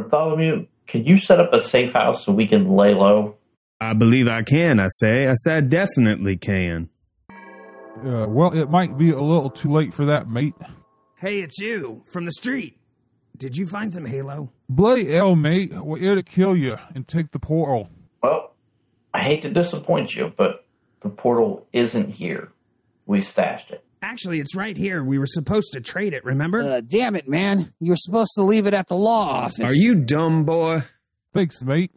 Bartholomew, 0.00 0.66
can 0.86 1.04
you 1.04 1.18
set 1.18 1.40
up 1.40 1.52
a 1.52 1.62
safe 1.62 1.92
house 1.92 2.24
so 2.24 2.32
we 2.32 2.46
can 2.46 2.68
lay 2.70 2.94
low? 2.94 3.36
I 3.80 3.92
believe 3.92 4.26
I 4.28 4.42
can, 4.42 4.80
I 4.80 4.88
say. 4.88 5.28
I 5.28 5.34
say 5.34 5.56
I 5.56 5.60
definitely 5.60 6.36
can. 6.36 6.88
Uh, 7.30 8.26
well, 8.28 8.52
it 8.52 8.70
might 8.70 8.96
be 8.96 9.10
a 9.10 9.20
little 9.20 9.50
too 9.50 9.70
late 9.70 9.92
for 9.92 10.06
that, 10.06 10.28
mate. 10.28 10.54
Hey, 11.16 11.40
it's 11.40 11.58
you 11.58 12.02
from 12.06 12.24
the 12.24 12.32
street. 12.32 12.78
Did 13.36 13.56
you 13.56 13.66
find 13.66 13.92
some 13.92 14.04
Halo? 14.04 14.50
Bloody 14.68 15.12
hell, 15.12 15.36
mate. 15.36 15.72
We're 15.72 15.98
here 15.98 16.14
to 16.14 16.22
kill 16.22 16.56
you 16.56 16.76
and 16.94 17.06
take 17.06 17.32
the 17.32 17.38
portal. 17.38 17.88
Well, 18.22 18.54
I 19.12 19.22
hate 19.22 19.42
to 19.42 19.50
disappoint 19.50 20.14
you, 20.14 20.32
but 20.36 20.64
the 21.02 21.08
portal 21.08 21.66
isn't 21.72 22.10
here. 22.10 22.52
We 23.06 23.20
stashed 23.20 23.70
it. 23.70 23.84
Actually, 24.00 24.40
it's 24.40 24.54
right 24.54 24.76
here. 24.76 25.02
We 25.02 25.18
were 25.18 25.26
supposed 25.26 25.72
to 25.72 25.80
trade 25.80 26.12
it, 26.14 26.24
remember? 26.24 26.60
Uh, 26.60 26.80
damn 26.80 27.16
it, 27.16 27.28
man. 27.28 27.72
You 27.80 27.90
were 27.92 27.96
supposed 27.96 28.30
to 28.36 28.42
leave 28.42 28.66
it 28.66 28.74
at 28.74 28.88
the 28.88 28.94
law 28.96 29.28
office. 29.28 29.60
Are 29.60 29.74
you 29.74 29.94
dumb, 29.94 30.44
boy? 30.44 30.82
Thanks, 31.34 31.62
mate. 31.62 31.92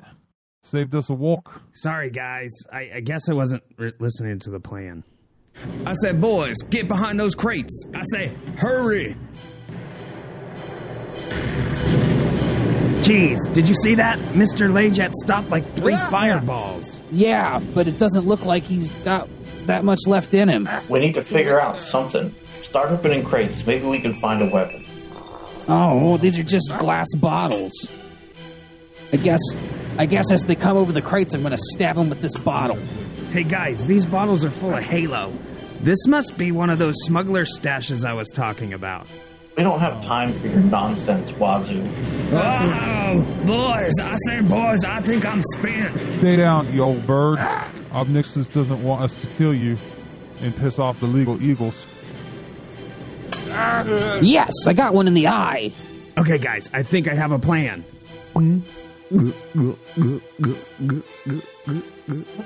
Saved 0.64 0.96
us 0.96 1.10
a 1.10 1.14
walk. 1.14 1.62
Sorry, 1.74 2.10
guys. 2.10 2.50
I, 2.72 2.92
I 2.96 3.00
guess 3.02 3.30
I 3.30 3.34
wasn't 3.34 3.64
re- 3.78 3.92
listening 4.00 4.40
to 4.40 4.50
the 4.50 4.60
plan. 4.60 5.04
I 5.86 5.94
said, 5.94 6.22
boys, 6.22 6.56
get 6.70 6.88
behind 6.88 7.20
those 7.20 7.36
crates. 7.36 7.86
I 7.94 8.02
say, 8.12 8.32
hurry. 8.58 9.16
Jeez, 13.02 13.40
did 13.54 13.68
you 13.68 13.76
see 13.76 13.96
that? 13.96 14.20
Mr. 14.30 14.70
Lejet 14.72 15.12
stopped 15.24 15.50
like 15.50 15.76
three 15.76 15.96
fireballs. 15.96 17.02
Yeah, 17.12 17.60
but 17.74 17.88
it 17.88 17.98
doesn't 17.98 18.28
look 18.28 18.46
like 18.46 18.64
he's 18.64 18.90
got 18.98 19.28
that 19.66 19.84
much 19.84 20.00
left 20.08 20.34
in 20.34 20.50
him. 20.50 20.70
We 20.90 21.00
need 21.00 21.14
to 21.14 21.24
figure 21.24 21.60
out 21.60 21.80
something. 21.80 22.34
Start 22.64 22.92
opening 22.92 23.24
crates. 23.24 23.66
Maybe 23.66 23.86
we 23.86 24.00
can 24.00 24.20
find 24.20 24.42
a 24.42 24.46
weapon. 24.46 24.86
Oh, 25.68 26.14
oh 26.14 26.18
these 26.18 26.40
are 26.40 26.44
just 26.44 26.72
glass 26.80 27.08
bottles. 27.16 27.74
I 29.14 29.18
guess, 29.18 29.42
I 29.98 30.06
guess 30.06 30.32
as 30.32 30.44
they 30.46 30.56
come 30.56 30.78
over 30.78 30.92
the 30.92 31.02
crates, 31.02 31.34
I'm 31.34 31.44
gonna 31.44 31.58
stab 31.58 31.98
them 31.98 32.10
with 32.10 32.22
this 32.22 32.36
bottle. 32.38 32.80
Hey, 33.32 33.44
guys, 33.44 33.88
these 33.88 34.06
bottles 34.06 34.46
are 34.46 34.52
full 34.52 34.74
of 34.74 34.84
Halo. 34.84 35.34
This 35.82 36.08
must 36.08 36.38
be 36.38 36.52
one 36.52 36.70
of 36.70 36.80
those 36.80 36.96
smuggler 37.04 37.46
stashes 37.46 38.06
I 38.06 38.14
was 38.14 38.30
talking 38.30 38.74
about. 38.74 39.08
We 39.58 39.64
don't 39.64 39.80
have 39.80 40.02
time 40.06 40.40
for 40.40 40.48
your 40.48 40.62
nonsense, 40.62 41.30
Wazoo. 41.32 41.86
Oh, 42.32 43.44
boys, 43.46 43.94
I 44.02 44.16
say, 44.28 44.42
boys, 44.42 44.86
I 44.86 45.02
think 45.02 45.26
I'm 45.26 45.42
spent. 45.58 46.20
Stay 46.20 46.38
down, 46.38 46.72
you 46.74 46.84
old 46.84 47.06
bird. 47.06 47.40
Obnixus 47.92 48.52
doesn't 48.54 48.84
want 48.84 49.04
us 49.04 49.20
to 49.22 49.28
kill 49.38 49.54
you 49.54 49.78
and 50.42 50.56
piss 50.56 50.80
off 50.80 51.00
the 51.00 51.08
legal 51.08 51.42
eagles. 51.42 51.88
Yes, 54.22 54.52
I 54.68 54.74
got 54.74 54.94
one 54.94 55.08
in 55.08 55.14
the 55.14 55.28
eye. 55.28 55.72
Okay, 56.18 56.38
guys, 56.38 56.70
I 56.74 56.84
think 56.84 57.08
I 57.08 57.14
have 57.14 57.32
a 57.32 57.40
plan. 57.40 57.84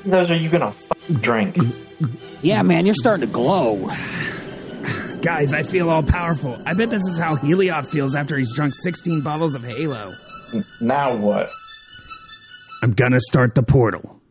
Those 0.05 0.29
are 0.31 0.35
you 0.35 0.49
gonna 0.49 0.67
f- 0.89 1.21
drink? 1.21 1.57
Yeah, 2.41 2.61
man, 2.63 2.85
you're 2.85 2.95
starting 2.95 3.27
to 3.27 3.33
glow. 3.33 3.91
Guys, 5.21 5.53
I 5.53 5.63
feel 5.63 5.89
all 5.89 6.03
powerful. 6.03 6.57
I 6.66 6.73
bet 6.73 6.89
this 6.89 7.03
is 7.03 7.17
how 7.19 7.35
Heliod 7.35 7.85
feels 7.88 8.16
after 8.16 8.38
he's 8.38 8.53
drunk 8.53 8.73
16 8.75 9.21
bottles 9.21 9.55
of 9.55 9.63
Halo. 9.63 10.13
Now 10.81 11.16
what? 11.16 11.49
I'm 12.83 12.91
gonna 12.91 13.19
start 13.19 13.55
the 13.55 13.63
portal. 13.63 14.21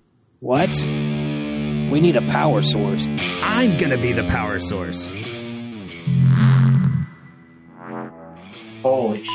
What? 0.40 0.70
We 0.86 2.00
need 2.00 2.16
a 2.16 2.20
power 2.22 2.62
source. 2.62 3.06
I'm 3.42 3.76
gonna 3.78 3.96
be 3.98 4.12
the 4.12 4.24
power 4.24 4.58
source. 4.58 5.10
Holy 8.82 9.24
sh! 9.24 9.28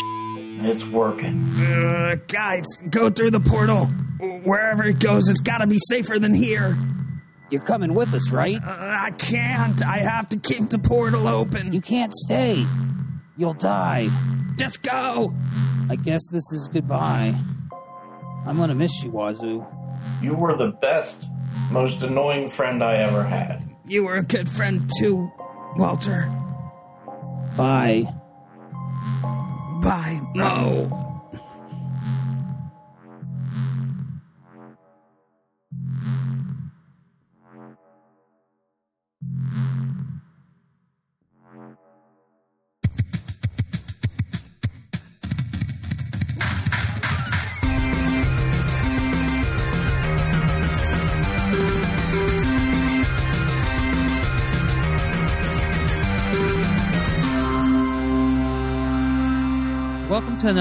It's 0.62 0.84
working. 0.86 1.50
Uh, 1.58 2.18
guys, 2.28 2.66
go 2.90 3.10
through 3.10 3.32
the 3.32 3.40
portal. 3.40 3.86
Wherever 4.44 4.84
it 4.84 5.00
goes, 5.00 5.30
it's 5.30 5.40
gotta 5.40 5.66
be 5.68 5.80
safer 5.88 6.20
than 6.20 6.34
here. 6.34 6.78
You're 7.50 7.62
coming 7.62 7.94
with 7.96 8.14
us, 8.14 8.30
right? 8.32 8.58
Uh, 8.62 8.68
I 8.68 9.12
can't. 9.18 9.82
I 9.84 9.98
have 9.98 10.30
to 10.30 10.38
keep 10.38 10.70
the 10.70 10.78
portal 10.78 11.28
open. 11.28 11.74
You 11.74 11.82
can't 11.82 12.14
stay. 12.14 12.64
You'll 13.38 13.54
die. 13.54 14.10
Just 14.58 14.84
go. 14.84 15.34
I 15.90 15.96
guess 15.96 16.22
this 16.32 16.44
is 16.52 16.70
goodbye. 16.72 17.34
I'm 18.46 18.58
gonna 18.58 18.76
miss 18.76 19.02
you, 19.02 19.10
Wazoo. 19.12 19.66
You 20.22 20.36
were 20.36 20.56
the 20.58 20.74
best, 20.82 21.26
most 21.72 22.02
annoying 22.02 22.52
friend 22.52 22.84
I 22.84 22.98
ever 22.98 23.24
had. 23.24 23.64
You 23.86 24.04
were 24.04 24.18
a 24.18 24.24
good 24.24 24.50
friend 24.50 24.90
too, 25.00 25.32
Walter. 25.78 26.28
Bye. 27.58 28.06
Bye, 29.82 30.22
Mo. 30.36 30.99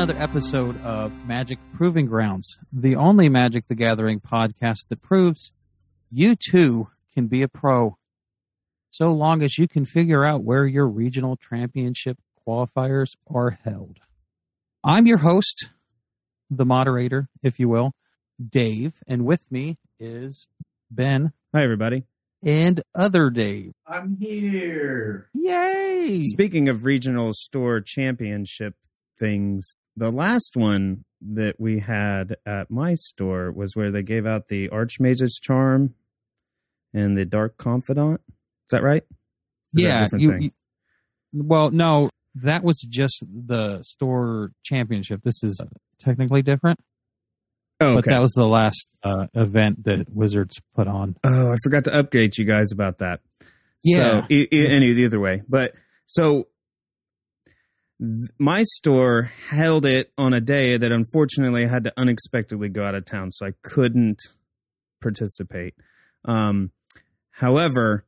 Another 0.08 0.22
episode 0.22 0.80
of 0.84 1.26
Magic 1.26 1.58
Proving 1.74 2.06
Grounds, 2.06 2.58
the 2.72 2.96
only 2.96 3.28
Magic 3.28 3.68
the 3.68 3.74
Gathering 3.74 4.20
podcast 4.20 4.88
that 4.88 5.02
proves 5.02 5.52
you 6.10 6.34
too 6.34 6.88
can 7.12 7.26
be 7.26 7.42
a 7.42 7.48
pro, 7.48 7.98
so 8.88 9.12
long 9.12 9.42
as 9.42 9.58
you 9.58 9.68
can 9.68 9.84
figure 9.84 10.24
out 10.24 10.42
where 10.42 10.64
your 10.64 10.86
regional 10.86 11.36
championship 11.36 12.16
qualifiers 12.46 13.16
are 13.30 13.58
held. 13.62 13.98
I'm 14.82 15.06
your 15.06 15.18
host, 15.18 15.68
the 16.48 16.64
moderator, 16.64 17.28
if 17.42 17.58
you 17.58 17.68
will, 17.68 17.92
Dave, 18.42 18.94
and 19.06 19.26
with 19.26 19.42
me 19.52 19.76
is 20.00 20.46
Ben 20.90 21.34
Hi, 21.54 21.62
everybody. 21.62 22.04
and 22.42 22.80
other 22.94 23.28
Dave. 23.28 23.72
I'm 23.86 24.16
here. 24.18 25.28
Yay! 25.34 26.22
Speaking 26.22 26.70
of 26.70 26.86
regional 26.86 27.32
store 27.34 27.82
championship 27.82 28.74
things, 29.18 29.74
the 29.98 30.10
last 30.12 30.56
one 30.56 31.04
that 31.20 31.56
we 31.58 31.80
had 31.80 32.36
at 32.46 32.70
my 32.70 32.94
store 32.94 33.50
was 33.50 33.74
where 33.74 33.90
they 33.90 34.02
gave 34.02 34.26
out 34.26 34.48
the 34.48 34.68
Archmage's 34.70 35.38
Charm 35.42 35.94
and 36.94 37.16
the 37.16 37.24
Dark 37.24 37.56
Confidant. 37.56 38.20
Is 38.28 38.70
that 38.70 38.82
right? 38.82 39.02
Is 39.76 39.82
yeah, 39.84 40.02
different 40.04 40.22
you, 40.22 40.38
you- 40.38 40.50
well, 41.32 41.70
no, 41.70 42.08
that 42.36 42.62
was 42.64 42.80
just 42.88 43.22
the 43.30 43.82
store 43.82 44.52
championship. 44.64 45.20
This 45.24 45.42
is 45.42 45.60
technically 45.98 46.40
different, 46.42 46.78
Oh, 47.80 47.88
okay. 47.88 47.94
but 47.96 48.04
that 48.06 48.20
was 48.22 48.32
the 48.32 48.46
last 48.46 48.86
uh, 49.02 49.26
event 49.34 49.84
that 49.84 50.08
Wizards 50.14 50.58
put 50.74 50.88
on. 50.88 51.16
Oh, 51.24 51.52
I 51.52 51.56
forgot 51.62 51.84
to 51.84 51.90
update 51.90 52.38
you 52.38 52.44
guys 52.46 52.72
about 52.72 52.98
that. 52.98 53.20
Yeah. 53.84 54.22
So, 54.22 54.26
e- 54.30 54.48
e- 54.50 54.66
any 54.68 54.86
either 54.86 55.20
way, 55.20 55.42
but 55.48 55.74
so 56.06 56.48
th- 58.00 58.30
my 58.38 58.62
store 58.64 59.30
held 59.50 59.86
it 59.86 60.12
on 60.18 60.32
a 60.32 60.40
day 60.40 60.76
that 60.76 60.92
unfortunately 60.92 61.64
I 61.64 61.68
had 61.68 61.84
to 61.84 61.92
unexpectedly 61.96 62.68
go 62.68 62.84
out 62.84 62.94
of 62.94 63.04
town, 63.04 63.30
so 63.30 63.46
I 63.46 63.52
couldn't 63.62 64.20
participate. 65.00 65.74
Um, 66.24 66.72
however, 67.30 68.04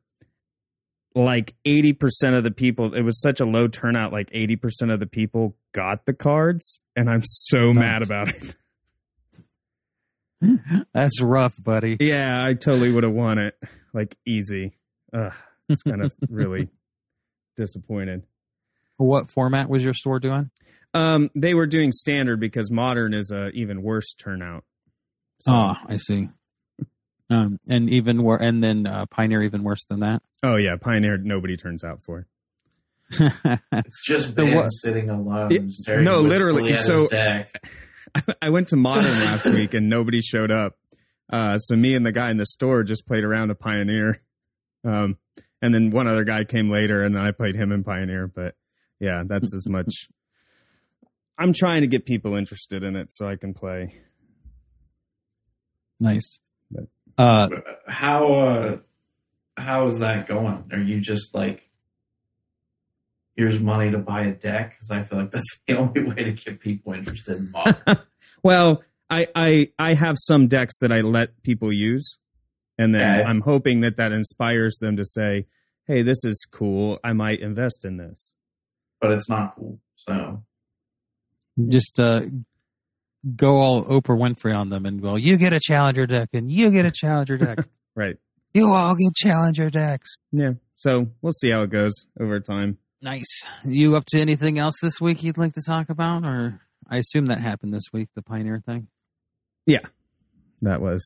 like 1.15 1.55
80% 1.65 2.37
of 2.37 2.43
the 2.43 2.51
people, 2.51 2.93
it 2.93 3.01
was 3.01 3.19
such 3.21 3.39
a 3.39 3.45
low 3.45 3.67
turnout, 3.67 4.11
like 4.13 4.29
80% 4.31 4.93
of 4.93 4.99
the 4.99 5.07
people 5.07 5.55
got 5.73 6.05
the 6.05 6.13
cards, 6.13 6.79
and 6.95 7.09
I'm 7.09 7.21
so 7.23 7.71
Nice. 7.71 7.75
mad 7.75 8.01
about 8.03 8.29
it. 8.29 8.55
That's 10.93 11.21
rough, 11.21 11.53
buddy. 11.61 11.97
Yeah, 11.99 12.43
I 12.43 12.53
totally 12.55 12.91
would 12.91 13.03
have 13.03 13.13
won 13.13 13.37
it. 13.37 13.55
Like 13.93 14.17
easy. 14.25 14.73
Ugh, 15.13 15.33
it's 15.69 15.83
kind 15.83 16.01
of 16.03 16.13
really 16.29 16.69
disappointed. 17.57 18.23
What 19.05 19.29
format 19.31 19.69
was 19.69 19.83
your 19.83 19.93
store 19.93 20.19
doing? 20.19 20.51
Um, 20.93 21.29
they 21.35 21.53
were 21.53 21.67
doing 21.67 21.91
standard 21.91 22.39
because 22.39 22.69
modern 22.69 23.13
is 23.13 23.31
a 23.31 23.49
even 23.51 23.81
worse 23.81 24.13
turnout. 24.13 24.63
So- 25.39 25.53
Oh, 25.53 25.75
I 25.87 25.97
see. 25.97 26.29
Um, 27.29 27.61
and 27.65 27.89
even 27.89 28.23
wor- 28.23 28.41
and 28.43 28.61
then 28.61 28.85
uh, 28.85 29.05
Pioneer 29.05 29.41
even 29.43 29.63
worse 29.63 29.85
than 29.85 30.01
that. 30.01 30.21
oh 30.43 30.57
yeah, 30.57 30.75
Pioneer 30.75 31.17
nobody 31.17 31.55
turns 31.55 31.81
out 31.81 32.03
for. 32.03 32.27
It's 33.71 34.05
just 34.05 34.27
So 34.29 34.33
Ben 34.33 34.53
what- 34.55 34.67
sitting 34.67 35.09
alone, 35.09 35.49
It- 35.51 35.71
staring 35.71 36.03
no, 36.03 36.19
literally, 36.19 36.73
at 36.73 36.79
so- 36.79 37.03
his 37.03 37.07
deck. 37.11 37.49
I 38.41 38.49
went 38.49 38.67
to 38.69 38.75
modern 38.75 39.05
last 39.11 39.45
week 39.45 39.73
and 39.73 39.87
nobody 39.89 40.19
showed 40.19 40.51
up. 40.51 40.75
Uh, 41.31 41.57
so 41.57 41.77
me 41.77 41.95
and 41.95 42.05
the 42.05 42.11
guy 42.11 42.29
in 42.31 42.35
the 42.35 42.45
store 42.45 42.83
just 42.83 43.07
played 43.07 43.23
around 43.23 43.49
a 43.49 43.55
Pioneer. 43.55 44.21
Um, 44.83 45.17
and 45.61 45.73
then 45.73 45.89
one 45.91 46.07
other 46.07 46.25
guy 46.25 46.43
came 46.43 46.69
later 46.69 47.01
and 47.01 47.17
I 47.17 47.31
played 47.31 47.55
him 47.55 47.71
in 47.71 47.85
Pioneer. 47.85 48.27
But 48.27 48.55
yeah, 49.01 49.23
that's 49.25 49.53
as 49.53 49.67
much 49.67 50.07
I'm 51.37 51.51
trying 51.53 51.81
to 51.81 51.87
get 51.87 52.05
people 52.05 52.35
interested 52.35 52.83
in 52.83 52.95
it 52.95 53.11
so 53.11 53.27
I 53.27 53.35
can 53.35 53.53
play. 53.53 53.95
Nice. 55.99 56.39
But- 56.69 56.87
Uh, 57.17 57.49
How 57.87 58.33
uh 58.33 58.77
how 59.57 59.87
is 59.87 59.99
that 59.99 60.27
going? 60.27 60.63
Are 60.71 60.79
you 60.79 60.99
just 61.01 61.35
like 61.35 61.69
here's 63.35 63.59
money 63.59 63.91
to 63.91 63.97
buy 63.97 64.21
a 64.21 64.33
deck? 64.33 64.71
Because 64.71 64.91
I 64.91 65.03
feel 65.03 65.19
like 65.19 65.31
that's 65.31 65.59
the 65.67 65.77
only 65.77 66.03
way 66.03 66.23
to 66.23 66.31
get 66.31 66.59
people 66.59 66.93
interested 66.93 67.37
in 67.37 67.51
modern. 67.51 67.75
Well, 68.43 68.81
I, 69.09 69.27
I 69.35 69.71
I 69.77 69.93
have 69.93 70.15
some 70.19 70.47
decks 70.47 70.77
that 70.79 70.91
I 70.91 71.01
let 71.01 71.43
people 71.43 71.71
use, 71.71 72.17
and 72.77 72.95
then 72.95 73.19
Okay. 73.19 73.23
I'm 73.29 73.41
hoping 73.41 73.81
that 73.81 73.97
that 73.97 74.11
inspires 74.11 74.77
them 74.81 74.95
to 74.97 75.05
say, 75.05 75.45
"Hey, 75.85 76.01
this 76.01 76.23
is 76.25 76.47
cool. 76.51 76.97
I 77.03 77.13
might 77.13 77.39
invest 77.39 77.85
in 77.85 77.97
this." 77.97 78.33
But 79.01 79.11
it's 79.11 79.29
not 79.29 79.55
cool. 79.55 79.79
So 79.95 80.43
just 81.67 81.99
uh, 81.99 82.21
go 83.35 83.59
all 83.59 83.83
Oprah 83.85 84.17
Winfrey 84.17 84.55
on 84.55 84.69
them 84.69 84.85
and 84.85 85.01
go, 85.01 85.15
you 85.15 85.37
get 85.37 85.53
a 85.53 85.59
challenger 85.59 86.07
deck 86.07 86.29
and 86.33 86.51
you 86.51 86.71
get 86.71 86.85
a 86.85 86.91
challenger 86.91 87.37
deck. 87.37 87.59
Right? 87.93 88.15
you 88.53 88.71
all 88.71 88.95
get 88.95 89.13
challenger 89.15 89.69
decks. 89.69 90.15
Yeah. 90.31 90.53
So 90.75 91.07
we'll 91.21 91.33
see 91.33 91.49
how 91.49 91.63
it 91.63 91.71
goes 91.71 91.91
over 92.17 92.39
time. 92.39 92.77
Nice. 93.01 93.43
You 93.65 93.97
up 93.97 94.05
to 94.11 94.19
anything 94.19 94.57
else 94.59 94.75
this 94.81 95.01
week 95.01 95.23
you'd 95.23 95.37
like 95.37 95.53
to 95.55 95.61
talk 95.61 95.89
about? 95.89 96.23
Or 96.23 96.61
I 96.89 96.99
assume 96.99 97.25
that 97.25 97.41
happened 97.41 97.73
this 97.73 97.91
week, 97.91 98.07
the 98.15 98.21
Pioneer 98.21 98.63
thing. 98.65 98.87
Yeah. 99.65 99.81
That 100.61 100.79
was 100.79 101.03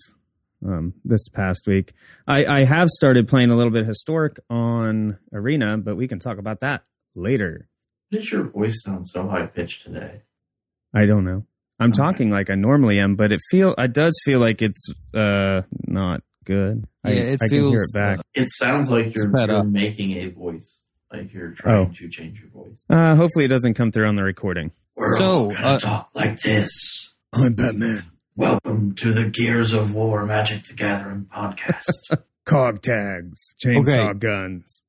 um, 0.63 0.93
this 1.03 1.27
past 1.29 1.65
week. 1.65 1.93
I, 2.27 2.45
I 2.45 2.59
have 2.65 2.89
started 2.89 3.27
playing 3.27 3.49
a 3.49 3.55
little 3.55 3.73
bit 3.73 3.87
historic 3.87 4.39
on 4.47 5.17
Arena, 5.33 5.77
but 5.77 5.95
we 5.95 6.07
can 6.07 6.19
talk 6.19 6.37
about 6.37 6.59
that 6.59 6.83
later. 7.15 7.67
Why 8.09 8.17
does 8.19 8.31
your 8.31 8.43
voice 8.43 8.81
sound 8.83 9.07
so 9.07 9.27
high 9.27 9.45
pitched 9.47 9.83
today? 9.83 10.21
I 10.93 11.05
don't 11.05 11.25
know. 11.25 11.45
I'm 11.79 11.89
Okay. 11.89 11.97
talking 11.97 12.29
like 12.29 12.49
I 12.49 12.55
normally 12.55 12.99
am, 12.99 13.15
but 13.15 13.31
it 13.31 13.41
feel 13.49 13.75
it 13.77 13.93
does 13.93 14.17
feel 14.23 14.39
like 14.39 14.61
it's 14.61 14.87
uh 15.13 15.63
not 15.87 16.21
good. 16.45 16.87
I, 17.03 17.11
Yeah, 17.11 17.19
it 17.21 17.39
I 17.41 17.47
can 17.47 17.57
hear 17.57 17.69
feels, 17.71 17.89
it 17.89 17.93
back. 17.93 18.19
It 18.33 18.49
sounds 18.49 18.89
like 18.89 19.13
you're, 19.15 19.29
you're 19.37 19.63
making 19.63 20.11
a 20.13 20.27
voice. 20.29 20.79
Like 21.11 21.33
you're 21.33 21.51
trying 21.51 21.87
Oh. 21.89 21.93
to 21.93 22.09
change 22.09 22.39
your 22.39 22.49
voice. 22.49 22.85
Uh, 22.89 23.15
hopefully, 23.15 23.45
it 23.45 23.49
doesn't 23.49 23.73
come 23.75 23.91
through 23.91 24.07
on 24.07 24.15
the 24.15 24.23
recording. 24.23 24.71
We're 24.95 25.13
So, 25.17 25.25
all 25.25 25.49
gonna 25.51 25.67
uh, 25.67 25.79
talk 25.79 26.09
like 26.15 26.39
this. 26.41 27.13
I'm 27.33 27.53
Batman. 27.53 28.03
Welcome 28.37 28.95
to 28.95 29.13
the 29.13 29.29
Gears 29.29 29.73
of 29.73 29.93
War 29.93 30.25
Magic 30.25 30.63
the 30.63 30.73
Gathering 30.73 31.25
podcast. 31.33 32.17
Cog 32.45 32.81
tags, 32.81 33.55
chainsaw 33.63 34.09
Okay. 34.11 34.19
guns, 34.19 34.81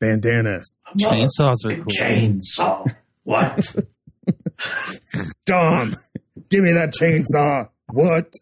bandanas. 0.00 0.72
Chainsaws 1.00 1.64
are 1.64 1.74
cool. 1.74 1.84
Chainsaw. 1.84 2.94
What? 3.24 3.76
Dom, 5.46 5.94
give 6.48 6.64
me 6.64 6.72
that 6.72 6.92
chainsaw. 6.98 7.68
What? 7.90 8.32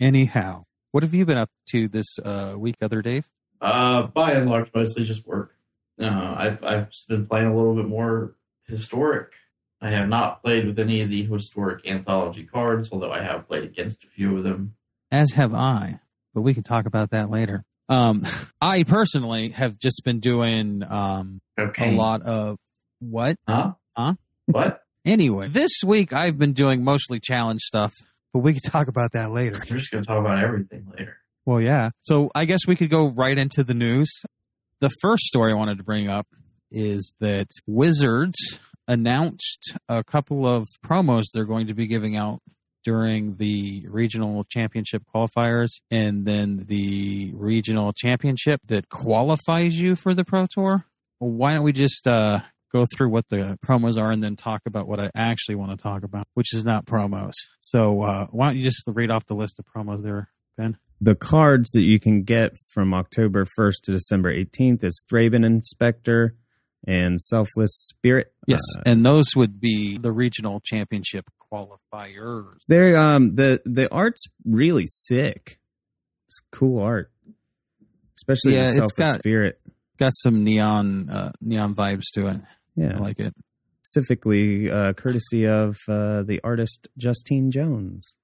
Anyhow, 0.00 0.64
what 0.90 1.02
have 1.02 1.14
you 1.14 1.24
been 1.24 1.38
up 1.38 1.50
to 1.70 1.88
this 1.88 2.18
uh, 2.24 2.54
week, 2.56 2.76
other 2.82 3.02
Dave? 3.02 3.28
uh, 3.62 4.02
by 4.08 4.32
and 4.32 4.50
large, 4.50 4.68
mostly 4.74 5.04
just 5.04 5.26
work. 5.26 5.54
Uh, 6.00 6.34
I've 6.36 6.64
I've 6.64 6.88
been 7.08 7.26
playing 7.26 7.46
a 7.46 7.56
little 7.56 7.76
bit 7.76 7.86
more 7.86 8.34
historic. 8.66 9.32
I 9.80 9.90
have 9.90 10.08
not 10.08 10.42
played 10.42 10.66
with 10.66 10.78
any 10.78 11.00
of 11.02 11.10
the 11.10 11.24
historic 11.24 11.86
anthology 11.88 12.44
cards, 12.44 12.90
although 12.92 13.12
I 13.12 13.22
have 13.22 13.46
played 13.48 13.64
against 13.64 14.04
a 14.04 14.08
few 14.08 14.36
of 14.38 14.44
them. 14.44 14.74
As 15.10 15.32
have 15.32 15.54
I, 15.54 16.00
but 16.34 16.42
we 16.42 16.54
can 16.54 16.62
talk 16.62 16.86
about 16.86 17.10
that 17.10 17.30
later. 17.30 17.64
Um, 17.88 18.24
I 18.60 18.84
personally 18.84 19.50
have 19.50 19.78
just 19.78 20.02
been 20.04 20.20
doing 20.20 20.82
um, 20.88 21.40
Okay. 21.58 21.94
a 21.94 21.96
lot 21.96 22.22
of 22.22 22.56
what? 23.00 23.36
Huh? 23.48 23.72
Huh? 23.96 24.14
What? 24.46 24.80
Anyway, 25.04 25.48
this 25.48 25.72
week 25.84 26.12
I've 26.12 26.38
been 26.38 26.52
doing 26.52 26.84
mostly 26.84 27.18
challenge 27.20 27.60
stuff, 27.62 27.92
but 28.32 28.40
we 28.40 28.52
can 28.52 28.62
talk 28.70 28.88
about 28.88 29.12
that 29.12 29.30
later. 29.30 29.58
We're 29.70 29.78
just 29.78 29.90
going 29.90 30.02
to 30.04 30.06
talk 30.08 30.20
about 30.20 30.42
everything 30.42 30.86
later. 30.96 31.16
Well, 31.44 31.60
yeah. 31.60 31.90
So 32.02 32.30
I 32.34 32.44
guess 32.44 32.60
we 32.68 32.76
could 32.76 32.90
go 32.90 33.08
right 33.08 33.36
into 33.36 33.64
the 33.64 33.74
news. 33.74 34.08
The 34.80 34.90
first 35.00 35.24
story 35.24 35.52
I 35.52 35.56
wanted 35.56 35.78
to 35.78 35.84
bring 35.84 36.08
up 36.08 36.26
is 36.70 37.14
that 37.20 37.48
Wizards 37.66 38.36
announced 38.88 39.76
a 39.88 40.02
couple 40.04 40.46
of 40.46 40.66
promos 40.84 41.24
they're 41.32 41.44
going 41.44 41.66
to 41.66 41.74
be 41.74 41.86
giving 41.86 42.16
out 42.16 42.40
during 42.84 43.36
the 43.36 43.86
regional 43.88 44.44
championship 44.44 45.02
qualifiers 45.14 45.68
and 45.90 46.24
then 46.26 46.64
the 46.68 47.32
regional 47.34 47.92
championship 47.92 48.60
that 48.66 48.88
qualifies 48.88 49.80
you 49.80 49.96
for 49.96 50.14
the 50.14 50.24
Pro 50.24 50.46
Tour. 50.50 50.84
Well, 51.20 51.30
why 51.30 51.54
don't 51.54 51.62
we 51.62 51.72
just 51.72 52.06
uh, 52.06 52.40
go 52.72 52.86
through 52.94 53.10
what 53.10 53.28
the 53.28 53.58
promos 53.64 54.00
are 54.00 54.10
and 54.10 54.22
then 54.22 54.36
talk 54.36 54.62
about 54.66 54.88
what 54.88 55.00
I 55.00 55.10
actually 55.14 55.54
want 55.54 55.70
to 55.70 55.76
talk 55.76 56.02
about, 56.02 56.26
which 56.34 56.54
is 56.54 56.64
not 56.64 56.86
promos. 56.86 57.32
So 57.60 58.02
uh, 58.02 58.26
why 58.30 58.48
don't 58.48 58.56
you 58.56 58.64
just 58.64 58.82
read 58.86 59.10
off 59.10 59.26
the 59.26 59.34
list 59.34 59.58
of 59.58 59.64
promos 59.64 60.02
there, 60.02 60.30
Ben? 60.56 60.78
The 61.00 61.14
cards 61.14 61.70
that 61.72 61.82
you 61.82 61.98
can 61.98 62.22
get 62.22 62.56
from 62.72 62.94
October 62.94 63.46
1st 63.58 63.82
to 63.84 63.92
December 63.92 64.32
18th 64.34 64.84
is 64.84 65.04
Thraben 65.12 65.44
Inspector 65.44 66.36
and 66.86 67.20
Selfless 67.20 67.70
Spirit. 67.74 68.32
Yes, 68.46 68.60
Uh, 68.78 68.82
and 68.86 69.04
those 69.04 69.26
would 69.36 69.60
be 69.60 69.98
the 69.98 70.12
regional 70.12 70.60
championship 70.64 71.24
qualifiers. 71.52 72.58
They're 72.68 72.96
um 72.96 73.34
the 73.36 73.60
the 73.64 73.92
art's 73.92 74.24
really 74.44 74.86
sick. 74.86 75.58
It's 76.28 76.40
cool 76.50 76.80
art, 76.80 77.10
especially 78.16 78.54
Yeah, 78.54 78.64
the 78.70 78.72
Selfless 78.76 78.92
got- 78.96 79.18
Spirit. 79.18 79.60
Got 79.98 80.12
some 80.16 80.42
neon 80.42 81.10
uh, 81.10 81.32
neon 81.40 81.74
vibes 81.74 82.04
to 82.14 82.26
it. 82.28 82.40
Yeah, 82.74 82.96
I 82.96 82.98
like 82.98 83.20
it. 83.20 83.34
specifically 83.84 84.70
uh, 84.70 84.94
courtesy 84.94 85.46
of 85.46 85.76
uh, 85.88 86.22
the 86.22 86.40
artist 86.42 86.88
Justine 86.98 87.50
Jones. 87.50 88.16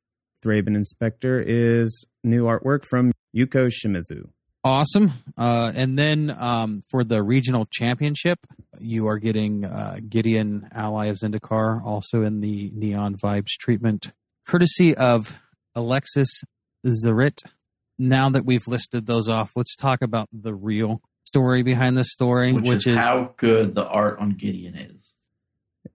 Thraben 0.45 0.75
Inspector 0.75 1.41
is 1.47 2.07
new 2.25 2.45
artwork 2.45 2.85
from 2.89 3.13
Yuko 3.37 3.71
Shimizu. 3.71 4.31
Awesome. 4.69 5.13
Uh, 5.37 5.73
and 5.75 5.99
then 5.99 6.31
um, 6.31 6.83
for 6.91 7.03
the 7.03 7.23
regional 7.23 7.67
championship, 7.71 8.39
you 8.79 9.07
are 9.09 9.19
getting 9.19 9.65
uh, 9.65 9.99
Gideon 10.07 10.69
Ally 10.73 11.07
of 11.07 11.17
Zendikar, 11.17 11.83
also 11.83 12.23
in 12.23 12.41
the 12.41 12.71
neon 12.75 13.17
vibes 13.17 13.53
treatment, 13.59 14.13
courtesy 14.47 14.95
of 14.95 15.39
Alexis 15.75 16.43
Ziritt. 16.87 17.39
Now 17.99 18.29
that 18.29 18.45
we've 18.45 18.67
listed 18.69 19.07
those 19.07 19.27
off, 19.27 19.53
let's 19.57 19.75
talk 19.75 20.03
about 20.03 20.29
the 20.35 20.55
real 20.55 21.01
story 21.25 21.63
behind 21.63 21.97
this 21.97 22.11
story, 22.13 22.53
Which, 22.53 22.65
which, 22.65 22.87
is, 22.87 22.97
how 22.99 23.33
good 23.39 23.75
the 23.75 23.87
art 23.89 24.19
on 24.19 24.33
Gideon 24.33 24.77
is. 24.77 25.13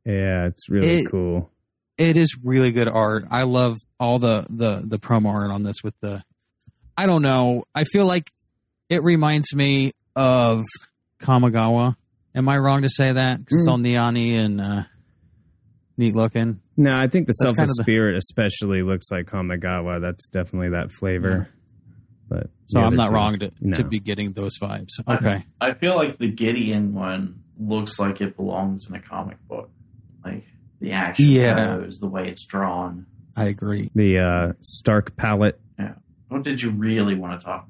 Yeah, 0.04 0.48
it's 0.48 0.68
really 0.68 0.88
It- 1.02 1.12
cool. 1.12 1.52
it 2.00 2.18
is 2.18 2.36
really 2.44 2.72
good 2.72 2.88
art. 2.88 3.26
I 3.30 3.44
love 3.44 3.78
all 4.00 4.18
the 4.18 4.48
the 4.50 4.82
the 4.84 4.98
promo 4.98 5.28
art 5.30 5.52
on 5.52 5.62
this 5.62 5.78
with 5.84 5.94
the 6.02 6.24
I 6.98 7.06
don't 7.06 7.22
know. 7.22 7.64
I 7.76 7.84
feel 7.84 8.06
like 8.08 8.32
it 8.94 9.04
reminds 9.04 9.54
me 9.56 9.92
of 10.16 10.64
Kamigawa. 11.20 11.96
Am 12.36 12.50
I 12.50 12.58
wrong 12.58 12.82
to 12.84 12.90
say 12.90 13.12
that? 13.12 13.40
'Cause 13.46 13.60
it's 13.60 13.68
all 13.68 13.78
neon 13.78 14.18
and 14.18 14.62
uh, 14.62 14.84
neat 15.98 16.16
looking. 16.16 16.60
No, 16.76 16.98
I 16.98 17.08
think 17.08 17.28
the 17.28 17.32
That's 17.40 17.42
Selfless 17.42 17.58
kind 17.58 17.70
of 17.70 17.76
the- 17.78 17.84
Spirit 17.84 18.16
especially 18.18 18.82
looks 18.84 19.12
like 19.12 19.28
Kamigawa. 19.28 20.02
That's 20.02 20.28
definitely 20.30 20.70
that 20.70 20.92
flavor. 20.92 21.50
But 22.30 22.50
So 22.66 22.80
the 22.80 22.86
I'm 22.86 22.96
not 22.96 23.10
two- 23.10 23.14
wrong 23.14 23.40
to, 23.40 23.52
no. 23.62 23.74
to 23.74 23.84
be 23.84 24.00
getting 24.00 24.32
those 24.34 24.58
vibes. 24.60 24.90
Okay. 25.08 25.46
I 25.62 25.74
feel 25.74 25.96
like 25.96 26.18
the 26.18 26.30
Gideon 26.30 26.94
one 26.94 27.42
looks 27.60 28.00
like 28.00 28.22
it 28.22 28.36
belongs 28.36 28.88
in 28.90 28.96
a 28.96 29.00
comic 29.00 29.38
book. 29.48 29.70
Like 30.26 30.46
the 30.80 30.94
action 30.94 31.26
Yeah. 31.30 31.78
goes, 31.78 32.00
the 32.00 32.08
way 32.08 32.28
it's 32.30 32.46
drawn. 32.46 33.06
I 33.36 33.46
agree. 33.46 33.90
the 33.94 34.20
uh, 34.20 34.54
Stark 34.62 35.16
palette. 35.16 35.60
Yeah. 35.78 35.94
What 36.30 36.44
did 36.44 36.62
you 36.62 36.72
really 36.72 37.14
want 37.16 37.40
to 37.40 37.46
talk 37.46 37.68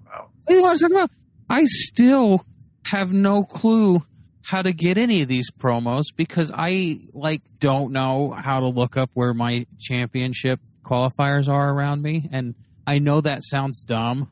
Oh, 0.48 0.54
you 0.54 0.62
want 0.62 0.78
to 0.78 0.84
talk 0.84 0.92
about? 0.92 1.12
I 1.50 1.66
still 1.66 2.46
have 2.86 3.12
no 3.14 3.44
clue 3.44 4.04
how 4.44 4.62
to 4.62 4.74
get 4.74 4.98
any 4.98 5.22
of 5.22 5.28
these 5.28 5.50
promos 5.52 6.06
because 6.16 6.52
I 6.54 7.00
like 7.14 7.42
don't 7.60 7.94
know 7.94 8.32
how 8.32 8.60
to 8.60 8.68
look 8.68 8.98
up 8.98 9.10
where 9.14 9.34
my 9.34 9.66
championship 9.80 10.60
qualifiers 10.84 11.48
are 11.48 11.74
around 11.74 12.02
me 12.02 12.28
and 12.32 12.56
I 12.86 13.00
know 13.00 13.22
that 13.22 13.44
sounds 13.46 13.84
dumb 13.84 14.30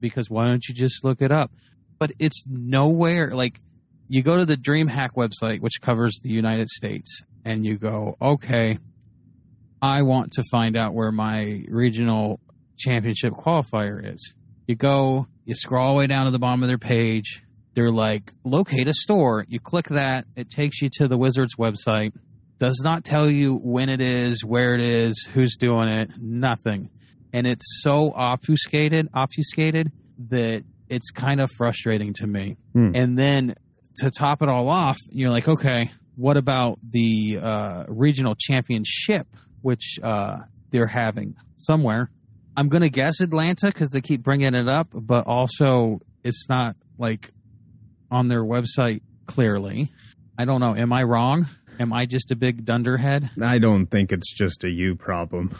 because 0.00 0.30
why 0.30 0.46
don't 0.46 0.66
you 0.66 0.74
just 0.74 1.04
look 1.04 1.20
it 1.20 1.30
up? 1.30 1.52
But 1.98 2.12
it's 2.18 2.42
nowhere 2.46 3.34
like 3.34 3.60
you 4.08 4.22
go 4.22 4.38
to 4.38 4.46
the 4.46 4.56
DreamHack 4.56 5.10
website 5.10 5.60
which 5.60 5.82
covers 5.82 6.20
the 6.22 6.30
United 6.30 6.70
States 6.70 7.22
and 7.44 7.64
you 7.64 7.76
go, 7.76 8.16
"Okay, 8.20 8.78
I 9.82 10.02
want 10.02 10.32
to 10.32 10.42
find 10.50 10.76
out 10.76 10.94
where 10.94 11.12
my 11.12 11.64
regional 11.68 12.40
championship 12.78 13.34
qualifier 13.34 14.14
is." 14.14 14.34
You 14.70 14.76
go, 14.76 15.26
you 15.44 15.56
scroll 15.56 15.84
all 15.84 15.94
the 15.94 15.98
way 15.98 16.06
down 16.06 16.26
to 16.26 16.30
the 16.30 16.38
bottom 16.38 16.62
of 16.62 16.68
their 16.68 16.78
page. 16.78 17.42
They're 17.74 17.90
like, 17.90 18.32
locate 18.44 18.86
a 18.86 18.94
store. 18.94 19.44
You 19.48 19.58
click 19.58 19.88
that. 19.88 20.26
It 20.36 20.48
takes 20.48 20.80
you 20.80 20.88
to 20.98 21.08
the 21.08 21.18
Wizards 21.18 21.56
website. 21.58 22.12
Does 22.60 22.80
not 22.84 23.04
tell 23.04 23.28
you 23.28 23.56
when 23.56 23.88
it 23.88 24.00
is, 24.00 24.44
where 24.44 24.76
it 24.76 24.80
is, 24.80 25.28
who's 25.34 25.56
doing 25.56 25.88
it, 25.88 26.10
nothing. 26.20 26.88
And 27.32 27.48
it's 27.48 27.82
so 27.82 28.12
obfuscated, 28.14 29.08
obfuscated 29.12 29.90
that 30.28 30.62
it's 30.88 31.10
kind 31.10 31.40
of 31.40 31.50
frustrating 31.50 32.12
to 32.20 32.28
me. 32.28 32.56
Hmm. 32.72 32.92
And 32.94 33.18
then 33.18 33.56
to 33.96 34.12
top 34.12 34.40
it 34.40 34.48
all 34.48 34.68
off, 34.68 34.98
you're 35.10 35.30
like, 35.30 35.48
okay, 35.48 35.90
what 36.14 36.36
about 36.36 36.78
the 36.88 37.40
uh, 37.42 37.84
regional 37.88 38.36
championship, 38.38 39.26
which 39.62 39.98
uh, 40.00 40.42
they're 40.70 40.86
having 40.86 41.34
somewhere? 41.56 42.08
I'm 42.56 42.68
going 42.68 42.82
to 42.82 42.90
guess 42.90 43.20
Atlanta 43.20 43.66
because 43.66 43.90
they 43.90 44.00
keep 44.00 44.22
bringing 44.22 44.54
it 44.54 44.68
up, 44.68 44.88
but 44.92 45.26
also 45.26 46.00
it's 46.24 46.46
not 46.48 46.76
like 46.98 47.30
on 48.10 48.28
their 48.28 48.42
website 48.44 49.02
clearly. 49.26 49.92
I 50.36 50.44
don't 50.44 50.60
know. 50.60 50.74
Am 50.74 50.92
I 50.92 51.02
wrong? 51.04 51.46
Am 51.78 51.92
I 51.92 52.06
just 52.06 52.30
a 52.30 52.36
big 52.36 52.64
dunderhead? 52.64 53.30
I 53.40 53.58
don't 53.58 53.86
think 53.86 54.12
it's 54.12 54.32
just 54.34 54.64
a 54.64 54.68
you 54.70 54.96
problem. 54.96 55.54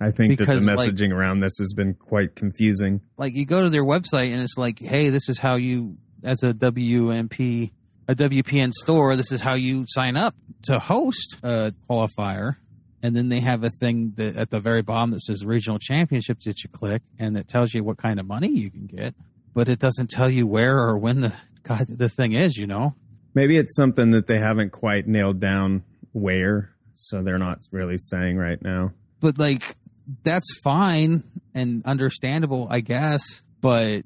I 0.00 0.10
think 0.12 0.38
Because, 0.38 0.64
that 0.64 0.70
the 0.70 0.76
like- 0.76 0.90
messaging 0.90 1.12
around 1.12 1.40
this 1.40 1.58
has 1.58 1.72
been 1.74 1.94
quite 1.94 2.34
confusing. 2.36 3.00
Like 3.16 3.34
you 3.34 3.44
go 3.44 3.62
to 3.64 3.70
their 3.70 3.84
website 3.84 4.32
and 4.32 4.40
it's 4.40 4.56
like, 4.56 4.78
hey, 4.78 5.08
this 5.08 5.28
is 5.28 5.38
how 5.38 5.56
you, 5.56 5.96
as 6.22 6.42
a 6.44 6.54
WMP, 6.54 7.72
a 8.06 8.14
WPN 8.14 8.72
store, 8.72 9.16
this 9.16 9.32
is 9.32 9.40
how 9.40 9.54
you 9.54 9.84
sign 9.88 10.16
up 10.16 10.34
to 10.62 10.78
host 10.78 11.36
a 11.42 11.74
qualifier. 11.90 12.56
And 13.02 13.14
then 13.14 13.28
they 13.28 13.40
have 13.40 13.62
a 13.62 13.70
thing 13.70 14.12
that 14.16 14.36
at 14.36 14.50
the 14.50 14.58
very 14.60 14.82
bottom 14.82 15.10
that 15.12 15.20
says 15.20 15.44
regional 15.44 15.78
championships 15.78 16.44
that 16.46 16.62
you 16.64 16.70
click 16.70 17.02
and 17.18 17.36
it 17.36 17.46
tells 17.48 17.72
you 17.72 17.84
what 17.84 17.96
kind 17.98 18.18
of 18.18 18.26
money 18.26 18.48
you 18.48 18.70
can 18.70 18.86
get, 18.86 19.14
but 19.54 19.68
it 19.68 19.78
doesn't 19.78 20.10
tell 20.10 20.28
you 20.28 20.46
where 20.46 20.78
or 20.78 20.98
when 20.98 21.20
the 21.20 21.32
God, 21.62 21.86
the 21.88 22.08
thing 22.08 22.32
is, 22.32 22.56
you 22.56 22.66
know? 22.66 22.94
Maybe 23.34 23.56
it's 23.56 23.76
something 23.76 24.10
that 24.10 24.26
they 24.26 24.38
haven't 24.38 24.70
quite 24.72 25.06
nailed 25.06 25.38
down 25.38 25.84
where, 26.12 26.70
so 26.94 27.22
they're 27.22 27.38
not 27.38 27.60
really 27.70 27.98
saying 27.98 28.36
right 28.36 28.60
now. 28.60 28.92
But 29.20 29.38
like, 29.38 29.76
that's 30.24 30.58
fine 30.64 31.22
and 31.54 31.84
understandable, 31.86 32.66
I 32.70 32.80
guess. 32.80 33.42
But 33.60 34.04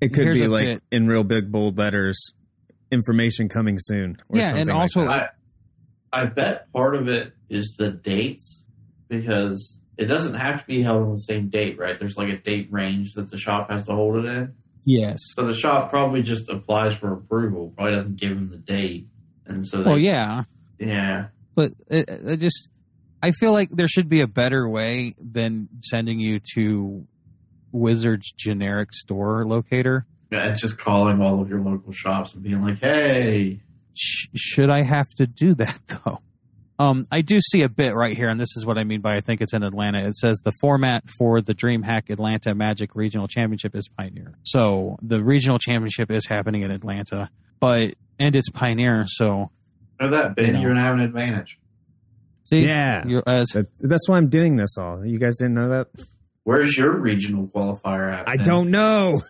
It 0.00 0.08
could 0.12 0.34
be 0.34 0.48
like 0.48 0.64
bit. 0.66 0.82
in 0.90 1.06
real 1.06 1.24
big 1.24 1.50
bold 1.52 1.78
letters, 1.78 2.32
information 2.90 3.48
coming 3.48 3.76
soon. 3.78 4.18
Or 4.28 4.38
Yeah, 4.38 4.48
and 4.54 4.68
something 4.68 4.74
like 4.74 4.80
also- 4.80 5.06
that. 5.06 5.34
I, 6.12 6.22
I 6.22 6.26
bet 6.26 6.72
part 6.72 6.94
of 6.94 7.08
it 7.08 7.33
is 7.48 7.74
the 7.78 7.90
dates 7.90 8.64
because 9.08 9.80
it 9.96 10.06
doesn't 10.06 10.34
have 10.34 10.60
to 10.60 10.66
be 10.66 10.82
held 10.82 11.02
on 11.02 11.12
the 11.12 11.18
same 11.18 11.48
date, 11.48 11.78
right? 11.78 11.98
There's 11.98 12.16
like 12.16 12.28
a 12.30 12.36
date 12.38 12.68
range 12.70 13.12
that 13.14 13.30
the 13.30 13.36
shop 13.36 13.70
has 13.70 13.84
to 13.86 13.92
hold 13.92 14.16
it 14.16 14.24
in. 14.24 14.54
yes. 14.84 15.20
So 15.36 15.46
the 15.46 15.54
shop 15.54 15.90
probably 15.90 16.22
just 16.22 16.48
applies 16.48 16.96
for 16.96 17.12
approval, 17.12 17.72
probably 17.76 17.94
doesn't 17.94 18.16
give 18.16 18.30
them 18.30 18.50
the 18.50 18.56
date. 18.56 19.06
And 19.46 19.66
so 19.66 19.82
they, 19.82 19.90
Well, 19.90 19.98
yeah. 19.98 20.44
yeah. 20.78 21.26
but 21.54 21.72
it, 21.88 22.08
it 22.08 22.36
just 22.40 22.68
I 23.22 23.30
feel 23.32 23.52
like 23.52 23.70
there 23.70 23.88
should 23.88 24.08
be 24.08 24.20
a 24.20 24.26
better 24.26 24.68
way 24.68 25.14
than 25.18 25.68
sending 25.82 26.18
you 26.20 26.40
to 26.54 27.06
Wizards 27.72 28.32
generic 28.36 28.92
store 28.92 29.46
locator. 29.46 30.06
Yeah, 30.30 30.44
it's 30.46 30.60
just 30.62 30.78
calling 30.78 31.20
all 31.22 31.40
of 31.40 31.48
your 31.48 31.60
local 31.60 31.92
shops 31.92 32.34
and 32.34 32.42
being 32.42 32.62
like, 32.62 32.78
hey, 32.80 33.60
Sh- 33.94 34.26
should 34.34 34.70
I 34.70 34.82
have 34.82 35.08
to 35.16 35.26
do 35.26 35.54
that 35.54 35.80
though? 36.04 36.20
Um, 36.78 37.06
I 37.10 37.20
do 37.20 37.40
see 37.40 37.62
a 37.62 37.68
bit 37.68 37.94
right 37.94 38.16
here, 38.16 38.28
and 38.28 38.40
this 38.40 38.56
is 38.56 38.66
what 38.66 38.78
I 38.78 38.84
mean 38.84 39.00
by 39.00 39.16
I 39.16 39.20
think 39.20 39.40
it's 39.40 39.52
in 39.52 39.62
Atlanta. 39.62 40.06
It 40.08 40.16
says 40.16 40.38
the 40.42 40.52
format 40.60 41.04
for 41.18 41.40
the 41.40 41.54
DreamHack 41.54 42.10
Atlanta 42.10 42.54
Magic 42.54 42.96
Regional 42.96 43.28
Championship 43.28 43.76
is 43.76 43.88
Pioneer. 43.88 44.34
So 44.42 44.98
the 45.00 45.22
regional 45.22 45.58
championship 45.58 46.10
is 46.10 46.26
happening 46.26 46.62
in 46.62 46.70
Atlanta, 46.72 47.30
but 47.60 47.94
and 48.18 48.34
it's 48.34 48.50
Pioneer. 48.50 49.04
So 49.06 49.50
know 50.00 50.10
that, 50.10 50.34
Ben, 50.34 50.46
You 50.46 50.52
know. 50.54 50.60
you're 50.60 50.68
going 50.70 50.76
to 50.76 50.82
have 50.82 50.94
an 50.94 51.00
advantage. 51.00 51.58
see, 52.44 52.66
Yeah. 52.66 53.06
you're, 53.06 53.22
as 53.26 53.46
that's 53.78 54.08
why 54.08 54.16
I'm 54.16 54.28
doing 54.28 54.56
this 54.56 54.76
all. 54.76 55.06
You 55.06 55.18
guys 55.20 55.36
didn't 55.38 55.54
know 55.54 55.68
that? 55.68 55.88
Where's 56.42 56.76
your 56.76 56.92
regional 56.98 57.46
qualifier 57.46 58.12
at? 58.12 58.28
I 58.28 58.36
Ben? 58.36 58.44
don't 58.46 58.70
know. 58.72 59.22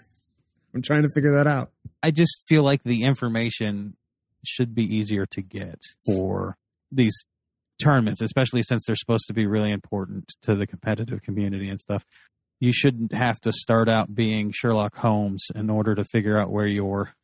I'm 0.74 0.80
trying 0.82 1.02
to 1.02 1.08
figure 1.14 1.32
that 1.34 1.46
out. 1.46 1.70
I 2.02 2.10
just 2.10 2.40
feel 2.48 2.62
like 2.62 2.82
the 2.84 3.04
information 3.04 3.96
should 4.44 4.74
be 4.74 4.82
easier 4.82 5.26
to 5.26 5.42
get 5.42 5.78
for 6.06 6.56
these 6.90 7.14
tournaments, 7.84 8.20
especially 8.22 8.62
since 8.62 8.84
they're 8.86 8.96
supposed 8.96 9.26
to 9.26 9.34
be 9.34 9.46
really 9.46 9.70
important 9.70 10.34
to 10.42 10.54
the 10.54 10.66
competitive 10.66 11.22
community 11.22 11.68
and 11.68 11.80
stuff. 11.80 12.04
You 12.60 12.72
shouldn't 12.72 13.12
have 13.12 13.38
to 13.40 13.52
start 13.52 13.88
out 13.88 14.14
being 14.14 14.52
Sherlock 14.52 14.96
Holmes 14.96 15.46
in 15.54 15.68
order 15.68 15.94
to 15.94 16.04
figure 16.04 16.38
out 16.38 16.50
where 16.50 16.66
your 16.66 17.14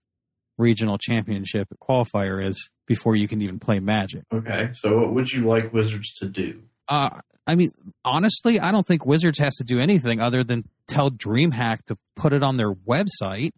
regional 0.58 0.98
championship 0.98 1.68
qualifier 1.82 2.44
is 2.44 2.68
before 2.86 3.16
you 3.16 3.26
can 3.26 3.40
even 3.40 3.58
play 3.58 3.80
Magic. 3.80 4.24
Okay, 4.32 4.70
so 4.74 4.98
what 4.98 5.14
would 5.14 5.32
you 5.32 5.46
like 5.46 5.72
Wizards 5.72 6.12
to 6.18 6.26
do? 6.26 6.62
Uh, 6.88 7.20
I 7.46 7.54
mean, 7.54 7.70
honestly, 8.04 8.60
I 8.60 8.70
don't 8.70 8.86
think 8.86 9.06
Wizards 9.06 9.38
has 9.38 9.54
to 9.56 9.64
do 9.64 9.80
anything 9.80 10.20
other 10.20 10.44
than 10.44 10.68
tell 10.88 11.10
DreamHack 11.10 11.86
to 11.86 11.96
put 12.16 12.34
it 12.34 12.42
on 12.42 12.56
their 12.56 12.72
website. 12.72 13.52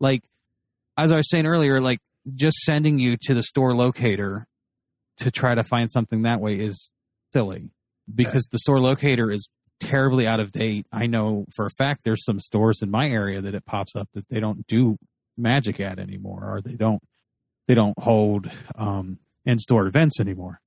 Like, 0.00 0.22
as 0.96 1.12
I 1.12 1.16
was 1.16 1.28
saying 1.28 1.46
earlier, 1.46 1.80
like 1.80 1.98
just 2.34 2.56
sending 2.58 2.98
you 2.98 3.18
to 3.22 3.34
the 3.34 3.42
store 3.42 3.74
locator 3.74 4.46
to 5.18 5.30
try 5.30 5.54
to 5.54 5.64
find 5.64 5.90
something 5.90 6.22
that 6.22 6.40
way 6.40 6.58
is 6.58 6.90
silly 7.32 7.70
because 8.12 8.46
the 8.50 8.58
store 8.58 8.80
locator 8.80 9.30
is 9.30 9.48
terribly 9.80 10.26
out 10.26 10.40
of 10.40 10.50
date. 10.52 10.86
I 10.92 11.06
know 11.06 11.46
for 11.54 11.66
a 11.66 11.70
fact 11.70 12.02
there's 12.04 12.24
some 12.24 12.40
stores 12.40 12.82
in 12.82 12.90
my 12.90 13.08
area 13.08 13.40
that 13.40 13.54
it 13.54 13.64
pops 13.64 13.94
up 13.94 14.08
that 14.14 14.28
they 14.28 14.40
don't 14.40 14.66
do 14.66 14.96
magic 15.36 15.78
at 15.78 15.98
anymore 15.98 16.42
or 16.42 16.60
they 16.60 16.74
don't 16.74 17.00
they 17.68 17.74
don't 17.74 17.98
hold 17.98 18.50
um 18.74 19.18
in-store 19.44 19.86
events 19.86 20.20
anymore. 20.20 20.60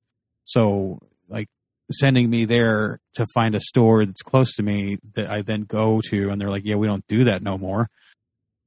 So 0.44 1.00
like 1.28 1.48
sending 1.92 2.30
me 2.30 2.46
there 2.46 3.00
to 3.16 3.26
find 3.34 3.56
a 3.56 3.60
store 3.60 4.06
that's 4.06 4.22
close 4.22 4.54
to 4.56 4.64
me 4.64 4.98
that 5.16 5.30
I 5.30 5.42
then 5.42 5.64
go 5.64 6.02
to, 6.10 6.30
and 6.30 6.40
they're 6.40 6.50
like, 6.50 6.66
"Yeah, 6.66 6.76
we 6.76 6.88
don't 6.88 7.06
do 7.08 7.26
that 7.26 7.44
no 7.44 7.58
more," 7.58 7.90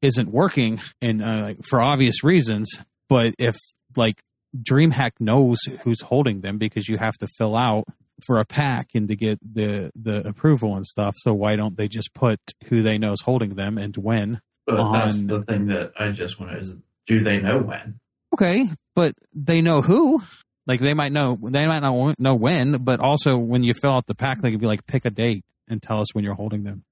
isn't 0.03 0.31
working, 0.31 0.81
and 1.01 1.23
uh, 1.23 1.55
for 1.69 1.81
obvious 1.81 2.23
reasons. 2.23 2.69
But 3.09 3.35
if 3.39 3.57
like 3.97 4.23
DreamHack 4.57 5.13
knows 5.21 5.59
who's 5.83 6.01
holding 6.01 6.41
them 6.41 6.59
because 6.59 6.89
you 6.89 6.99
have 6.99 7.17
to 7.19 7.27
fill 7.27 7.57
out 7.57 7.85
for 8.25 8.39
a 8.39 8.45
pack 8.45 8.91
and 8.95 9.09
to 9.09 9.17
get 9.17 9.39
the 9.43 9.91
the 9.97 10.27
approval 10.27 10.77
and 10.77 10.87
stuff, 10.87 11.15
so 11.19 11.33
why 11.35 11.57
don't 11.57 11.77
they 11.77 11.89
just 11.89 12.15
put 12.15 12.39
who 12.67 12.83
they 12.83 12.97
know 12.99 13.13
is 13.13 13.23
holding 13.23 13.55
them 13.57 13.77
and 13.79 13.97
when? 13.97 14.41
But 14.67 14.93
that's 14.93 15.21
the 15.21 15.43
thing 15.43 15.67
that 15.67 15.93
I 15.99 16.11
just 16.11 16.39
want 16.39 16.53
to 16.53 16.59
is 16.59 16.77
do 17.07 17.21
they 17.21 17.41
know 17.41 17.59
when? 17.59 17.99
Okay, 18.33 18.69
but 18.95 19.15
they 19.35 19.61
know 19.61 19.83
who. 19.83 20.23
Like 20.67 20.81
they 20.81 20.95
might 20.95 21.13
know, 21.13 21.37
they 21.43 21.67
might 21.67 21.81
not 21.81 22.19
know 22.19 22.35
when, 22.37 22.79
but 22.85 22.99
also 23.01 23.37
when 23.37 23.63
you 23.63 23.75
fill 23.75 23.91
out 23.93 24.07
the 24.07 24.15
pack, 24.15 24.41
they 24.41 24.51
could 24.51 24.61
be 24.61 24.67
like, 24.67 24.87
pick 24.87 25.05
a 25.05 25.11
date 25.11 25.45
and 25.69 25.83
tell 25.83 26.01
us 26.01 26.15
when 26.15 26.25
you're 26.25 26.35
holding 26.35 26.63
them, 26.63 26.85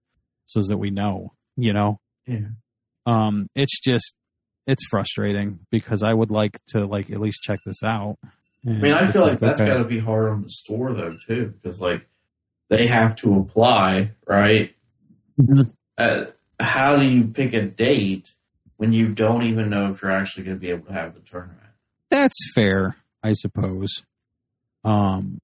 so 0.44 0.60
that 0.62 0.76
we 0.76 0.90
know. 0.90 1.32
You 1.56 1.72
know, 1.72 1.98
Yeah. 2.26 2.48
um, 3.06 3.46
it's 3.54 3.80
just 3.80 4.14
it's 4.66 4.86
frustrating 4.90 5.60
because 5.70 6.02
I 6.02 6.12
would 6.14 6.30
like 6.30 6.60
to 6.68 6.86
like 6.86 7.10
at 7.10 7.20
least 7.20 7.42
check 7.42 7.60
this 7.66 7.82
out. 7.82 8.16
I 8.66 8.70
mean, 8.70 8.92
I 8.92 9.10
feel 9.10 9.22
like 9.22 9.40
that's 9.40 9.60
got 9.60 9.78
to 9.78 9.84
be 9.84 9.98
hard 9.98 10.30
on 10.30 10.42
the 10.42 10.48
store 10.48 10.92
though 10.92 11.16
too, 11.26 11.54
because 11.60 11.80
like 11.80 12.06
they 12.68 12.86
have 12.86 13.16
to 13.16 13.38
apply, 13.38 14.12
right? 14.26 14.74
Mhm. 15.40 15.72
Uh, 15.98 16.26
how 16.60 16.96
do 16.96 17.04
you 17.04 17.24
pick 17.24 17.54
a 17.54 17.62
date 17.62 18.28
when 18.76 18.92
you 18.92 19.08
don't 19.12 19.42
even 19.42 19.68
know 19.68 19.90
if 19.90 20.00
you're 20.02 20.10
actually 20.12 20.44
going 20.44 20.56
to 20.56 20.60
be 20.60 20.70
able 20.70 20.86
to 20.86 20.92
have 20.92 21.14
the 21.14 21.20
tournament? 21.20 21.58
that's 22.10 22.36
fair, 22.54 22.96
I 23.22 23.32
suppose. 23.32 23.88
Um, 24.84 25.38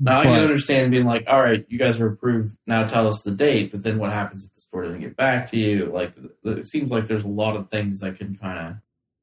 Now 0.00 0.18
I 0.20 0.24
can 0.24 0.40
understand 0.42 0.90
being 0.90 1.06
like, 1.06 1.24
all 1.28 1.40
right, 1.40 1.64
you 1.68 1.78
guys 1.78 2.00
are 2.00 2.08
approved. 2.08 2.56
Now 2.66 2.86
tell 2.88 3.06
us 3.06 3.22
the 3.22 3.30
date. 3.30 3.70
But 3.70 3.84
then 3.84 3.98
what 3.98 4.12
happens 4.12 4.49
store 4.70 4.82
doesn't 4.82 5.00
get 5.00 5.16
back 5.16 5.50
to 5.50 5.56
you? 5.56 5.86
Like, 5.86 6.12
it 6.44 6.68
seems 6.68 6.90
like 6.90 7.06
there's 7.06 7.24
a 7.24 7.28
lot 7.28 7.56
of 7.56 7.68
things 7.70 8.00
that 8.00 8.16
can 8.16 8.36
kind 8.36 8.58
of 8.58 8.76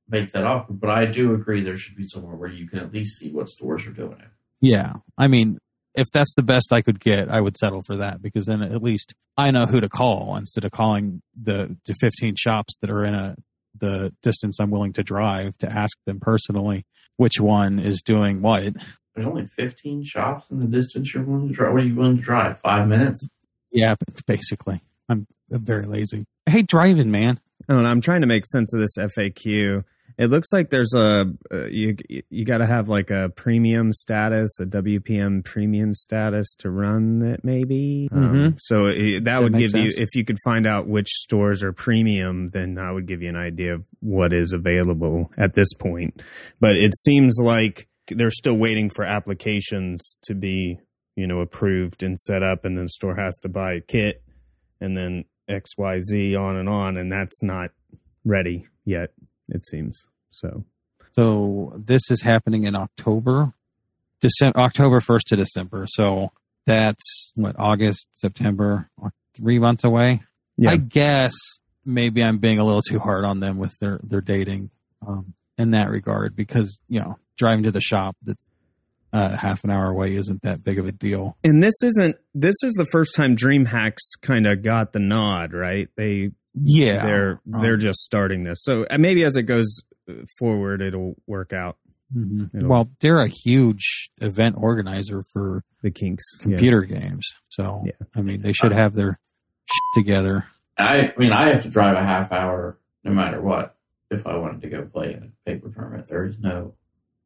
make 0.10 0.32
that 0.32 0.44
awkward. 0.44 0.80
But 0.80 0.90
I 0.90 1.06
do 1.06 1.34
agree 1.34 1.62
there 1.62 1.78
should 1.78 1.96
be 1.96 2.04
somewhere 2.04 2.36
where 2.36 2.50
you 2.50 2.68
can 2.68 2.80
at 2.80 2.94
least 2.94 3.18
see 3.18 3.32
what 3.32 3.50
stores 3.50 3.86
are 3.86 3.92
doing 3.92 4.20
it. 4.20 4.30
Yeah. 4.60 4.94
I 5.18 5.28
mean, 5.28 5.60
if 5.96 6.08
that's 6.12 6.34
the 6.36 6.44
best 6.44 6.74
I 6.74 6.82
could 6.82 7.00
get, 7.00 7.30
I 7.30 7.42
would 7.42 7.58
settle 7.58 7.82
for 7.82 7.96
that 7.98 8.22
because 8.22 8.46
then 8.46 8.62
at 8.62 8.84
least 8.84 9.14
I 9.38 9.52
know 9.52 9.66
who 9.66 9.82
to 9.82 9.90
call 9.90 10.36
instead 10.36 10.66
of 10.66 10.72
calling 10.72 11.22
the, 11.40 11.78
the 11.86 11.96
15 12.00 12.36
shops 12.36 12.76
that 12.82 12.90
are 12.90 13.06
in 13.06 13.16
a, 13.16 13.36
the 13.80 14.14
distance 14.22 14.60
I'm 14.60 14.72
willing 14.72 14.94
to 14.94 15.04
drive 15.04 15.58
to 15.60 15.72
ask 15.72 15.98
them 16.06 16.20
personally 16.20 16.86
which 17.18 17.40
one 17.40 17.80
is 17.80 18.02
doing 18.02 18.42
what. 18.42 18.76
There's 19.16 19.28
only 19.28 19.48
15 19.48 20.04
shops 20.04 20.52
in 20.52 20.60
the 20.60 20.68
distance 20.68 21.14
you're 21.14 21.24
willing 21.24 21.48
to 21.48 21.54
drive. 21.54 21.74
What 21.74 21.82
are 21.82 21.86
you 21.86 21.96
willing 21.96 22.18
to 22.18 22.24
drive? 22.24 22.60
Five 22.60 22.88
minutes? 22.88 23.28
Yeah, 23.72 23.96
basically, 24.26 24.82
I'm, 25.10 25.28
I'm 25.52 25.64
very 25.66 25.86
lazy. 25.86 26.26
I 26.46 26.52
hate 26.52 26.68
driving, 26.68 27.12
man. 27.12 27.40
I 27.70 27.74
don't 27.74 27.84
know. 27.84 27.90
I'm 27.90 28.02
trying 28.02 28.22
to 28.22 28.28
make 28.28 28.46
sense 28.46 28.74
of 28.74 28.80
this 28.80 28.98
FAQ. 28.98 29.84
It 30.18 30.32
looks 30.32 30.52
like 30.52 30.72
there's 30.72 30.94
a 30.96 31.32
uh, 31.54 31.66
you 31.66 31.96
you 32.30 32.44
got 32.44 32.58
to 32.58 32.66
have 32.66 32.90
like 32.90 33.12
a 33.12 33.30
premium 33.36 33.94
status, 33.94 34.60
a 34.60 34.66
WPM 34.66 35.44
premium 35.46 35.94
status 35.94 36.56
to 36.60 36.72
run 36.72 37.22
it. 37.22 37.44
Maybe 37.44 38.10
um, 38.12 38.34
Mhm. 38.34 38.58
so 38.60 38.88
it, 38.88 39.20
that, 39.20 39.24
That 39.26 39.44
would 39.44 39.58
give 39.58 39.76
you 39.76 39.92
if 39.96 40.10
you 40.16 40.26
could 40.26 40.40
find 40.44 40.66
out 40.66 40.88
which 40.88 41.08
stores 41.10 41.62
are 41.62 41.72
premium, 41.74 42.50
then 42.50 42.74
that 42.76 42.92
would 42.94 43.06
give 43.06 43.22
you 43.22 43.30
an 43.30 43.36
idea 43.36 43.76
of 43.76 43.84
what 44.00 44.34
is 44.34 44.54
available 44.54 45.32
at 45.38 45.54
this 45.54 45.72
point. 45.74 46.22
But 46.60 46.78
it 46.78 46.96
seems 46.96 47.38
like 47.40 47.88
they're 48.10 48.32
still 48.32 48.56
waiting 48.58 48.90
for 48.90 49.06
applications 49.06 50.18
to 50.24 50.34
be 50.34 50.80
you 51.16 51.28
know 51.28 51.42
approved 51.42 52.02
and 52.02 52.18
set 52.18 52.42
up, 52.42 52.66
and 52.66 52.76
then 52.78 52.86
the 52.86 52.90
store 52.90 53.16
has 53.18 53.38
to 53.40 53.50
buy 53.50 53.74
a 53.74 53.82
kit, 53.82 54.24
and 54.82 54.98
then 54.98 55.26
X 55.48 55.72
Y 55.78 56.00
Z 56.02 56.36
on 56.36 56.56
and 56.58 56.70
on, 56.70 56.98
and 56.98 57.12
that's 57.12 57.42
not 57.42 57.72
ready 58.26 58.68
yet. 58.86 59.12
It 59.50 59.66
seems 59.66 60.06
so. 60.32 60.66
So 61.14 61.74
this 61.78 62.12
is 62.12 62.22
happening 62.22 62.66
in 62.66 62.76
October, 62.76 63.54
December, 64.22 64.60
October 64.60 65.02
first 65.02 65.28
to 65.28 65.36
December. 65.36 65.86
So 65.88 66.32
that's 66.66 67.32
what 67.36 67.56
August, 67.58 68.08
September, 68.14 68.90
three 69.36 69.58
months 69.58 69.84
away. 69.84 70.22
Yeah. 70.58 70.72
I 70.72 70.78
guess 70.78 71.34
maybe 71.86 72.24
I'm 72.24 72.38
being 72.38 72.60
a 72.60 72.66
little 72.66 72.82
too 72.82 73.00
hard 73.00 73.24
on 73.26 73.40
them 73.40 73.58
with 73.58 73.78
their 73.80 74.00
their 74.04 74.22
dating 74.22 74.70
um, 75.08 75.34
in 75.58 75.72
that 75.72 75.90
regard 75.90 76.36
because 76.36 76.80
you 76.88 77.00
know 77.00 77.18
driving 77.38 77.64
to 77.64 77.72
the 77.72 77.82
shop 77.82 78.16
that's 78.22 78.47
uh, 79.18 79.36
half 79.36 79.64
an 79.64 79.72
hour 79.72 79.90
away 79.90 80.16
isn't 80.16 80.42
that 80.44 80.64
big 80.64 80.78
of 80.80 80.86
a 80.86 80.92
deal. 80.92 81.38
And 81.44 81.64
this 81.64 81.82
isn't 81.84 82.16
this 82.36 82.56
is 82.64 82.74
the 82.74 82.86
first 82.92 83.16
time 83.16 83.36
DreamHacks 83.36 84.04
kind 84.22 84.46
of 84.46 84.62
got 84.62 84.94
the 84.94 85.00
nod, 85.00 85.54
right? 85.54 85.90
They 85.96 86.32
Yeah, 86.54 87.04
they're 87.06 87.42
Um, 87.54 87.62
they're 87.62 87.78
just 87.78 88.00
starting 88.00 88.44
this. 88.44 88.60
So 88.62 88.86
uh, 88.90 88.98
maybe 88.98 89.24
as 89.24 89.36
it 89.38 89.44
goes 89.44 89.82
uh, 90.10 90.14
forward 90.38 90.82
it'll 90.82 91.16
work 91.26 91.52
out 91.54 91.78
mhm. 92.16 92.50
It'll- 92.56 92.70
Well, 92.70 92.90
they're 93.02 93.22
a 93.22 93.32
huge 93.44 94.10
event 94.22 94.56
organizer 94.58 95.24
for 95.34 95.64
the 95.82 95.92
kinks. 95.92 96.24
Yeah. 96.40 96.44
computer 96.44 96.82
games, 96.82 97.26
so 97.50 97.84
Yeah. 97.86 97.94
I 98.16 98.22
mean 98.22 98.42
they 98.42 98.54
should 98.54 98.72
have 98.72 98.94
their 98.94 99.20
shit 99.66 100.04
together. 100.04 100.46
I, 100.78 101.10
I 101.10 101.14
mean, 101.18 101.32
I 101.32 101.46
have 101.54 101.64
to 101.64 101.70
drive 101.70 101.98
a 101.98 102.04
half 102.04 102.32
hour 102.32 102.78
no 103.04 103.12
matter 103.12 103.42
what 103.42 103.76
if 104.12 104.28
I 104.28 104.36
wanted 104.38 104.62
to 104.62 104.70
go 104.70 104.84
play 104.86 105.14
in 105.14 105.24
a 105.24 105.50
paper 105.50 105.70
tournament. 105.70 106.06
There 106.08 106.26
is 106.26 106.38
no, 106.38 106.76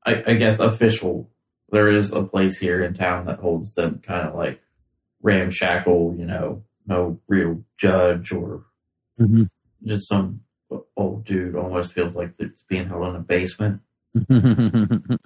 I, 0.06 0.24
I 0.26 0.34
guess, 0.36 0.58
official. 0.60 1.30
There 1.72 1.90
is 1.90 2.12
a 2.12 2.24
place 2.24 2.58
here 2.58 2.84
in 2.84 2.94
town 2.94 3.26
that 3.26 3.40
holds 3.40 3.74
them 3.74 4.00
kind 4.00 4.28
of 4.28 4.36
like 4.36 4.62
ramshackle, 5.22 6.16
you 6.18 6.26
know, 6.26 6.64
no 6.86 7.20
real 7.28 7.64
judge 7.78 8.32
or 8.32 8.66
Mhm. 9.20 9.50
just 9.84 10.08
some 10.10 10.42
old 10.98 11.24
dude 11.26 11.56
almost 11.56 11.94
feels 11.94 12.16
like 12.16 12.34
it's 12.40 12.64
being 12.64 12.88
held 12.88 13.08
in 13.08 13.16
a 13.16 13.20
basement. 13.20 13.82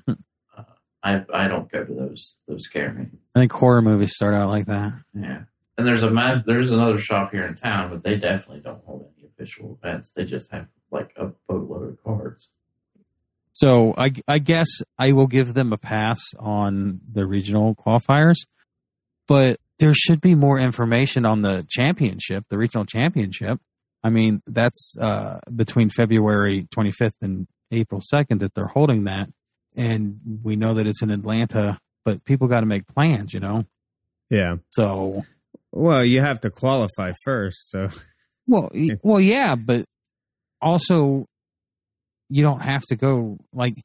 I 1.04 1.24
I 1.34 1.48
don't 1.48 1.72
go 1.72 1.84
to 1.84 1.94
those. 1.94 2.36
Those 2.48 2.64
scare 2.64 2.94
me. 2.94 3.08
I 3.36 3.40
think 3.40 3.52
horror 3.52 3.82
movies 3.82 4.14
start 4.16 4.34
out 4.34 4.50
like 4.50 4.66
that. 4.68 4.94
Yeah. 5.14 5.44
And 5.78 5.88
there's 5.88 6.04
a 6.04 6.44
there's 6.46 6.72
another 6.72 6.98
shop 6.98 7.32
here 7.32 7.46
in 7.46 7.56
town, 7.56 7.90
but 7.92 8.04
they 8.04 8.18
definitely 8.18 8.62
don't 8.62 8.84
hold 8.86 9.12
any 9.18 9.28
official 9.28 9.78
events. 9.82 10.12
They 10.12 10.26
just 10.26 10.52
have 10.52 10.68
like 10.92 11.12
a 11.16 11.28
boatload 11.48 11.90
of 11.90 12.04
cards. 12.04 12.52
So 13.56 13.94
I, 13.98 14.12
I 14.28 14.40
guess 14.40 14.68
I 15.00 15.14
will 15.14 15.28
give 15.28 15.54
them 15.54 15.72
a 15.72 15.78
pass 15.78 16.20
on 16.38 17.00
the 17.10 17.26
regional 17.26 17.74
qualifiers, 17.74 18.36
but 19.30 19.62
there 19.80 19.94
should 19.94 20.20
be 20.20 20.36
more 20.36 20.60
information 20.60 21.26
on 21.26 21.42
the 21.42 21.66
championship, 21.70 22.44
the 22.50 22.58
regional 22.58 22.86
championship. 22.86 23.60
I 24.04 24.10
mean, 24.10 24.42
that's 24.46 24.96
uh, 25.00 25.40
between 25.56 25.90
February 25.90 26.68
25th 26.76 27.14
and 27.22 27.48
April 27.72 28.02
2nd 28.14 28.40
that 28.40 28.54
they're 28.54 28.68
holding 28.68 29.06
that, 29.06 29.30
and 29.74 30.20
we 30.44 30.58
know 30.58 30.74
that 30.74 30.86
it's 30.86 31.02
in 31.02 31.10
Atlanta. 31.10 31.80
But 32.04 32.26
people 32.26 32.50
got 32.50 32.60
to 32.60 32.66
make 32.66 32.86
plans, 32.88 33.34
you 33.34 33.40
know. 33.40 33.66
Yeah. 34.30 34.58
So, 34.72 35.24
Well, 35.72 36.04
you 36.04 36.20
have 36.20 36.42
to 36.42 36.50
qualify 36.50 37.14
first, 37.24 37.72
so 37.72 37.88
well, 38.48 38.70
well, 39.02 39.22
yeah, 39.22 39.56
but 39.56 39.86
also 40.62 41.26
you 42.30 42.44
don't 42.44 42.62
have 42.62 42.82
to 42.90 42.96
go 42.96 43.38
like 43.54 43.76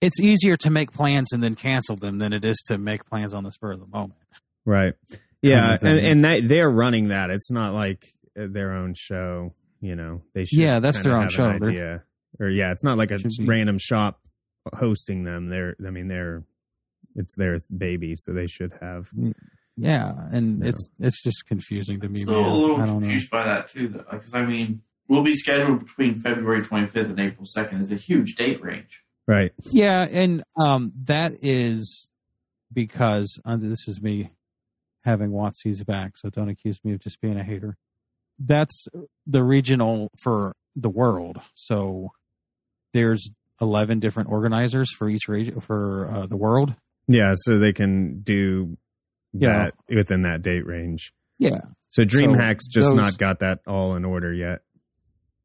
it's 0.00 0.18
easier 0.20 0.56
to 0.56 0.70
make 0.70 0.92
plans 0.92 1.32
and 1.32 1.42
then 1.42 1.54
cancel 1.54 1.94
them 1.96 2.18
than 2.18 2.32
it 2.32 2.44
is 2.44 2.56
to 2.68 2.78
make 2.78 3.04
plans 3.04 3.34
on 3.34 3.44
the 3.44 3.52
spur 3.52 3.72
of 3.72 3.80
the 3.80 3.86
moment. 3.86 4.20
right. 4.64 4.94
Yeah, 5.42 5.78
and 5.80 5.98
and 5.98 6.24
they 6.24 6.40
they're 6.42 6.70
running 6.70 7.08
that. 7.08 7.30
It's 7.30 7.50
not 7.50 7.72
like 7.72 8.12
uh, 8.38 8.46
their 8.50 8.72
own 8.72 8.92
show, 8.94 9.54
you 9.80 9.96
know. 9.96 10.22
They 10.34 10.44
should 10.44 10.58
Yeah, 10.58 10.80
that's 10.80 11.00
their 11.02 11.16
own 11.16 11.28
show. 11.30 11.56
Yeah. 11.70 11.98
Or 12.38 12.48
yeah, 12.48 12.70
it's 12.72 12.84
not 12.84 12.98
like 12.98 13.10
a 13.10 13.18
Should 13.18 13.30
be. 13.38 13.44
random 13.46 13.78
shop 13.78 14.20
hosting 14.74 15.24
them. 15.24 15.48
They're 15.48 15.76
I 15.86 15.90
mean 15.90 16.08
they're 16.08 16.44
it's 17.16 17.34
their 17.36 17.58
baby, 17.76 18.14
so 18.16 18.32
they 18.34 18.46
should 18.48 18.72
have 18.82 19.08
Yeah, 19.76 20.12
and 20.30 20.58
No. 20.58 20.68
it's 20.68 20.88
it's 20.98 21.22
just 21.22 21.46
confusing 21.46 22.00
to 22.00 22.08
me, 22.10 22.22
Still 22.24 22.38
a 22.38 22.46
little 22.46 22.76
I 22.76 22.84
don't 22.86 22.94
know. 22.96 23.00
confused 23.00 23.30
by 23.30 23.44
that 23.44 23.70
too, 23.70 23.88
though, 23.88 24.04
because 24.10 24.34
I 24.34 24.44
mean, 24.44 24.82
we'll 25.10 25.22
be 25.24 25.34
scheduled 25.34 25.80
between 25.80 26.14
February 26.20 26.62
25th 26.62 27.10
and 27.10 27.20
April 27.20 27.44
2nd. 27.56 27.82
Is 27.82 27.92
a 27.92 27.96
huge 27.96 28.36
date 28.36 28.62
range. 28.62 29.02
right. 29.26 29.52
Yeah, 29.72 30.06
and 30.10 30.42
um, 30.56 30.92
that 31.04 31.32
is 31.42 32.08
because 32.72 33.38
uh, 33.44 33.56
this 33.58 33.86
is 33.88 34.00
me 34.00 34.30
having 35.04 35.30
WotC's 35.30 35.82
back, 35.84 36.16
so 36.16 36.30
don't 36.30 36.48
accuse 36.48 36.78
me 36.84 36.92
of 36.94 37.00
just 37.00 37.20
being 37.20 37.38
a 37.38 37.42
hater. 37.44 37.76
That's 38.38 38.86
the 39.26 39.42
regional 39.42 40.08
for 40.22 40.54
the 40.76 40.88
world. 40.88 41.40
So 41.54 42.12
there's 42.94 43.30
11 43.60 43.98
different 44.00 44.30
organizers 44.30 44.90
for 44.96 45.08
each 45.08 45.28
region 45.28 45.60
for 45.60 46.10
uh, 46.10 46.26
the 46.26 46.36
world. 46.36 46.74
Yeah, 47.08 47.34
so 47.36 47.58
they 47.58 47.72
can 47.72 48.20
do 48.20 48.78
Yeah. 49.32 49.70
that 49.88 49.94
within 49.94 50.22
that 50.22 50.42
date 50.42 50.64
range. 50.66 51.12
Yeah. 51.38 51.60
So 51.90 52.04
DreamHack's 52.04 52.68
just 52.68 52.88
those- 52.90 52.96
not 52.96 53.18
got 53.18 53.40
that 53.40 53.60
all 53.66 53.96
in 53.96 54.04
order 54.04 54.32
yet. 54.32 54.62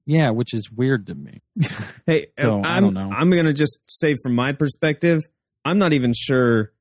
Yeah, 0.05 0.29
which 0.31 0.53
is 0.53 0.71
weird 0.71 1.07
to 1.07 1.15
me. 1.15 1.41
Hey, 2.05 2.27
So, 2.37 2.61
I 2.61 2.77
I'm 2.77 2.83
don't 2.83 2.93
know. 2.93 3.09
I'm 3.11 3.31
gonna 3.31 3.53
just 3.53 3.79
say 3.87 4.15
from 4.21 4.35
my 4.35 4.51
perspective, 4.53 5.23
I'm 5.63 5.79
not 5.79 5.91
even 5.93 6.13
sure. 6.15 6.71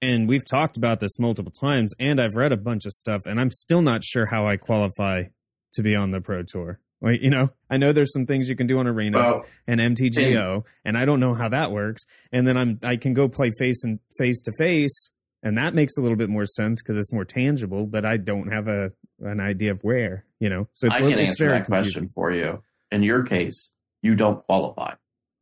And 0.00 0.28
we've 0.28 0.44
talked 0.48 0.76
about 0.76 1.00
this 1.00 1.18
multiple 1.18 1.50
times, 1.50 1.92
and 1.98 2.20
I've 2.20 2.36
read 2.36 2.52
a 2.52 2.56
bunch 2.56 2.86
of 2.86 2.92
stuff, 2.92 3.22
and 3.26 3.40
I'm 3.40 3.50
still 3.50 3.82
not 3.82 4.04
sure 4.04 4.26
how 4.26 4.46
I 4.46 4.56
qualify 4.56 5.24
to 5.74 5.82
be 5.82 5.96
on 5.96 6.12
the 6.12 6.20
pro 6.20 6.44
tour. 6.44 6.78
Like, 7.00 7.20
you 7.20 7.30
know, 7.30 7.50
I 7.68 7.76
know 7.76 7.90
there's 7.92 8.12
some 8.12 8.26
things 8.26 8.48
you 8.48 8.54
can 8.54 8.68
do 8.68 8.78
on 8.78 8.86
Arena 8.86 9.18
Well, 9.18 9.46
and 9.66 9.80
MTGO, 9.80 10.64
and 10.84 10.96
I 10.96 11.04
don't 11.04 11.18
know 11.18 11.34
how 11.34 11.48
that 11.48 11.72
works. 11.72 12.02
And 12.30 12.46
then 12.46 12.56
I'm 12.56 12.78
I 12.84 12.96
can 12.96 13.14
go 13.14 13.28
play 13.28 13.50
face 13.58 13.82
and 13.82 13.98
face 14.18 14.40
to 14.42 14.52
face, 14.56 15.10
and 15.42 15.58
that 15.58 15.74
makes 15.74 15.96
a 15.96 16.00
little 16.00 16.16
bit 16.16 16.28
more 16.30 16.46
sense 16.46 16.80
because 16.80 16.96
it's 16.96 17.12
more 17.12 17.24
tangible. 17.24 17.86
But 17.86 18.04
I 18.04 18.16
don't 18.18 18.52
have 18.52 18.68
a 18.68 18.92
an 19.20 19.40
idea 19.40 19.72
of 19.72 19.80
where, 19.82 20.24
you 20.40 20.48
know. 20.48 20.68
So 20.72 20.86
it's, 20.86 20.96
I 20.96 21.00
can 21.00 21.10
it's 21.10 21.20
answer 21.20 21.46
very 21.46 21.58
that 21.58 21.66
question 21.66 22.08
for 22.08 22.30
you. 22.30 22.62
In 22.90 23.02
your 23.02 23.22
case, 23.22 23.72
you 24.02 24.14
don't 24.14 24.44
qualify. 24.46 24.94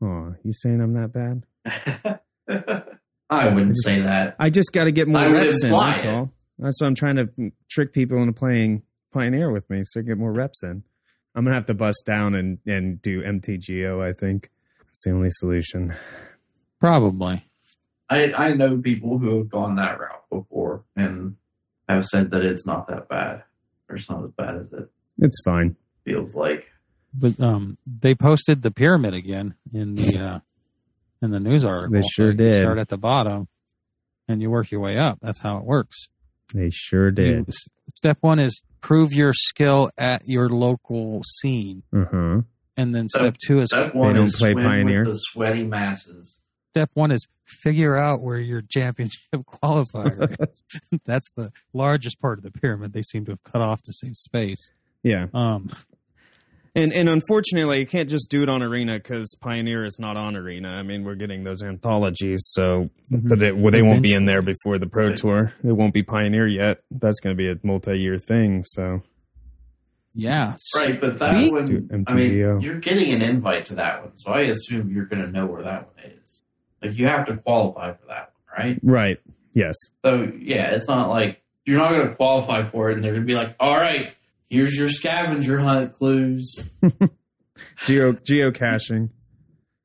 Oh, 0.03 0.35
you 0.43 0.53
saying 0.53 0.81
I'm 0.81 0.95
that 0.95 1.13
bad? 1.13 2.21
I 3.29 3.49
wouldn't 3.49 3.77
say 3.77 4.01
that. 4.01 4.37
I 4.39 4.51
just 4.51 4.73
got 4.73 4.85
to 4.85 4.93
get 4.93 5.09
more 5.09 5.21
I 5.21 5.29
reps 5.29 5.65
in. 5.65 5.71
That's 5.71 6.05
it. 6.05 6.09
all. 6.09 6.31
That's 6.59 6.81
why 6.81 6.87
I'm 6.87 6.95
trying 6.95 7.17
to 7.17 7.53
trick 7.71 7.93
people 7.93 8.19
into 8.19 8.33
playing 8.33 8.83
Pioneer 9.13 9.51
with 9.51 9.69
me, 9.71 9.83
so 9.85 10.01
I 10.01 10.03
get 10.03 10.19
more 10.19 10.33
reps 10.33 10.63
in. 10.63 10.83
I'm 11.35 11.45
gonna 11.45 11.55
have 11.55 11.67
to 11.67 11.75
bust 11.75 12.05
down 12.07 12.35
and 12.35 12.59
and 12.67 13.01
do 13.01 13.23
MTGO. 13.23 14.03
I 14.03 14.13
think 14.13 14.51
it's 14.91 15.05
the 15.05 15.11
only 15.11 15.31
solution. 15.31 15.95
Probably. 16.81 17.47
I, 18.09 18.33
I 18.33 18.53
know 18.53 18.79
people 18.79 19.19
who 19.19 19.39
have 19.39 19.49
gone 19.49 19.77
that 19.77 19.99
route 19.99 20.25
before 20.31 20.85
and 20.95 21.37
have 21.89 22.05
said 22.05 22.31
that 22.31 22.45
it's 22.45 22.67
not 22.67 22.87
that 22.89 23.09
bad. 23.09 23.43
Or 23.89 23.97
it's 23.97 24.09
not 24.11 24.25
as 24.25 24.31
bad 24.33 24.57
as 24.57 24.73
it 24.73 24.91
It's 25.19 25.41
fine. 25.45 25.77
feels 26.05 26.35
like. 26.35 26.67
But 27.15 27.39
um, 27.41 27.79
they 27.87 28.15
posted 28.15 28.63
the 28.63 28.71
pyramid 28.71 29.15
again 29.15 29.55
in 29.73 29.95
the 29.95 30.19
uh, 30.19 30.39
in 31.23 31.31
the 31.31 31.41
news 31.41 31.65
article. 31.65 31.95
They 32.01 32.07
sure 32.07 32.31
you 32.33 32.37
did. 32.37 32.61
Start 32.63 32.79
at 32.79 32.89
the 32.89 32.99
bottom, 32.99 33.49
and 34.29 34.43
you 34.43 34.51
work 34.51 34.71
your 34.71 34.81
way 34.81 34.99
up. 34.99 35.19
That's 35.23 35.39
how 35.41 35.57
it 35.59 35.65
works. 35.65 36.09
They 36.53 36.69
sure 36.71 37.11
did. 37.11 37.49
s- 37.49 37.69
step 37.95 38.19
one 38.21 38.39
is 38.39 38.61
prove 38.83 39.13
your 39.15 39.33
skill 39.33 39.91
at 39.97 40.29
your 40.29 40.49
local 40.51 41.23
scene, 41.41 41.83
huh. 41.95 42.43
and 42.77 42.95
then 42.95 43.09
So- 43.09 43.21
step 43.21 43.37
two 43.47 43.59
is 43.61 43.71
Step 43.71 43.95
one 43.95 44.15
don't 44.17 44.25
is 44.27 44.37
play 44.37 44.53
swim 44.53 44.65
Pioneer? 44.65 44.99
with 45.01 45.09
the 45.09 45.17
sweaty 45.17 45.65
masses. 45.65 46.41
Step 46.77 46.91
one 46.95 47.11
is 47.11 47.27
figure 47.47 47.97
out 47.97 48.21
where 48.21 48.39
your 48.39 48.61
championship 48.61 49.19
qualifier 49.35 50.31
is. 50.49 50.63
That's 51.07 51.29
the 51.37 51.51
largest 51.73 52.21
part 52.21 52.39
of 52.39 52.45
the 52.45 52.51
pyramid. 52.51 52.93
They 52.93 53.03
seem 53.03 53.25
to 53.27 53.33
have 53.33 53.43
cut 53.45 53.63
off 53.63 53.81
to 53.85 53.93
save 53.95 54.15
space. 54.17 54.71
Yeah, 55.03 55.27
Um, 55.33 55.71
and 56.75 56.93
and 56.93 57.09
unfortunately, 57.09 57.79
you 57.79 57.87
can't 57.87 58.11
just 58.11 58.29
do 58.29 58.43
it 58.43 58.49
on 58.51 58.63
Arena 58.63 58.95
because 58.95 59.35
Pioneer 59.41 59.85
is 59.87 59.97
not 59.99 60.17
on 60.19 60.37
Arena. 60.37 60.69
I 60.69 60.83
mean, 60.83 61.05
we're 61.05 61.15
getting 61.15 61.45
those 61.45 61.63
anthologies, 61.63 62.41
so 62.49 62.91
but 63.11 63.41
it, 63.43 63.57
well, 63.57 63.71
they 63.71 63.81
won't 63.83 64.03
be 64.03 64.13
in 64.13 64.25
there 64.27 64.43
before 64.43 64.79
the 64.79 64.87
Pro 64.87 65.09
Right. 65.09 65.17
Tour. 65.17 65.53
It 65.65 65.73
won't 65.73 65.95
be 65.95 66.03
Pioneer 66.03 66.47
yet. 66.47 66.83
That's 66.91 67.21
going 67.21 67.35
to 67.35 67.39
be 67.39 67.49
a 67.51 67.57
multi-year 67.63 68.19
thing. 68.19 68.65
So 68.65 69.03
yeah, 70.13 70.57
Right, 70.75 71.01
but 71.01 71.19
that 71.19 71.37
Speak- 71.39 71.53
one, 71.55 71.65
Do 71.67 71.89
I 72.09 72.15
mean, 72.15 72.61
you're 72.61 72.81
getting 72.81 73.13
an 73.15 73.23
invite 73.23 73.67
to 73.67 73.75
that 73.77 74.03
one, 74.03 74.17
so 74.17 74.33
I 74.33 74.41
assume 74.43 74.91
you're 74.91 75.07
going 75.07 75.25
to 75.25 75.31
know 75.31 75.47
where 75.47 75.63
that 75.63 75.87
one 75.87 76.05
is. 76.13 76.43
Like, 76.83 76.99
you 76.99 77.07
have 77.07 77.27
to 77.27 77.37
qualify 77.37 77.93
for 77.93 78.07
that 78.09 78.33
one, 78.55 78.67
right? 78.67 78.81
right, 78.83 79.19
yes, 79.55 79.75
So, 80.05 80.31
yeah, 80.39 80.71
it's 80.71 80.89
not 80.89 81.09
like 81.09 81.43
you're 81.65 81.79
not 81.79 81.93
going 81.93 82.09
to 82.09 82.15
qualify 82.15 82.65
for 82.69 82.91
it, 82.91 82.95
and 82.95 83.03
they're 83.05 83.13
going 83.13 83.23
to 83.23 83.27
be 83.27 83.35
like, 83.35 83.55
all 83.59 83.77
right, 83.77 84.13
here's 84.49 84.77
your 84.77 84.89
scavenger 84.89 85.59
hunt 85.59 85.93
clues. 85.95 86.63
geo 87.87 88.13
geocaching. 88.13 89.11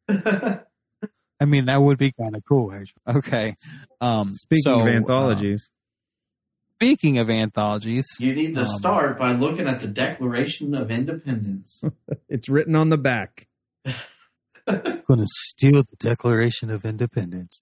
I 0.09 1.45
mean 1.45 1.65
that 1.65 1.81
would 1.81 1.97
be 1.97 2.11
kind 2.11 2.35
of 2.35 2.43
cool. 2.47 2.71
Actually, 2.73 3.17
okay. 3.17 3.55
Um, 3.99 4.31
Speaking 4.31 4.61
so, 4.63 4.81
of 4.81 4.85
uh, 4.87 4.89
anthologies, 4.89 5.69
speaking 6.75 7.17
of 7.17 7.29
anthologies, 7.29 8.05
You 8.19 8.33
need 8.35 8.53
to 8.55 8.61
Um, 8.61 8.67
start 8.67 9.17
by 9.17 9.31
looking 9.31 9.67
at 9.67 9.79
the 9.79 9.87
Declaration 9.87 10.75
of 10.75 10.91
Independence. 10.91 11.81
it's 12.29 12.49
written 12.49 12.75
on 12.75 12.89
the 12.89 12.97
back. 12.97 13.47
Gonna 15.07 15.25
steal 15.27 15.83
the 15.83 15.95
Declaration 15.99 16.69
of 16.69 16.85
Independence. 16.85 17.61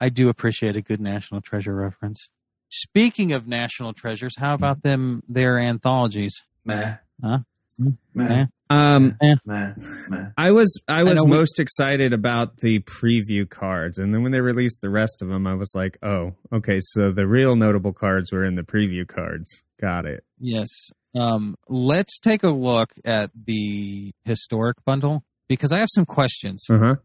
I 0.00 0.08
do 0.08 0.28
appreciate 0.28 0.76
a 0.76 0.82
good 0.82 1.00
national 1.00 1.40
treasure 1.40 1.74
reference. 1.74 2.28
Speaking 2.70 3.32
of 3.32 3.46
national 3.48 3.92
treasures, 3.94 4.34
how 4.38 4.54
about 4.54 4.82
them 4.82 5.22
their 5.28 5.58
anthologies? 5.58 6.34
Meh. 6.64 6.96
Huh? 7.22 7.38
Meh. 7.78 7.92
Meh. 8.14 8.46
Um, 8.70 9.16
Meh. 9.22 9.36
Meh. 9.46 10.26
I 10.36 10.50
was 10.50 10.80
I 10.86 11.02
was 11.04 11.16
know 11.16 11.24
we- 11.24 11.30
most 11.30 11.58
excited 11.58 12.12
about 12.12 12.58
the 12.58 12.80
preview 12.80 13.48
cards, 13.48 13.98
and 13.98 14.12
then 14.12 14.22
when 14.22 14.32
they 14.32 14.40
released 14.40 14.82
the 14.82 14.90
rest 14.90 15.22
of 15.22 15.28
them, 15.28 15.46
I 15.46 15.54
was 15.54 15.72
like, 15.74 15.96
"Oh, 16.02 16.34
okay." 16.52 16.80
So 16.82 17.10
the 17.10 17.26
real 17.26 17.56
notable 17.56 17.92
cards 17.92 18.32
were 18.32 18.44
in 18.44 18.56
the 18.56 18.62
preview 18.62 19.06
cards. 19.06 19.62
Got 19.80 20.04
it. 20.06 20.24
Yes. 20.38 20.68
Um, 21.14 21.56
let's 21.68 22.20
take 22.20 22.42
a 22.42 22.50
look 22.50 22.92
at 23.04 23.30
the 23.46 24.12
historic 24.24 24.84
bundle 24.84 25.24
because 25.48 25.72
I 25.72 25.78
have 25.78 25.88
some 25.94 26.06
questions. 26.06 26.64
Uh 26.70 26.78
huh. 26.78 26.96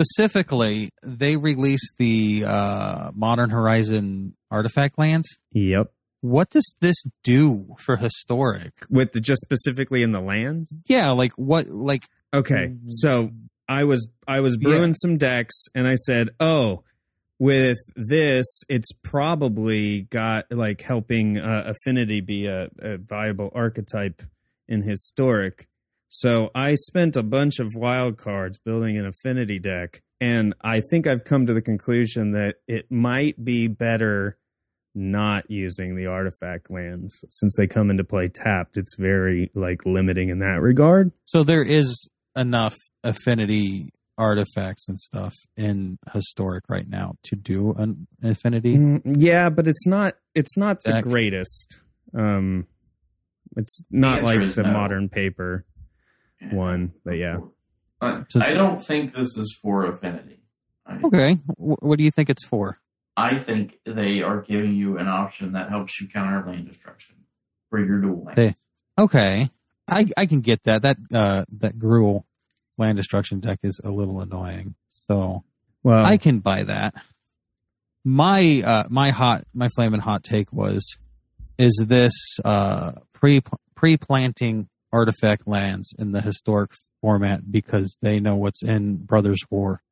Specifically, 0.00 0.90
they 1.02 1.36
released 1.36 1.92
the 1.98 2.44
uh, 2.46 3.10
Modern 3.14 3.50
Horizon 3.50 4.34
artifact 4.50 4.98
lands. 4.98 5.28
Yep. 5.52 5.92
What 6.22 6.50
does 6.50 6.74
this 6.80 6.96
do 7.22 7.74
for 7.78 7.96
historic? 7.96 8.72
With 8.88 9.12
the 9.12 9.20
just 9.20 9.40
specifically 9.42 10.02
in 10.02 10.12
the 10.12 10.20
lands. 10.20 10.72
Yeah, 10.86 11.10
like 11.12 11.32
what? 11.32 11.68
Like 11.68 12.08
Okay, 12.34 12.74
so 12.88 13.30
I 13.68 13.84
was 13.84 14.08
I 14.26 14.40
was 14.40 14.56
brewing 14.56 14.90
Yeah. 14.90 14.94
some 14.96 15.18
decks, 15.18 15.64
and 15.74 15.86
I 15.86 15.96
said, 15.96 16.30
"Oh, 16.40 16.84
with 17.38 17.78
this, 17.96 18.46
it's 18.68 18.92
probably 19.02 20.02
got 20.02 20.46
like 20.50 20.80
helping 20.80 21.38
uh, 21.38 21.64
affinity 21.66 22.20
be 22.20 22.46
a, 22.46 22.68
a 22.80 22.96
viable 22.98 23.50
archetype 23.54 24.22
in 24.68 24.82
historic." 24.82 25.68
So 26.14 26.50
I 26.54 26.74
spent 26.74 27.16
a 27.16 27.22
bunch 27.22 27.58
of 27.58 27.74
wild 27.74 28.18
cards 28.18 28.58
building 28.58 28.98
an 28.98 29.06
affinity 29.06 29.58
deck, 29.58 30.02
and 30.20 30.54
I 30.62 30.82
think 30.90 31.06
I've 31.06 31.24
come 31.24 31.46
to 31.46 31.54
the 31.54 31.62
conclusion 31.62 32.32
that 32.32 32.56
it 32.68 32.90
might 32.90 33.42
be 33.42 33.66
better 33.66 34.36
not 34.94 35.50
using 35.50 35.96
the 35.96 36.04
artifact 36.04 36.70
lands 36.70 37.24
since 37.30 37.56
they 37.56 37.66
come 37.66 37.90
into 37.90 38.04
play 38.04 38.28
tapped. 38.28 38.76
It's 38.76 38.94
very 38.98 39.50
like 39.54 39.86
limiting 39.86 40.28
in 40.28 40.40
that 40.40 40.60
regard. 40.60 41.12
so, 41.24 41.44
there 41.44 41.62
is 41.62 42.10
enough 42.36 42.76
affinity 43.02 43.88
artifacts 44.18 44.88
and 44.88 44.98
stuff 44.98 45.32
in 45.56 45.98
historic 46.12 46.64
right 46.68 46.90
now 46.90 47.14
to 47.22 47.36
do 47.36 47.72
an 47.72 48.06
affinity. 48.22 48.76
Mm, 48.76 49.16
yeah, 49.18 49.48
but 49.48 49.66
it's 49.66 49.86
not 49.86 50.16
it's 50.34 50.58
not 50.58 50.82
the 50.84 51.00
greatest. 51.00 51.80
Um 52.14 52.66
it's 53.56 53.82
not 53.90 54.18
answer 54.18 54.40
like 54.44 54.54
the 54.54 54.62
no. 54.62 54.72
modern 54.72 55.08
paper 55.08 55.64
Yeah. 55.64 55.71
One, 56.50 56.92
but 57.04 57.12
yeah. 57.12 57.38
I, 58.00 58.24
I 58.40 58.52
don't 58.54 58.82
think 58.82 59.12
this 59.12 59.36
is 59.36 59.56
for 59.62 59.86
affinity. 59.86 60.40
I, 60.86 60.98
Okay, 61.04 61.34
what 61.56 61.96
do 61.98 62.04
you 62.04 62.10
think 62.10 62.28
it's 62.30 62.44
for? 62.44 62.78
I 63.16 63.38
think 63.38 63.78
they 63.84 64.22
are 64.22 64.40
giving 64.40 64.74
you 64.74 64.98
an 64.98 65.06
option 65.06 65.52
that 65.52 65.68
helps 65.70 66.00
you 66.00 66.08
counter 66.08 66.44
land 66.50 66.66
destruction 66.68 67.14
for 67.70 67.78
your 67.84 68.00
dual 68.00 68.24
lands. 68.24 68.36
They- 68.36 68.54
Okay, 68.98 69.48
I 69.88 70.06
I 70.18 70.26
can 70.26 70.40
get 70.42 70.64
that. 70.64 70.82
That 70.82 70.98
uh 71.14 71.44
that 71.60 71.78
Gruul 71.78 72.24
land 72.76 72.96
destruction 72.98 73.40
deck 73.40 73.60
is 73.62 73.80
a 73.82 73.90
little 73.90 74.20
annoying. 74.20 74.74
So 75.08 75.44
Well, 75.82 76.04
I 76.04 76.18
can 76.18 76.40
buy 76.40 76.64
that. 76.64 76.94
My 78.04 78.62
uh 78.64 78.84
my 78.90 79.10
hot 79.10 79.44
my 79.54 79.68
flaming 79.68 80.00
hot 80.00 80.24
take 80.24 80.52
was 80.52 80.84
is 81.58 81.80
this 81.86 82.12
uh 82.44 82.92
pre 83.12 83.42
pre 83.74 83.96
planting 83.96 84.68
artifact 84.92 85.46
lands 85.48 85.94
in 85.98 86.12
the 86.12 86.20
historic 86.20 86.72
format 87.00 87.50
because 87.50 87.96
they 88.02 88.20
know 88.20 88.36
what's 88.36 88.62
in 88.62 88.96
Brothers 88.96 89.40
War, 89.50 89.82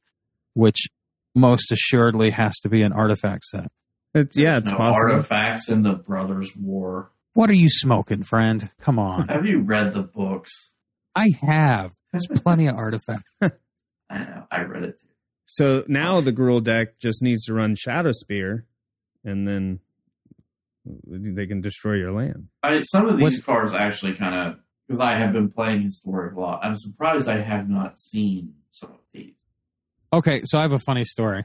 which 0.54 0.88
most 1.34 1.70
assuredly 1.72 2.30
has 2.30 2.56
to 2.60 2.68
be 2.68 2.82
an 2.82 2.92
artifact 2.92 3.44
set. 3.44 3.70
it's, 4.14 4.36
yeah, 4.36 4.58
it's 4.58 4.70
no 4.70 4.76
possible. 4.76 5.12
artifacts 5.12 5.68
in 5.68 5.82
the 5.82 5.94
Brothers 5.94 6.54
War. 6.56 7.10
What 7.34 7.48
are 7.48 7.54
you 7.54 7.68
smoking, 7.70 8.24
friend? 8.24 8.70
Come 8.80 8.98
on. 8.98 9.28
Have 9.28 9.46
you 9.46 9.60
read 9.60 9.94
the 9.94 10.02
books? 10.02 10.72
I 11.14 11.30
have. 11.42 11.92
There's 12.12 12.26
plenty 12.42 12.66
of 12.66 12.76
artifacts. 12.76 13.30
I 14.10 14.18
know. 14.18 14.44
I 14.50 14.62
read 14.62 14.82
it. 14.82 15.00
So 15.46 15.84
now 15.88 16.20
the 16.20 16.32
Gruul 16.32 16.62
deck 16.62 16.98
just 16.98 17.22
needs 17.22 17.44
to 17.46 17.54
run 17.54 17.74
Shadowspear 17.76 18.64
and 19.24 19.46
then 19.46 19.80
they 21.06 21.46
can 21.46 21.60
destroy 21.60 21.94
your 21.94 22.12
land. 22.12 22.48
I, 22.62 22.80
some 22.82 23.06
of 23.06 23.16
these 23.16 23.22
What's- 23.22 23.40
cards 23.42 23.74
actually 23.74 24.14
kind 24.14 24.34
of 24.34 24.60
because 24.90 25.04
I 25.04 25.14
have 25.14 25.32
been 25.32 25.50
playing 25.50 25.82
historic 25.82 26.34
a 26.34 26.40
lot. 26.40 26.64
I'm 26.64 26.74
surprised 26.74 27.28
I 27.28 27.36
have 27.36 27.68
not 27.68 28.00
seen 28.00 28.54
some 28.72 28.90
of 28.90 28.98
these. 29.12 29.34
Okay, 30.12 30.42
so 30.44 30.58
I 30.58 30.62
have 30.62 30.72
a 30.72 30.80
funny 30.80 31.04
story. 31.04 31.44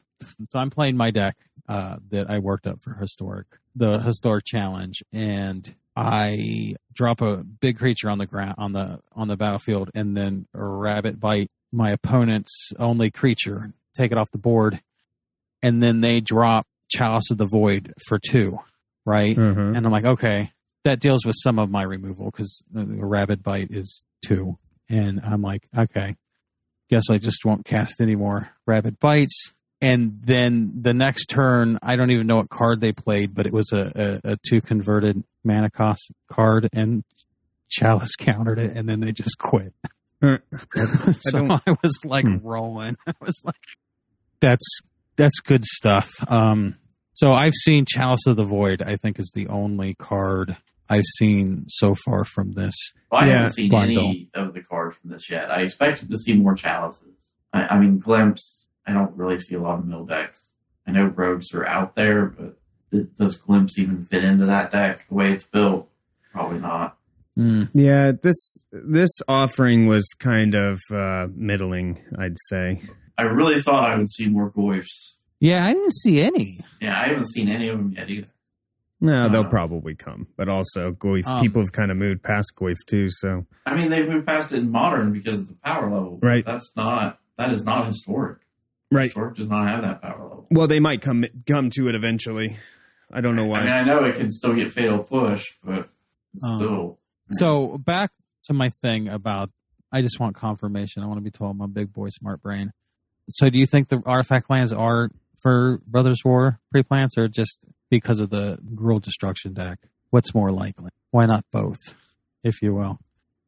So 0.50 0.58
I'm 0.58 0.72
playing 0.72 0.98
my 0.98 1.12
deck 1.12 1.38
uh, 1.70 1.98
that 2.10 2.28
I 2.28 2.40
worked 2.40 2.66
up 2.66 2.82
for 2.82 2.96
historic, 2.96 3.46
the 3.76 4.00
historic 4.00 4.46
challenge, 4.46 5.04
and 5.14 5.76
I 5.96 6.74
drop 6.92 7.22
a 7.22 7.44
big 7.44 7.78
creature 7.78 8.10
on 8.10 8.18
the 8.18 8.26
ground 8.26 8.56
on 8.58 8.74
the 8.74 9.02
on 9.14 9.28
the 9.28 9.38
battlefield, 9.38 9.92
and 9.94 10.18
then 10.18 10.48
a 10.56 10.66
Rabid 10.66 11.20
Bite 11.20 11.52
my 11.72 11.92
opponent's 11.92 12.72
only 12.80 13.12
creature, 13.12 13.74
take 13.96 14.12
it 14.12 14.18
off 14.18 14.32
the 14.32 14.40
board, 14.40 14.82
and 15.62 15.84
then 15.84 16.02
they 16.02 16.20
drop 16.20 16.66
Chalice 16.90 17.30
of 17.30 17.38
the 17.38 17.46
Void 17.46 17.94
for 18.08 18.18
two, 18.18 18.58
right? 19.06 19.38
Uh-huh. 19.38 19.62
And 19.62 19.86
I'm 19.86 19.92
like, 19.92 20.06
okay, 20.06 20.52
that 20.86 21.00
deals 21.02 21.26
with 21.26 21.36
some 21.44 21.60
of 21.60 21.70
my 21.70 21.84
removal 21.84 22.26
because 22.32 22.64
the 22.72 22.86
rabid 22.86 23.44
bite 23.44 23.68
is 23.72 24.06
two. 24.26 24.58
And 24.88 25.20
I'm 25.24 25.42
like, 25.42 25.68
okay, 25.78 26.16
guess 26.90 27.10
I 27.10 27.18
just 27.18 27.44
won't 27.44 27.66
cast 27.66 28.00
any 28.00 28.16
more 28.16 28.50
rabid 28.66 29.00
bites. 29.00 29.52
And 29.82 30.20
then 30.24 30.72
the 30.82 30.94
next 30.94 31.26
turn, 31.26 31.78
I 31.84 31.96
don't 31.98 32.12
even 32.12 32.28
know 32.28 32.38
what 32.38 32.50
card 32.50 32.80
they 32.82 32.94
played, 32.94 33.36
but 33.36 33.46
it 33.46 33.52
was 33.54 33.72
a, 33.74 34.22
a, 34.24 34.32
a 34.34 34.38
two 34.48 34.62
converted 34.62 35.24
mana 35.44 35.70
cost 35.70 36.12
card, 36.32 36.70
and 36.72 37.04
Chalice 37.70 38.16
countered 38.18 38.58
it, 38.58 38.76
and 38.78 38.88
then 38.88 39.02
they 39.02 39.12
just 39.12 39.38
quit. 39.38 39.74
So 40.22 40.40
don't- 41.40 41.52
I, 41.68 41.72
was 41.84 42.00
like 42.06 42.26
Hmm. 42.26 42.38
rolling. 42.42 42.96
I 43.06 43.14
was 43.20 43.42
like, 43.44 43.56
that's 44.40 44.66
that's 45.18 45.40
good 45.42 45.64
stuff. 45.66 46.10
Um, 46.28 46.76
so 47.14 47.34
I've 47.34 47.54
seen 47.54 47.86
Chalice 47.88 48.26
of 48.28 48.36
the 48.38 48.44
Void. 48.44 48.82
I 48.82 48.96
think 48.96 49.20
is 49.20 49.32
the 49.36 49.48
only 49.48 49.94
card 49.96 50.58
I've 50.90 51.04
seen 51.18 51.66
so 51.68 51.96
far 51.96 52.26
from 52.26 52.54
this. 52.54 52.76
Well, 53.12 53.22
I 53.22 53.28
Yeah, 53.28 53.34
haven't 53.34 53.54
seen 53.54 53.72
bundle. 53.72 54.04
any 54.06 54.30
of 54.34 54.54
the 54.54 54.62
cards 54.62 54.98
from 54.98 55.12
this 55.12 55.30
yet. 55.30 55.50
I 55.52 55.62
expected 55.62 56.10
to 56.12 56.18
see 56.18 56.36
more 56.38 56.56
chalices. 56.56 57.16
I, 57.54 57.68
I 57.68 57.80
mean, 57.80 58.00
Glimpse, 58.00 58.68
I 58.86 58.94
don't 58.94 59.16
really 59.16 59.40
see 59.40 59.56
a 59.56 59.60
lot 59.62 59.80
of 59.80 59.86
mill 59.88 60.06
decks. 60.06 60.52
I 60.88 60.92
know 60.92 61.06
rogues 61.06 61.54
are 61.54 61.66
out 61.66 61.96
there, 61.96 62.26
but 62.28 62.58
th- 62.92 63.08
does 63.18 63.38
Glimpse 63.38 63.80
even 63.80 64.04
fit 64.06 64.24
into 64.24 64.46
that 64.46 64.72
deck 64.72 65.08
the 65.08 65.16
way 65.16 65.32
it's 65.32 65.44
built? 65.44 65.90
Probably 66.32 66.60
not. 66.60 66.98
Mm. 67.38 67.70
Yeah, 67.74 68.12
this 68.22 68.64
this 68.72 69.10
offering 69.28 69.88
was 69.88 70.08
kind 70.20 70.54
of 70.56 70.80
uh, 70.94 71.28
middling, 71.36 72.02
I'd 72.18 72.38
say. 72.50 72.82
I 73.18 73.24
really 73.24 73.62
thought 73.62 73.90
I 73.90 73.98
would 73.98 74.12
see 74.12 74.30
more 74.30 74.52
Goyfs. 74.52 75.16
Yeah, 75.42 75.66
I 75.66 75.74
didn't 75.74 75.96
see 75.96 76.22
any. 76.22 76.60
Yeah, 76.80 76.98
I 77.00 77.08
haven't 77.10 77.30
seen 77.30 77.50
any 77.50 77.68
of 77.70 77.78
them 77.78 77.92
yet 77.92 78.10
either. 78.10 78.28
No, 79.06 79.30
they'll 79.30 79.42
Uh, 79.46 79.50
probably 79.50 79.96
come, 79.96 80.28
but 80.38 80.50
also 80.50 80.92
Goyf. 80.92 81.26
Um, 81.28 81.42
people 81.42 81.62
have 81.62 81.72
kind 81.72 81.92
of 81.92 81.98
moved 81.98 82.24
past 82.24 82.54
Goyf 82.56 82.78
too. 82.88 83.08
So 83.10 83.46
I 83.66 83.76
mean, 83.76 83.90
they've 83.90 84.08
moved 84.08 84.26
past 84.28 84.52
it 84.52 84.60
in 84.60 84.72
modern 84.72 85.14
because 85.14 85.42
of 85.42 85.48
the 85.50 85.54
power 85.56 85.84
level. 85.90 86.20
Right. 86.22 86.44
That's 86.46 86.76
not, 86.76 87.20
that 87.38 87.52
is 87.52 87.64
not 87.66 87.86
historic. 87.88 88.40
right. 88.92 89.06
Historic 89.06 89.36
does 89.36 89.48
not 89.48 89.68
have 89.68 89.82
that 89.84 90.02
power 90.02 90.22
level. 90.24 90.48
Well, 90.52 90.68
they 90.68 90.80
might 90.80 91.02
come 91.02 91.26
come 91.48 91.70
to 91.72 91.88
it 91.90 91.96
eventually. 91.96 92.58
I 93.12 93.22
don't 93.22 93.36
know 93.36 93.46
why. 93.46 93.60
I 93.60 93.64
mean, 93.64 93.74
I 93.74 93.84
know 93.84 94.04
it 94.06 94.16
can 94.16 94.32
still 94.32 94.54
get 94.56 94.72
fatal 94.72 95.04
push, 95.04 95.44
but 95.64 95.90
Um, 96.44 96.60
still. 96.60 97.00
So 97.34 97.78
back 97.78 98.12
to 98.46 98.54
my 98.54 98.70
thing 98.70 99.08
about 99.08 99.52
I 99.92 100.02
just 100.02 100.20
want 100.20 100.36
confirmation. 100.36 101.04
I 101.04 101.06
want 101.08 101.18
to 101.18 101.24
be 101.24 101.32
told 101.32 101.58
my 101.58 101.68
big 101.68 101.94
boy 101.94 102.10
smart 102.10 102.42
brain. 102.42 102.72
So 103.30 103.50
do 103.50 103.58
you 103.60 103.66
think 103.66 103.88
the 103.90 104.02
artifact 104.06 104.50
lands 104.50 104.74
are 104.74 105.10
for 105.42 105.80
Brothers 105.88 106.22
War 106.26 106.60
pre-plants 106.72 107.18
or 107.18 107.28
just 107.28 107.58
because 107.98 108.20
of 108.20 108.30
the 108.30 108.60
Gruul 108.74 109.02
destruction 109.02 109.54
deck? 109.54 109.80
What's 110.10 110.34
more 110.34 110.52
likely? 110.52 110.92
Why 111.12 111.26
not 111.26 111.46
both, 111.52 111.80
if 112.44 112.62
you 112.62 112.74
will? 112.74 113.00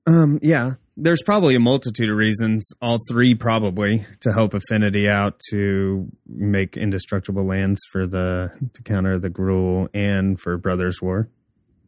Um, 0.06 0.40
yeah, 0.42 0.76
there's 0.96 1.22
probably 1.22 1.56
a 1.56 1.60
multitude 1.60 2.10
of 2.10 2.16
reasons. 2.16 2.70
All 2.82 3.00
three 3.10 3.36
probably 3.36 4.06
to 4.22 4.32
help 4.32 4.54
Affinity 4.54 5.08
out 5.08 5.40
to 5.52 6.08
make 6.26 6.78
indestructible 6.78 7.46
lands 7.46 7.80
for 7.92 8.08
the 8.08 8.52
to 8.74 8.84
counter 8.84 9.20
the 9.20 9.30
Gruul 9.30 9.90
and 9.94 10.40
for 10.40 10.58
Brothers 10.58 11.02
War 11.02 11.30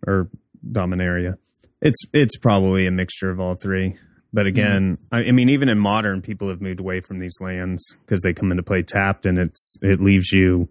or 0.05 0.29
Dominaria. 0.69 1.35
It's 1.81 1.99
it's 2.13 2.37
probably 2.37 2.85
a 2.87 2.91
mixture 2.91 3.29
of 3.29 3.39
all 3.39 3.55
three. 3.55 3.97
But 4.31 4.45
again, 4.45 4.99
I, 5.11 5.23
I 5.23 5.31
mean, 5.31 5.49
even 5.49 5.69
in 5.69 5.79
modern, 5.79 6.21
people 6.21 6.49
have 6.49 6.61
moved 6.61 6.79
away 6.79 7.01
from 7.01 7.17
these 7.17 7.35
lands 7.41 7.83
because 8.05 8.21
they 8.21 8.33
come 8.33 8.51
into 8.51 8.61
play 8.61 8.83
tapped, 8.83 9.25
and 9.25 9.39
it's 9.39 9.77
it 9.81 9.99
leaves 10.01 10.31
you 10.31 10.69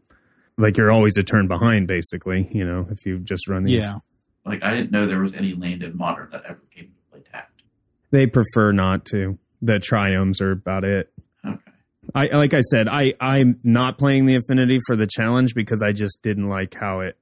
like 0.58 0.76
you're 0.76 0.92
always 0.92 1.16
a 1.16 1.22
turn 1.22 1.48
behind, 1.48 1.86
basically. 1.86 2.48
You 2.52 2.66
know, 2.66 2.86
if 2.90 3.06
you 3.06 3.18
just 3.18 3.48
run 3.48 3.64
these. 3.64 3.84
Yeah. 3.84 3.98
Like, 4.44 4.62
I 4.62 4.74
didn't 4.74 4.90
know 4.90 5.06
there 5.06 5.20
was 5.20 5.34
any 5.34 5.54
land 5.54 5.82
in 5.82 5.96
modern 5.96 6.30
that 6.30 6.42
ever 6.46 6.60
came 6.74 6.86
to 6.86 7.10
play 7.10 7.20
tapped. 7.20 7.62
They 8.10 8.26
prefer 8.26 8.72
not 8.72 9.04
to. 9.06 9.38
The 9.60 9.78
triomes 9.78 10.40
are 10.40 10.52
about 10.52 10.84
it. 10.84 11.12
Okay. 11.46 11.58
I 12.14 12.26
like 12.28 12.54
I 12.54 12.62
said, 12.62 12.88
I 12.88 13.14
I'm 13.20 13.60
not 13.62 13.98
playing 13.98 14.26
the 14.26 14.36
Affinity 14.36 14.78
for 14.86 14.96
the 14.96 15.06
challenge 15.06 15.54
because 15.54 15.82
I 15.82 15.92
just 15.92 16.20
didn't 16.22 16.48
like 16.48 16.74
how 16.74 17.00
it. 17.00 17.18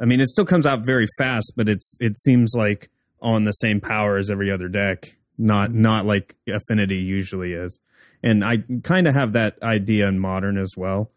I 0.00 0.04
mean, 0.04 0.20
it 0.20 0.28
still 0.28 0.44
comes 0.44 0.66
out 0.66 0.84
very 0.86 1.06
fast, 1.18 1.54
but 1.56 1.68
it's 1.68 1.96
it 2.00 2.16
seems 2.16 2.54
like 2.56 2.90
on 3.20 3.44
the 3.44 3.52
same 3.52 3.80
power 3.80 4.16
as 4.16 4.30
every 4.30 4.50
other 4.50 4.68
deck, 4.68 5.16
not 5.36 5.72
not 5.72 6.06
like 6.06 6.36
Affinity 6.48 6.98
usually 6.98 7.52
is. 7.52 7.80
And 8.22 8.44
I 8.44 8.58
kind 8.82 9.08
of 9.08 9.14
have 9.14 9.32
that 9.32 9.60
idea 9.62 10.08
in 10.08 10.18
Modern 10.18 10.58
as 10.58 10.74
well, 10.76 11.10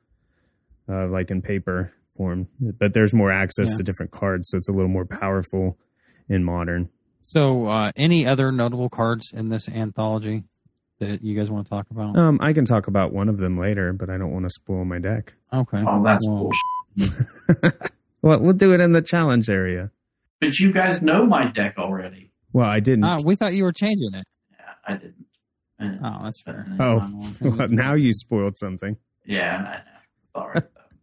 uh, 0.92 1.08
like 1.08 1.32
in 1.32 1.42
paper 1.42 1.94
form. 2.18 2.48
But 2.60 2.94
there's 2.94 3.14
more 3.14 3.32
access 3.32 3.70
Yeah. 3.72 3.78
to 3.78 3.84
different 3.84 4.12
cards, 4.12 4.50
so 4.50 4.58
it's 4.58 4.68
a 4.70 4.74
little 4.74 4.90
more 4.90 5.06
powerful 5.06 5.78
in 6.28 6.44
Modern. 6.44 6.90
So, 7.22 7.68
uh, 7.68 7.92
any 7.96 8.26
other 8.28 8.52
notable 8.52 8.90
cards 8.90 9.32
in 9.34 9.50
this 9.50 9.70
anthology 9.70 10.44
that 11.00 11.24
you 11.24 11.36
guys 11.36 11.50
want 11.52 11.66
to 11.66 11.70
talk 11.70 11.86
about? 11.92 12.18
Um, 12.18 12.40
I 12.42 12.54
can 12.54 12.66
talk 12.66 12.88
about 12.88 13.14
one 13.14 13.30
of 13.30 13.38
them 13.38 13.58
later, 13.60 13.94
but 13.94 14.10
I 14.10 14.18
don't 14.18 14.32
want 14.32 14.46
to 14.46 14.50
spoil 14.50 14.86
my 14.86 15.00
deck. 15.00 15.34
okay. 15.54 15.84
Oh, 15.88 16.04
that's 16.04 16.28
Well, 16.28 16.50
bullshit. 16.98 17.74
Well, 18.24 18.40
we'll 18.40 18.54
do 18.54 18.72
it 18.76 18.82
in 18.82 18.92
the 18.92 19.02
challenge 19.02 19.50
area. 19.50 19.90
But 20.40 20.60
you 20.60 20.72
guys 20.72 21.02
know 21.02 21.26
my 21.26 21.46
deck 21.48 21.76
already. 21.80 22.32
Well, 22.54 22.68
I 22.70 22.80
didn't. 22.80 23.04
Uh, 23.04 23.18
we 23.26 23.36
thought 23.36 23.54
you 23.56 23.64
were 23.64 23.72
changing 23.72 24.14
it. 24.14 24.26
Yeah, 24.52 24.66
I 24.88 24.94
didn't. 24.98 25.26
I 25.80 25.84
didn't. 25.86 26.02
Oh, 26.06 26.20
that's 26.24 26.42
fair. 26.44 26.68
Oh. 26.80 27.32
Well, 27.42 27.68
now 27.70 27.94
you 27.96 28.14
spoiled 28.14 28.58
something. 28.60 28.98
Yeah, 29.26 29.58
I 29.58 29.78
know. 29.78 30.42
Sorry. 30.44 30.62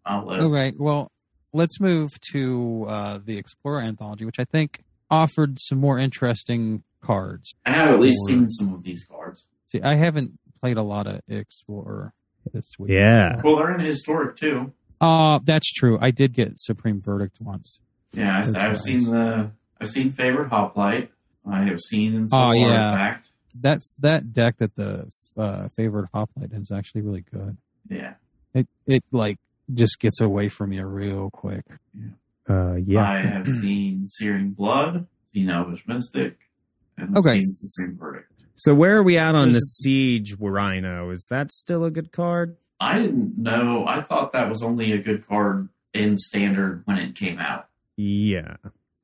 Though. 0.09 0.31
I'll. 0.31 0.31
Okay, 0.55 0.73
well, 0.77 1.11
let's 1.53 1.81
move 1.81 2.11
to 2.33 2.87
uh, 2.88 3.18
the 3.25 3.37
Explorer 3.38 3.81
anthology, 3.83 4.25
which 4.25 4.38
I 4.38 4.44
think 4.44 4.83
offered 5.11 5.59
some 5.61 5.79
more 5.79 5.99
interesting 5.99 6.83
cards. 7.03 7.55
I 7.66 7.73
have 7.73 7.90
at 7.90 8.01
least 8.01 8.18
Or- 8.25 8.29
seen 8.29 8.51
some 8.51 8.75
of 8.75 8.83
these 8.85 9.05
cards. 9.05 9.44
See, 9.66 9.81
I 9.83 9.94
haven't 9.94 10.38
played 10.61 10.77
a 10.79 10.83
lot 10.83 11.07
of 11.07 11.21
Explorer 11.29 12.12
this 12.53 12.71
week. 12.79 12.90
Yeah. 12.92 13.40
Well, 13.44 13.57
they're 13.57 13.75
in 13.75 13.81
historic 13.81 14.37
too. 14.37 14.73
Uh, 15.01 15.38
that's 15.44 15.71
true. 15.73 15.99
I 16.01 16.11
did 16.11 16.33
get 16.33 16.59
Supreme 16.59 17.01
Verdict 17.01 17.40
once. 17.40 17.81
Yeah, 18.12 18.37
I, 18.37 18.40
I've 18.40 18.53
nice. 18.53 18.83
seen 18.83 19.05
the. 19.05 19.51
I've 19.81 19.90
seen 19.90 20.11
Favored 20.11 20.49
Hoplite. 20.49 21.11
I 21.49 21.62
have 21.64 21.79
seen 21.81 22.14
in 22.14 22.25
Oh, 22.33 22.51
Soul 22.53 22.55
yeah. 22.57 22.90
Artifact. 22.90 23.31
That's 23.61 23.94
that 24.01 24.33
deck 24.33 24.57
that 24.59 24.75
the 24.77 25.09
uh, 25.37 25.68
Favored 25.68 26.09
Hoplite 26.12 26.53
is 26.53 26.71
actually 26.73 27.03
really 27.03 27.25
good. 27.33 27.57
Yeah. 27.88 28.14
It 28.55 28.66
it 28.87 29.05
like 29.12 29.38
just 29.72 29.98
gets 30.00 30.20
away 30.20 30.48
from 30.48 30.72
you 30.72 30.85
real 30.87 31.31
quick. 31.31 31.64
Uh, 32.48 32.74
yeah. 32.85 33.02
I 33.02 33.26
have 33.26 33.46
seen 33.61 34.07
Searing 34.09 34.50
Blood, 34.50 35.07
seen 35.35 35.50
Elvish 35.50 35.87
Mystic, 35.87 36.38
and 36.96 37.11
I've 37.11 37.16
Okay. 37.18 37.40
seen 37.40 37.44
Supreme 37.46 37.98
Verdict. 37.98 38.33
So 38.54 38.74
where 38.74 38.96
are 38.96 39.02
we 39.02 39.16
at 39.18 39.35
on 39.35 39.48
the 39.48 39.52
There's- 39.52 39.76
Siege 39.83 40.37
Rhino? 40.40 41.11
Is 41.11 41.26
that 41.31 41.50
still 41.50 41.85
a 41.85 41.90
good 41.90 42.11
card? 42.12 42.57
I 42.81 42.98
didn't 42.98 43.37
know. 43.38 43.85
I 43.87 44.02
thought 44.02 44.33
that 44.33 44.48
was 44.48 44.62
only 44.62 44.92
a 44.92 44.98
good 44.98 45.26
card 45.26 45.68
in 45.94 46.16
standard 46.16 46.83
when 46.87 46.98
it 46.98 47.14
came 47.14 47.38
out. 47.38 47.68
Yeah. 47.96 48.57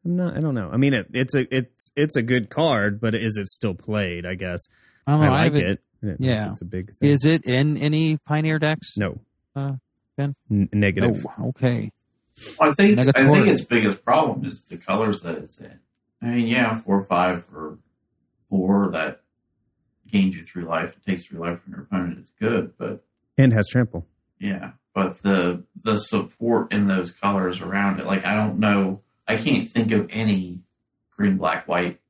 I'm 0.05 0.17
not. 0.17 0.37
I 0.37 0.41
don't 0.41 0.55
know. 0.55 0.71
I 0.73 0.77
mean, 0.77 0.93
it, 0.95 1.07
it's 1.13 1.35
a 1.35 1.55
it's 1.57 1.91
it's 1.97 2.15
a 2.17 2.23
good 2.23 2.51
card, 2.51 3.01
but 3.01 3.15
is 3.15 3.39
it 3.39 3.49
still 3.49 3.75
played? 3.75 4.27
I 4.27 4.35
guess 4.35 4.61
I 5.07 5.13
don't 5.13 5.21
know. 5.23 5.27
I 5.27 5.29
I 5.29 5.31
like 5.31 5.55
haven't- 5.55 5.71
it. 5.71 5.81
I 6.03 6.07
don't 6.07 6.21
know 6.21 6.27
if 6.29 6.35
yeah. 6.35 6.51
it's 6.53 6.61
a 6.61 6.65
big 6.67 6.93
thing. 6.95 7.09
Is 7.11 7.25
it 7.25 7.45
in 7.47 7.77
any 7.79 8.19
Pioneer 8.19 8.59
decks? 8.59 8.97
no. 8.99 9.19
Uh, 9.57 9.73
Ben? 10.17 10.35
N- 10.51 10.69
negative. 10.73 11.25
Oh, 11.39 11.49
okay. 11.49 11.91
I 12.61 12.73
think 12.73 12.99
I 12.99 13.13
think 13.13 13.47
its 13.47 13.65
biggest 13.65 14.05
problem 14.05 14.45
is 14.49 14.65
the 14.65 14.77
colors 14.77 15.23
that 15.23 15.37
it's 15.39 15.59
in. 15.59 15.79
I 16.21 16.27
mean, 16.27 16.47
yeah, 16.49 16.79
four 16.81 16.99
or 16.99 17.05
five 17.05 17.47
or 17.55 17.79
four 18.49 18.91
that 18.93 19.21
gains 20.11 20.37
you 20.37 20.43
through 20.45 20.65
life, 20.65 20.97
it 20.97 21.09
takes 21.09 21.25
through 21.27 21.41
life 21.41 21.61
from 21.63 21.73
your 21.75 21.83
opponent 21.83 22.19
is 22.25 22.33
good, 22.41 22.73
but 22.79 23.05
And 23.39 23.53
has 23.53 23.69
trample. 23.69 24.07
yeah, 24.41 24.73
but 24.95 25.23
the 25.23 25.63
the 25.83 25.99
support 25.99 26.73
in 26.73 26.87
those 26.87 27.13
colors 27.13 27.61
around 27.61 28.01
it, 28.01 28.07
like 28.07 28.25
I 28.25 28.35
don't 28.35 28.59
know, 28.59 29.03
I 29.29 29.37
can't 29.37 29.69
think 29.69 29.93
of 29.93 30.09
any 30.11 30.61
green, 31.17 31.37
black, 31.37 31.69
white 31.69 32.01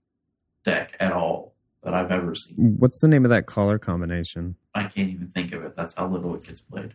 deck 0.64 0.96
at 1.00 1.12
all 1.12 1.54
that 1.82 1.92
I've 1.92 2.10
ever 2.10 2.34
seen. 2.34 2.76
What's 2.78 3.00
the 3.00 3.08
name 3.08 3.24
of 3.24 3.30
that 3.30 3.44
color 3.46 3.78
combination? 3.78 4.56
I 4.74 4.84
can't 4.84 5.10
even 5.10 5.28
think 5.28 5.52
of 5.52 5.62
it. 5.64 5.76
That's 5.76 5.92
how 5.94 6.06
little 6.08 6.34
it 6.34 6.44
gets 6.44 6.62
played. 6.62 6.94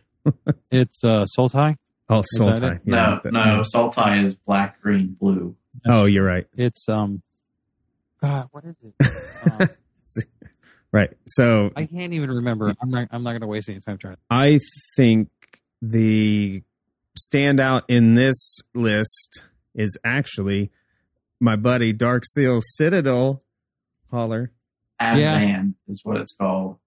It's 0.70 1.02
uh, 1.04 1.24
Sultai. 1.38 1.76
Oh, 2.08 2.20
Is 2.20 2.26
that 2.38 2.58
Sultai. 2.58 2.80
Yeah, 2.84 2.94
no, 2.94 3.20
that- 3.22 3.32
no, 3.32 3.62
Sultai 3.74 4.24
is 4.24 4.34
black, 4.34 4.80
green, 4.82 5.16
blue. 5.20 5.56
Oh, 5.86 6.04
you're 6.04 6.24
right. 6.24 6.46
It's 6.56 6.88
um. 6.88 7.22
God, 8.20 8.48
what 8.50 8.64
is 8.64 8.76
it? 8.82 9.50
Um, 9.60 9.68
Right. 10.92 11.10
So 11.24 11.70
I 11.76 11.86
can't 11.86 12.12
even 12.14 12.30
remember. 12.30 12.74
I'm 12.82 12.90
not. 12.90 13.08
I'm 13.12 13.22
not 13.22 13.30
going 13.30 13.42
to 13.42 13.46
waste 13.46 13.68
any 13.68 13.78
time 13.78 13.96
trying. 13.96 14.16
I 14.28 14.58
think 14.96 15.28
the 15.80 16.62
standout 17.16 17.82
in 17.88 18.14
this 18.14 18.58
list 18.74 19.42
is 19.74 19.96
actually 20.04 20.72
my 21.38 21.54
buddy 21.54 21.94
Darksteel 21.94 22.60
Citadel. 22.74 23.42
Holler. 24.10 24.50
Abzan 25.00 25.74
is 25.88 26.00
what 26.02 26.16
it's 26.16 26.34
called. 26.34 26.78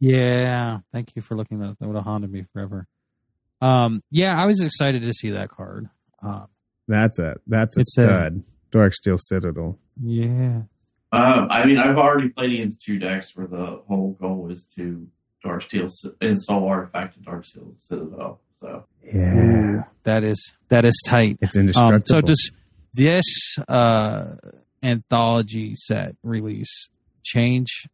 Yeah, 0.00 0.78
thank 0.92 1.14
you 1.14 1.22
for 1.22 1.36
looking 1.36 1.58
that. 1.60 1.78
That 1.78 1.86
would 1.86 1.96
have 1.96 2.04
haunted 2.04 2.32
me 2.32 2.46
forever. 2.52 2.86
Um, 3.60 4.02
yeah, 4.10 4.40
I 4.40 4.46
was 4.46 4.62
excited 4.62 5.02
to 5.02 5.12
see 5.12 5.30
that 5.30 5.50
card. 5.50 5.88
Um, 6.22 6.46
That's 6.88 7.18
a 7.18 7.36
that's 7.46 7.76
a 7.76 7.80
It's 7.80 7.98
a- 7.98 8.02
stud. 8.02 8.42
Darksteel 8.72 9.18
Citadel. 9.20 9.78
yeah, 10.00 10.62
Um, 11.12 11.48
I 11.50 11.64
mean, 11.66 11.76
I've 11.76 11.96
already 11.98 12.28
played 12.28 12.52
against 12.52 12.80
two 12.80 12.98
decks 13.00 13.36
where 13.36 13.48
the 13.48 13.82
whole 13.88 14.12
goal 14.20 14.48
is 14.50 14.64
to 14.76 15.08
Dark 15.42 15.62
Steel 15.62 15.88
Ensoul 16.20 16.68
Artifact 16.68 17.16
and 17.16 17.26
Darksteel 17.26 17.78
Citadel. 17.80 18.40
So 18.60 18.84
Yeah. 19.04 19.34
Ooh, 19.36 19.84
that 20.04 20.22
is 20.24 20.52
that 20.68 20.84
is 20.84 20.94
tight. 21.06 21.36
It's 21.42 21.56
Um, 21.56 21.60
indestructible. 21.62 22.04
so 22.06 22.20
does 22.20 22.50
this 22.94 23.24
uh, 23.68 24.36
anthology 24.82 25.74
set 25.76 26.16
release 26.22 26.88
change 27.24 27.86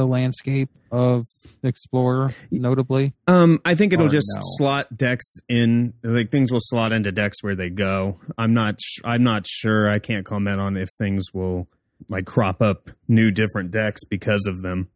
the 0.00 0.06
landscape 0.06 0.70
of 0.90 1.26
Explorer 1.62 2.34
notably? 2.50 3.12
Um, 3.26 3.60
I 3.64 3.74
think 3.74 3.92
it'll 3.92 4.08
just 4.08 4.26
no? 4.34 4.40
slot 4.56 4.96
decks 4.96 5.34
in. 5.48 5.92
Like 6.02 6.30
things 6.30 6.50
will 6.50 6.60
slot 6.62 6.92
into 6.92 7.12
decks 7.12 7.42
where 7.42 7.54
they 7.54 7.68
go. 7.68 8.18
I'm 8.38 8.54
not. 8.54 8.80
Sh- 8.80 9.00
I'm 9.04 9.22
not 9.22 9.46
sure. 9.46 9.88
I 9.88 9.98
can't 9.98 10.24
comment 10.24 10.58
on 10.58 10.76
if 10.76 10.88
things 10.98 11.26
will 11.34 11.68
like 12.08 12.24
crop 12.24 12.62
up 12.62 12.90
new 13.08 13.30
different 13.30 13.70
decks 13.70 14.04
because 14.04 14.46
of 14.46 14.62
them. 14.62 14.88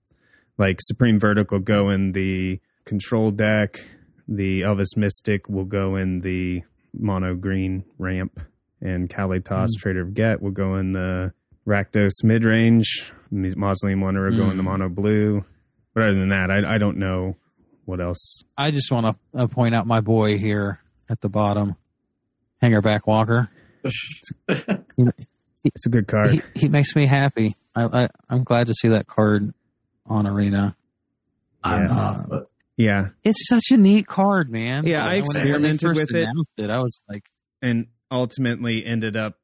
Like 0.57 0.79
Supreme 0.81 1.21
Verdict 1.21 1.53
go 1.65 1.91
in 1.91 2.13
the 2.13 2.61
control 2.85 3.31
deck. 3.31 3.85
The 4.27 4.63
Elvish 4.63 4.97
Mystic 4.97 5.51
will 5.51 5.67
go 5.67 5.97
in 5.97 6.21
the 6.23 6.63
mono 6.95 7.35
green 7.35 7.85
ramp, 7.99 8.41
and 8.81 9.11
Kalitas 9.11 9.69
Traitor 9.79 10.01
of 10.01 10.15
Ghet 10.15 10.41
will 10.41 10.51
go 10.51 10.77
in 10.77 10.93
the 10.93 11.35
Rakdos 11.67 12.23
mid 12.23 12.45
range. 12.45 13.13
Mausoleum 13.31 14.01
Wanderer 14.01 14.31
will 14.31 14.37
go 14.37 14.51
in 14.51 14.57
the 14.57 14.63
Mm. 14.63 14.67
mono 14.67 14.89
blue. 14.89 15.45
But 15.95 16.05
other 16.05 16.15
than 16.15 16.29
that, 16.31 16.51
I, 16.51 16.75
I 16.75 16.79
don't 16.79 16.99
know 16.99 17.37
what 17.85 18.01
else. 18.01 18.43
I 18.57 18.71
just 18.71 18.91
want 18.93 19.07
to 19.35 19.41
uh, 19.43 19.47
point 19.47 19.75
out 19.75 19.87
my 19.87 20.01
boy 20.01 20.39
here 20.39 20.81
at 21.09 21.21
the 21.21 21.29
bottom, 21.29 21.77
Hangarback 22.63 23.07
Walker. 23.07 23.51
It's 25.67 25.87
a 25.87 25.89
good 25.89 26.07
card. 26.07 26.31
He, 26.31 26.43
he 26.55 26.69
makes 26.69 26.95
me 26.95 27.07
happy. 27.07 27.57
I, 27.75 28.05
I 28.05 28.09
I'm 28.29 28.45
glad 28.45 28.67
to 28.67 28.75
see 28.75 28.89
that 28.89 29.07
card 29.07 29.55
on 30.05 30.27
Arena. 30.27 30.77
Yeah. 31.67 31.79
not, 31.85 32.29
but 32.29 32.51
yeah, 32.77 33.09
It's 33.23 33.49
such 33.49 33.71
a 33.71 33.79
neat 33.79 34.07
card, 34.07 34.51
man. 34.51 34.85
Yeah, 34.87 35.07
I 35.07 35.23
When 35.23 35.51
when 35.53 35.63
they 35.63 35.71
experimented 35.71 35.81
first 35.81 36.01
with 36.01 36.15
it. 36.15 36.65
it. 36.65 36.71
I 36.71 36.81
was 36.81 37.01
like, 37.09 37.25
and 37.63 37.87
ultimately 38.11 38.85
ended 38.85 39.17
up 39.17 39.39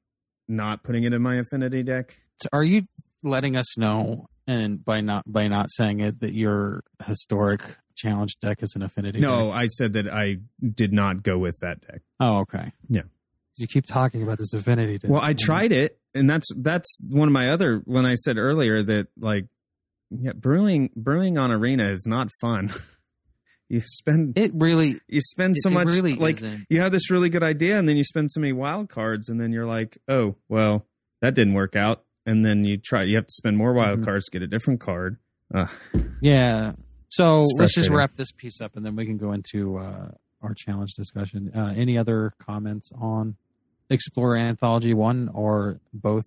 not 0.50 0.82
putting 0.82 1.04
it 1.04 1.12
in 1.12 1.22
my 1.22 1.36
affinity 1.36 1.82
deck. 1.82 2.18
So 2.42 2.48
are 2.52 2.64
you 2.64 2.82
letting 3.22 3.56
us 3.56 3.78
know 3.78 4.26
and 4.46 4.84
by 4.84 5.00
not 5.00 5.30
by 5.30 5.48
not 5.48 5.68
saying 5.70 6.00
it 6.00 6.20
that 6.20 6.32
your 6.34 6.82
historic 7.04 7.62
challenge 7.96 8.36
deck 8.40 8.62
is 8.62 8.72
an 8.74 8.82
affinity 8.82 9.20
No, 9.20 9.46
deck? 9.48 9.54
I 9.56 9.66
said 9.66 9.92
that 9.94 10.08
I 10.08 10.38
did 10.74 10.92
not 10.92 11.22
go 11.22 11.38
with 11.38 11.56
that 11.62 11.80
deck. 11.82 12.00
oh 12.18 12.38
okay 12.40 12.72
Yeah. 12.88 13.02
you 13.56 13.66
keep 13.66 13.86
talking 13.86 14.22
about 14.22 14.38
this 14.38 14.52
affinity 14.54 14.98
deck 14.98 15.10
Well, 15.10 15.20
I 15.22 15.34
tried 15.34 15.72
it, 15.72 15.98
and 16.14 16.28
that's 16.28 16.48
that's 16.56 16.98
one 17.08 17.28
of 17.28 17.32
my 17.32 17.50
other. 17.50 17.82
When 17.84 18.06
I 18.06 18.14
said 18.14 18.38
earlier 18.38 18.82
that 18.82 19.08
like, 19.18 19.46
yeah, 20.10 20.32
brewing 20.32 20.90
brewing 20.96 21.36
on 21.38 21.50
arena 21.52 21.84
is 21.90 22.04
not 22.06 22.28
fun. 22.40 22.70
you 23.70 23.80
spend 23.80 24.36
it 24.38 24.50
really 24.54 24.96
you 25.08 25.20
spend 25.22 25.56
so 25.58 25.70
it, 25.70 25.72
much 25.72 25.88
it 25.88 25.94
really 25.94 26.16
like 26.16 26.36
isn't. 26.36 26.66
you 26.68 26.80
have 26.80 26.92
this 26.92 27.10
really 27.10 27.28
good 27.30 27.42
idea, 27.42 27.78
and 27.78 27.88
then 27.88 27.96
you 27.96 28.04
spend 28.04 28.30
so 28.30 28.40
many 28.40 28.52
wild 28.52 28.88
cards, 28.90 29.28
and 29.30 29.40
then 29.40 29.52
you're 29.52 29.66
like, 29.66 29.96
oh 30.08 30.36
well, 30.48 30.84
that 31.22 31.34
didn't 31.34 31.54
work 31.54 31.76
out, 31.76 32.04
and 32.26 32.44
then 32.44 32.64
you 32.64 32.76
try. 32.76 33.04
You 33.04 33.16
have 33.16 33.26
to 33.26 33.32
spend 33.32 33.56
more 33.56 33.72
wild 33.72 34.00
Mhm. 34.00 34.04
cards 34.04 34.26
to 34.26 34.30
get 34.32 34.42
a 34.42 34.46
different 34.46 34.80
card. 34.80 35.16
Ugh. 35.54 35.68
yeah 36.20 36.72
so 37.08 37.42
let's 37.56 37.74
just 37.74 37.90
wrap 37.90 38.14
this 38.14 38.30
piece 38.30 38.60
up 38.60 38.76
and 38.76 38.86
then 38.86 38.94
we 38.94 39.04
can 39.04 39.16
go 39.18 39.32
into 39.32 39.78
uh, 39.78 40.10
our 40.42 40.54
challenge 40.54 40.92
discussion 40.94 41.50
uh, 41.56 41.72
any 41.76 41.98
other 41.98 42.32
comments 42.38 42.92
on 42.96 43.34
explorer 43.88 44.36
anthology 44.36 44.94
one 44.94 45.28
or 45.34 45.80
both 45.92 46.24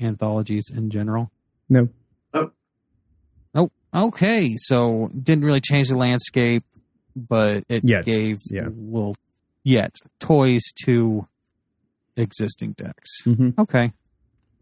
anthologies 0.00 0.70
in 0.72 0.88
general 0.90 1.30
No. 1.68 1.88
Nope. 3.94 4.14
Okay, 4.14 4.54
so 4.56 5.08
didn't 5.20 5.44
really 5.44 5.60
change 5.60 5.88
the 5.88 5.96
landscape, 5.96 6.64
but 7.16 7.64
it 7.68 7.84
Yet, 7.84 8.04
gave 8.04 8.38
yeah. 8.50 8.68
little 8.76 9.16
yet 9.62 9.94
toys 10.20 10.62
to 10.84 11.26
existing 12.16 12.72
decks. 12.72 13.10
Mm-hmm. 13.24 13.60
Okay. 13.60 13.92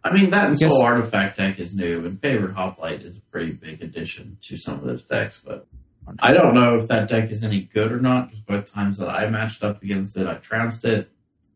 I 0.05 0.13
mean, 0.13 0.31
that 0.31 0.51
and 0.51 0.59
guess- 0.59 0.71
Soul 0.71 0.83
Artifact 0.85 1.37
deck 1.37 1.59
is 1.59 1.75
new, 1.75 2.05
and 2.05 2.21
Favored 2.21 2.55
Hoplite 2.55 3.03
is 3.03 3.19
a 3.19 3.23
pretty 3.23 3.53
big 3.53 3.83
addition 3.83 4.37
to 4.43 4.57
some 4.57 4.75
of 4.75 4.85
those 4.85 5.05
decks. 5.05 5.41
But 5.45 5.67
I 6.19 6.33
don't 6.33 6.55
know 6.55 6.79
if 6.79 6.89
that 6.89 7.09
deck 7.09 7.31
is 7.31 7.45
any 7.45 7.61
good 7.63 7.93
or 7.93 8.01
not, 8.01 8.27
because 8.27 8.41
both 8.41 8.73
times 8.73 8.99
that 8.99 9.09
I 9.09 9.29
matched 9.31 9.63
up 9.63 9.83
against 9.83 10.17
it, 10.17 10.27
I 10.27 10.35
trounced 10.35 10.85
it. 10.85 11.09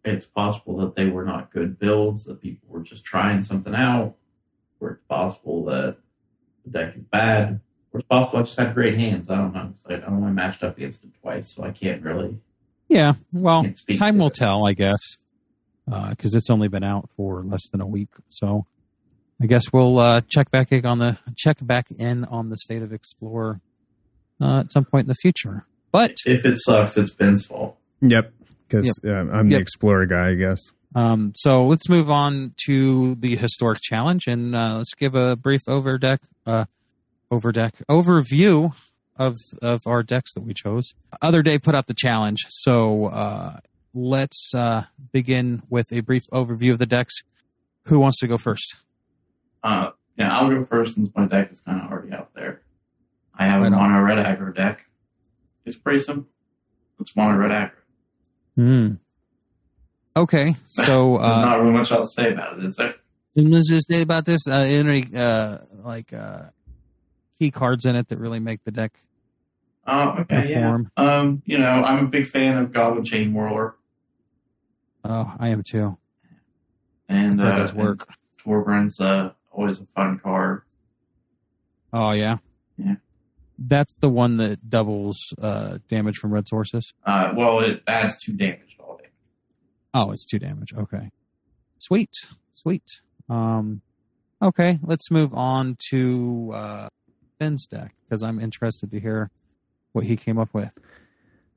It's 0.05 0.25
possible 0.25 0.77
that 0.79 0.95
they 0.95 1.07
were 1.09 1.25
not 1.25 1.51
good 1.53 1.79
builds, 1.81 2.27
that 2.27 2.41
people 2.41 2.69
were 2.71 2.83
just 2.83 3.05
trying 3.05 3.43
something 3.43 3.75
out, 3.75 4.15
or 4.79 4.93
it's 4.93 5.03
possible 5.09 5.65
that 5.65 5.97
the 6.65 6.71
deck 6.71 6.95
is 6.97 7.03
bad, 7.03 7.61
or 7.97 8.23
it's 8.25 8.35
I 8.35 8.43
just 8.43 8.59
had 8.59 8.75
great 8.75 8.99
hands. 8.99 9.29
I 9.31 9.37
don't 9.37 9.55
know. 9.55 9.73
'cause 9.85 10.01
I, 10.01 10.05
I 10.05 10.09
only 10.09 10.33
matched 10.33 10.63
up 10.63 10.77
against 10.77 11.05
it 11.05 11.11
twice, 11.21 11.55
so 11.55 11.65
I 11.65 11.71
can't 11.71 12.03
really. 12.03 12.39
Yeah. 12.89 13.15
Well, 13.33 13.67
time 13.97 14.19
will 14.19 14.29
it. 14.29 14.35
tell, 14.35 14.67
I 14.67 14.73
guess, 14.75 15.01
because 15.87 16.35
it's 16.35 16.51
only 16.51 16.69
been 16.69 16.85
out 16.85 17.11
for 17.17 17.43
less 17.43 17.69
than 17.71 17.81
a 17.81 17.87
week. 17.87 18.09
So 18.29 18.67
I 19.43 19.47
guess 19.47 19.73
we'll 19.73 19.99
uh, 19.99 20.21
check 20.29 20.51
back 20.51 20.73
in 20.73 20.87
on 20.87 20.99
the 20.99 21.19
check 21.37 21.59
back 21.61 21.91
in 21.91 22.25
on 22.25 22.49
the 22.51 22.57
state 22.59 22.83
of 22.83 22.93
Explorer 22.93 23.61
uh, 24.41 24.61
at 24.61 24.73
some 24.73 24.85
point 24.85 25.05
in 25.05 25.09
the 25.09 25.15
future. 25.21 25.67
But 25.93 26.13
If 26.27 26.45
it 26.45 26.57
sucks, 26.59 26.97
it's 26.97 27.15
Ben's 27.15 27.47
fault. 27.47 27.77
Yep. 28.03 28.33
Because 28.69 28.99
uh, 29.05 29.11
I'm 29.13 29.49
the 29.49 29.57
explorer 29.57 30.07
guy, 30.07 30.31
I 30.31 30.35
guess. 30.35 30.59
Um, 30.95 31.33
so 31.37 31.67
let's 31.67 31.89
move 31.89 32.11
on 32.11 32.55
to 32.67 33.15
the 33.17 33.37
historic 33.37 33.81
challenge, 33.81 34.27
and 34.27 34.55
uh, 34.57 34.79
let's 34.79 34.95
give 34.95 35.15
a 35.15 35.37
brief 35.37 35.61
overdeck, 35.69 36.21
uh, 36.47 36.65
overdeck 37.31 37.75
overview 37.89 38.75
of 39.17 39.37
of 39.63 39.81
our 39.87 40.03
decks 40.03 40.33
that 40.35 40.43
we 40.43 40.55
chose. 40.55 40.95
Other 41.23 41.43
day 41.43 41.59
put 41.59 41.75
out 41.75 41.87
the 41.87 41.95
challenge, 41.95 42.47
so 42.49 43.07
uh, 43.07 43.61
let's 43.95 44.53
uh, 44.55 44.85
begin 45.13 45.63
with 45.69 45.93
a 45.93 46.01
brief 46.01 46.25
overview 46.33 46.73
of 46.73 46.79
the 46.79 46.87
decks. 46.87 47.15
Who 47.87 47.99
wants 47.99 48.19
to 48.21 48.27
go 48.27 48.37
first? 48.39 48.77
Uh, 49.63 49.91
yeah, 50.17 50.37
I'll 50.37 50.49
go 50.49 50.65
first 50.65 50.95
since 50.97 51.11
my 51.17 51.27
deck 51.27 51.53
is 51.53 51.61
kind 51.61 51.81
of 51.83 51.91
already 51.91 52.13
out 52.13 52.35
there. 52.35 52.63
I 53.39 53.47
have 53.47 53.63
Right 53.63 53.73
a 53.73 53.77
on. 53.77 53.91
mono 53.93 54.03
red 54.03 54.19
aggro 54.19 54.55
deck. 54.55 54.87
It's 55.65 55.77
pretty 55.77 55.99
simple. 56.01 56.27
It's 57.01 57.15
mono 57.17 57.37
red 57.37 57.51
aggro. 57.51 57.73
Hmm. 58.57 58.95
Okay, 60.17 60.57
so 60.69 61.17
uh, 61.19 61.41
not 61.43 61.61
really 61.61 61.73
much 61.73 61.93
else 61.93 62.15
to 62.15 62.23
say 62.23 62.33
about 62.33 62.59
it, 62.59 62.65
is 62.65 62.77
there? 62.77 62.95
let's 63.35 63.69
just 63.69 63.87
say 63.89 64.01
about 64.01 64.25
this. 64.25 64.49
Uh, 64.49 64.53
any 64.55 65.07
uh, 65.15 65.59
like 65.85 66.13
uh, 66.15 66.45
key 67.39 67.51
cards 67.51 67.85
in 67.87 67.97
it 67.97 68.09
that 68.09 68.19
really 68.19 68.41
make 68.41 68.65
the 68.65 68.71
deck 68.71 68.93
Oh, 69.89 70.17
okay, 70.21 70.49
yeah. 70.51 70.55
perform? 70.63 70.91
Um, 70.97 71.43
you 71.47 71.59
know, 71.59 71.67
I'm 71.69 72.07
a 72.07 72.09
big 72.09 72.27
fan 72.29 72.59
of 72.59 72.73
Goblin 72.73 73.05
Chainwhirler 73.05 73.75
Oh, 75.05 75.33
I 75.39 75.49
am 75.49 75.63
too. 75.63 75.97
and 77.09 77.39
That 77.39 77.53
uh, 77.55 77.57
does 77.59 77.75
work. 77.75 78.09
and 78.09 78.17
Torbran's 78.65 79.01
uh, 79.01 79.33
always 79.53 79.81
a 79.81 79.87
fun 79.95 80.19
card. 80.19 80.63
Oh 81.93 82.11
yeah. 82.11 82.39
Yeah. 82.77 82.97
That's 83.59 83.95
the 84.01 84.09
one 84.09 84.37
that 84.39 84.69
doubles 84.69 85.17
uh, 85.41 85.79
damage 85.89 86.17
from 86.17 86.33
red 86.33 86.47
sources. 86.49 86.93
Uh, 87.05 87.33
well, 87.37 87.61
it 87.61 87.83
adds 87.87 88.21
two 88.21 88.33
damage 88.33 88.77
to 88.77 88.83
all 88.83 88.97
damage. 88.97 89.13
Oh, 89.95 90.11
it's 90.11 90.27
two 90.27 90.39
damage. 90.39 90.75
Okay. 90.77 91.11
Sweet. 91.79 92.11
Sweet. 92.53 92.83
Um 93.29 93.83
okay, 94.43 94.79
let's 94.83 95.11
move 95.11 95.33
on 95.33 95.77
to 95.91 96.51
uh 96.55 96.89
Ben's 97.39 97.67
deck 97.67 97.95
because 98.05 98.23
I'm 98.23 98.41
interested 98.41 98.91
to 98.91 99.01
hear 99.01 99.31
what 99.93 100.05
he 100.05 100.17
came 100.17 100.39
up 100.39 100.53
with. 100.53 100.71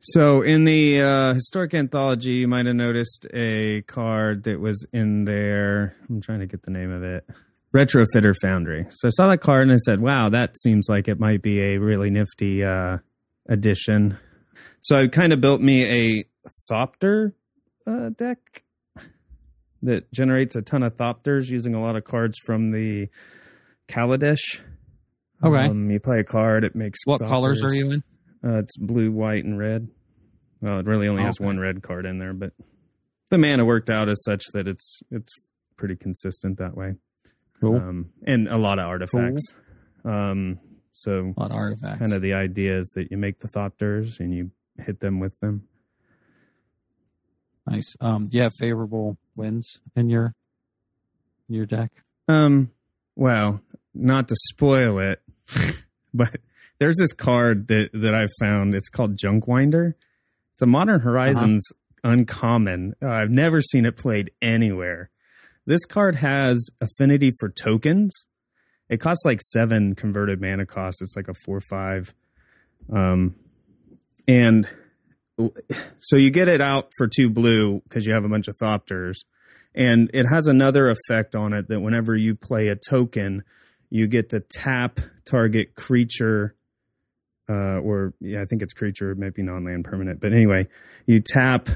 So 0.01 0.41
in 0.41 0.63
the 0.63 1.01
uh, 1.01 1.33
historic 1.33 1.73
anthology, 1.73 2.31
you 2.31 2.47
might 2.47 2.65
have 2.65 2.75
noticed 2.75 3.27
a 3.33 3.81
card 3.81 4.43
that 4.43 4.59
was 4.59 4.85
in 4.93 5.25
there. 5.25 5.95
I'm 6.09 6.21
trying 6.21 6.39
to 6.39 6.45
get 6.45 6.63
the 6.63 6.71
name 6.71 6.91
of 6.91 7.03
it. 7.03 7.25
Retrofitter 7.75 8.33
Foundry. 8.41 8.87
So 8.89 9.09
I 9.09 9.11
saw 9.11 9.27
that 9.27 9.39
card 9.39 9.63
and 9.63 9.73
I 9.73 9.77
said, 9.77 9.99
"Wow, 9.99 10.29
that 10.29 10.57
seems 10.57 10.87
like 10.89 11.07
it 11.07 11.19
might 11.19 11.41
be 11.41 11.61
a 11.61 11.77
really 11.77 12.09
nifty 12.09 12.63
uh, 12.63 12.99
addition." 13.47 14.17
So 14.81 14.97
I 14.97 15.07
kind 15.07 15.33
of 15.33 15.41
built 15.41 15.61
me 15.61 15.83
a 15.83 16.23
Thopter 16.71 17.33
uh, 17.85 18.09
deck 18.09 18.63
that 19.83 20.11
generates 20.11 20.55
a 20.55 20.61
ton 20.61 20.81
of 20.81 20.95
Thopters 20.95 21.49
using 21.49 21.75
a 21.75 21.81
lot 21.81 21.95
of 21.95 22.05
cards 22.05 22.37
from 22.39 22.71
the 22.71 23.09
Kaladesh. 23.87 24.61
Okay. 25.43 25.65
Um, 25.67 25.89
you 25.89 25.99
play 25.99 26.19
a 26.19 26.23
card, 26.23 26.63
it 26.63 26.75
makes 26.75 26.99
What 27.05 27.19
colors 27.19 27.61
are 27.63 27.73
you 27.73 27.91
in? 27.91 28.03
Uh, 28.43 28.59
it's 28.59 28.77
blue, 28.77 29.11
white, 29.11 29.43
and 29.45 29.57
red. 29.57 29.87
Well, 30.61 30.79
it 30.79 30.85
really 30.85 31.07
only 31.07 31.23
has 31.23 31.37
Okay. 31.39 31.45
one 31.45 31.59
red 31.59 31.81
card 31.81 32.05
in 32.05 32.19
there, 32.19 32.33
but 32.33 32.53
the 33.29 33.37
mana 33.37 33.63
worked 33.65 33.89
out 33.89 34.09
as 34.09 34.21
such 34.23 34.43
that 34.53 34.67
it's 34.67 35.01
it's 35.11 35.31
pretty 35.77 35.95
consistent 35.95 36.57
that 36.57 36.75
way. 36.75 36.95
Cool. 37.61 37.77
Um, 37.77 38.09
and 38.25 38.47
a 38.47 38.57
lot 38.57 38.79
of 38.79 38.85
artifacts. 38.85 39.55
Um, 40.03 40.59
so 40.91 41.33
a 41.37 41.39
lot 41.39 41.51
of 41.51 41.57
artifacts. 41.57 41.99
kind 41.99 42.13
of 42.13 42.21
the 42.21 42.33
idea 42.33 42.77
is 42.77 42.91
that 42.95 43.11
you 43.11 43.17
make 43.17 43.39
the 43.39 43.47
Thopters 43.47 44.19
and 44.19 44.33
you 44.33 44.51
hit 44.77 44.99
them 44.99 45.19
with 45.19 45.39
them. 45.39 45.67
nice. 47.67 47.95
Um 48.01 48.25
do 48.25 48.37
you 48.37 48.43
have 48.43 48.53
favorable 48.59 49.17
wins 49.35 49.79
in 49.95 50.09
your 50.09 50.33
in 51.47 51.55
your 51.55 51.65
deck? 51.65 51.91
Um, 52.27 52.71
well, 53.15 53.61
not 53.93 54.27
to 54.29 54.35
spoil 54.49 54.99
it, 54.99 55.21
but 56.13 56.37
there's 56.79 56.97
this 56.97 57.13
card 57.13 57.67
that 57.67 57.89
that 57.93 58.13
I've 58.13 58.31
found. 58.39 58.75
It's 58.75 58.89
called 58.89 59.17
Junkwinder. 59.17 59.93
It's 60.53 60.61
a 60.61 60.65
Modern 60.65 61.01
Horizons 61.01 61.65
uncommon. 62.03 62.95
Uh, 63.01 63.09
I've 63.09 63.29
never 63.29 63.61
seen 63.61 63.85
it 63.85 63.97
played 63.97 64.31
anywhere. 64.41 65.09
This 65.65 65.85
card 65.85 66.15
has 66.15 66.69
affinity 66.81 67.31
for 67.39 67.49
tokens. 67.49 68.25
It 68.89 68.97
costs 68.97 69.23
like 69.25 69.41
seven 69.41 69.95
converted 69.95 70.41
mana 70.41 70.65
cost. 70.65 71.01
It's 71.01 71.15
like 71.15 71.27
a 71.27 71.33
four 71.45 71.61
five. 71.61 72.13
Um, 72.91 73.35
and 74.27 74.67
so 75.99 76.15
you 76.15 76.31
get 76.31 76.47
it 76.47 76.61
out 76.61 76.89
for 76.97 77.07
two 77.07 77.29
blue 77.29 77.81
because 77.81 78.05
you 78.05 78.13
have 78.13 78.25
a 78.25 78.29
bunch 78.29 78.47
of 78.47 78.55
Thopters 78.57 79.17
and 79.75 80.09
it 80.13 80.25
has 80.25 80.47
another 80.47 80.89
effect 80.89 81.35
on 81.35 81.53
it 81.53 81.67
that 81.67 81.79
whenever 81.79 82.15
you 82.15 82.35
play 82.35 82.69
a 82.69 82.75
token, 82.75 83.43
you 83.89 84.07
get 84.07 84.29
to 84.29 84.39
tap 84.39 84.99
target 85.25 85.75
creature, 85.75 86.55
uh, 87.49 87.79
or 87.79 88.13
yeah, 88.19 88.41
I 88.41 88.45
think 88.45 88.61
it's 88.61 88.73
creature, 88.73 89.15
maybe 89.15 89.41
non-land 89.41 89.85
permanent, 89.85 90.19
but 90.19 90.33
anyway, 90.33 90.67
you 91.05 91.19
tap 91.19 91.69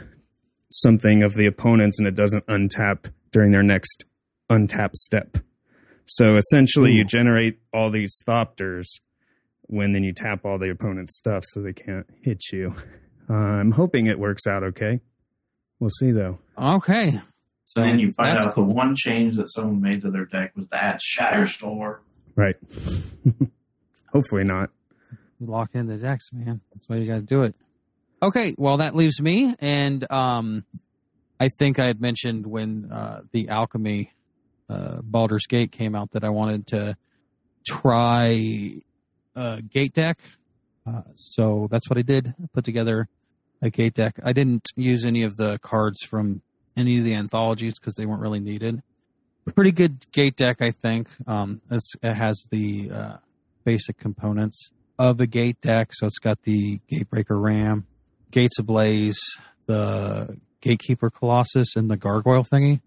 something 0.71 1.23
of 1.23 1.35
the 1.35 1.45
opponents, 1.45 1.99
and 1.99 2.07
it 2.07 2.15
doesn't 2.15 2.45
untap 2.47 3.11
during 3.31 3.51
their 3.51 3.63
next 3.63 4.05
untap 4.49 4.93
step. 4.93 5.37
So 6.05 6.35
essentially, 6.35 6.91
you 6.91 7.05
generate 7.05 7.59
all 7.73 7.89
these 7.89 8.21
thopters 8.27 8.85
when 9.67 9.93
then 9.93 10.03
you 10.03 10.13
tap 10.13 10.45
all 10.45 10.59
the 10.59 10.69
opponent's 10.69 11.15
stuff, 11.15 11.43
so 11.47 11.61
they 11.61 11.73
can't 11.73 12.05
hit 12.21 12.51
you. 12.51 12.75
Uh, 13.29 13.33
I'm 13.33 13.71
hoping 13.71 14.07
it 14.07 14.19
works 14.19 14.45
out 14.45 14.63
okay. 14.63 14.99
We'll 15.79 15.89
see 15.89 16.11
though. 16.11 16.39
Okay. 16.57 17.19
So 17.75 17.81
and 17.81 17.91
then 17.91 17.99
you 17.99 18.11
find 18.11 18.37
out 18.37 18.53
cool. 18.53 18.67
the 18.67 18.73
one 18.73 18.95
change 18.95 19.35
that 19.37 19.51
someone 19.51 19.81
made 19.81 20.03
to 20.03 20.11
their 20.11 20.25
deck 20.25 20.51
was 20.55 20.67
to 20.67 20.75
add 20.75 20.99
Shatterstorm. 20.99 21.97
Right. 22.35 22.55
Hopefully 24.13 24.43
not. 24.43 24.69
lock 25.39 25.71
in 25.73 25.87
the 25.87 25.97
decks, 25.97 26.31
man. 26.31 26.61
That's 26.71 26.87
why 26.87 26.97
you 26.97 27.07
got 27.07 27.15
to 27.15 27.21
do 27.21 27.41
it. 27.41 27.55
Okay, 28.21 28.53
well 28.59 28.77
that 28.77 28.95
leaves 28.95 29.19
me, 29.19 29.55
and 29.59 30.09
um, 30.11 30.65
I 31.39 31.49
think 31.49 31.79
I 31.79 31.87
had 31.87 31.99
mentioned 31.99 32.45
when 32.45 32.91
uh, 32.91 33.21
the 33.31 33.49
Alchemy 33.49 34.13
uh, 34.69 35.01
Baldur's 35.01 35.47
Gate 35.47 35.71
came 35.71 35.95
out 35.95 36.11
that 36.11 36.23
I 36.23 36.29
wanted 36.29 36.67
to 36.67 36.95
try 37.65 38.81
a 39.35 39.61
gate 39.63 39.93
deck. 39.93 40.19
Uh, 40.85 41.01
so 41.15 41.67
that's 41.71 41.89
what 41.89 41.97
I 41.97 42.03
did. 42.03 42.35
I 42.41 42.47
put 42.53 42.65
together 42.65 43.09
a 43.63 43.71
gate 43.71 43.95
deck. 43.95 44.19
I 44.23 44.31
didn't 44.31 44.69
use 44.75 45.05
any 45.05 45.23
of 45.23 45.37
the 45.37 45.57
cards 45.57 46.03
from 46.03 46.43
any 46.75 46.99
of 46.99 47.03
the 47.03 47.15
anthologies 47.15 47.79
because 47.79 47.95
they 47.95 48.05
weren't 48.05 48.21
really 48.21 48.39
needed. 48.39 48.81
Pretty 49.55 49.71
good 49.71 50.09
gate 50.11 50.35
deck, 50.35 50.61
I 50.61 50.71
think. 50.71 51.09
Um, 51.27 51.61
it 51.69 52.13
has 52.13 52.45
the 52.49 52.91
uh, 52.91 53.17
basic 53.65 53.97
components 53.97 54.69
of 54.97 55.17
the 55.17 55.27
gate 55.27 55.59
deck. 55.61 55.89
So 55.91 56.07
it's 56.07 56.19
got 56.19 56.43
the 56.43 56.79
Gatebreaker 56.91 57.41
Ram, 57.41 57.85
Gates 58.31 58.57
Ablaze, 58.59 59.21
the 59.65 60.37
Gatekeeper 60.61 61.09
Colossus, 61.09 61.75
and 61.75 61.89
the 61.89 61.97
Gargoyle 61.97 62.43
thingy 62.43 62.81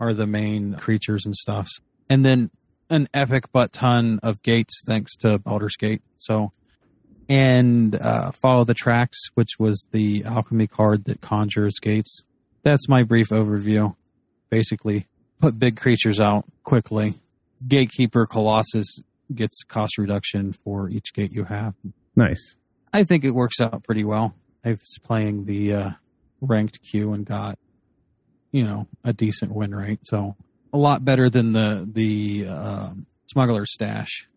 are 0.00 0.14
the 0.14 0.26
main 0.26 0.74
creatures 0.74 1.26
and 1.26 1.36
stuffs. 1.36 1.78
And 2.08 2.24
then 2.24 2.50
an 2.90 3.08
epic 3.14 3.52
butt 3.52 3.72
ton 3.72 4.18
of 4.22 4.42
gates 4.42 4.82
thanks 4.84 5.14
to 5.16 5.38
Baldur's 5.38 5.76
Gate. 5.76 6.02
So, 6.18 6.52
and 7.28 7.94
uh, 7.94 8.32
Follow 8.32 8.64
the 8.64 8.74
Tracks, 8.74 9.18
which 9.34 9.58
was 9.58 9.86
the 9.92 10.24
alchemy 10.24 10.66
card 10.66 11.04
that 11.04 11.20
conjures 11.20 11.78
gates. 11.80 12.22
That's 12.62 12.88
my 12.88 13.02
brief 13.02 13.28
overview. 13.30 13.94
Basically, 14.50 15.06
put 15.40 15.58
big 15.58 15.76
creatures 15.76 16.20
out 16.20 16.44
quickly. 16.62 17.14
Gatekeeper 17.66 18.26
Colossus 18.26 18.98
gets 19.34 19.62
cost 19.64 19.98
reduction 19.98 20.52
for 20.52 20.88
each 20.90 21.12
gate 21.14 21.32
you 21.32 21.44
have. 21.44 21.74
Nice. 22.14 22.56
I 22.92 23.04
think 23.04 23.24
it 23.24 23.30
works 23.30 23.60
out 23.60 23.82
pretty 23.84 24.04
well. 24.04 24.34
I 24.64 24.70
was 24.70 24.98
playing 25.02 25.46
the 25.46 25.74
uh, 25.74 25.90
ranked 26.40 26.82
queue 26.82 27.12
and 27.14 27.24
got, 27.24 27.58
you 28.50 28.64
know, 28.64 28.86
a 29.04 29.12
decent 29.12 29.52
win 29.52 29.74
rate. 29.74 30.00
So 30.04 30.36
a 30.72 30.78
lot 30.78 31.04
better 31.04 31.28
than 31.30 31.52
the 31.52 31.88
the 31.90 32.46
um 32.48 33.06
smuggler 33.30 33.64
stash 33.66 34.28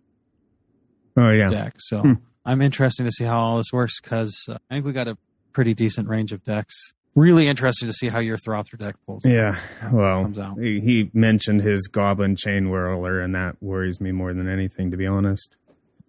Oh 1.18 1.30
yeah. 1.32 1.48
deck. 1.48 1.76
So 1.80 2.02
Hmm. 2.02 2.14
I'm 2.46 2.62
interested 2.62 3.04
to 3.06 3.12
see 3.12 3.24
how 3.24 3.40
all 3.40 3.58
this 3.58 3.72
works 3.74 4.00
because 4.02 4.36
uh, 4.48 4.58
I 4.70 4.76
think 4.76 4.86
we 4.86 4.94
got 4.94 5.08
a 5.08 5.18
pretty 5.52 5.74
decent 5.74 6.08
range 6.08 6.32
of 6.32 6.44
decks. 6.44 6.76
Really 7.16 7.48
interested 7.48 7.86
to 7.86 7.94
see 7.94 8.10
how 8.10 8.20
your 8.20 8.38
Thopter 8.38 8.78
deck 8.78 8.96
pulls. 9.06 9.26
out, 9.26 9.30
Yeah. 9.32 9.58
Well, 9.92 10.24
comes 10.24 10.38
out. 10.40 10.58
he, 10.60 10.82
he 10.82 11.10
mentioned 11.14 11.62
his 11.62 11.88
Goblin 11.88 12.36
Chainwhirler, 12.36 13.24
and 13.24 13.34
that 13.36 13.56
worries 13.62 14.02
me 14.02 14.12
more 14.12 14.34
than 14.34 14.50
anything, 14.50 14.92
to 14.92 14.98
be 14.98 15.08
honest. 15.08 15.56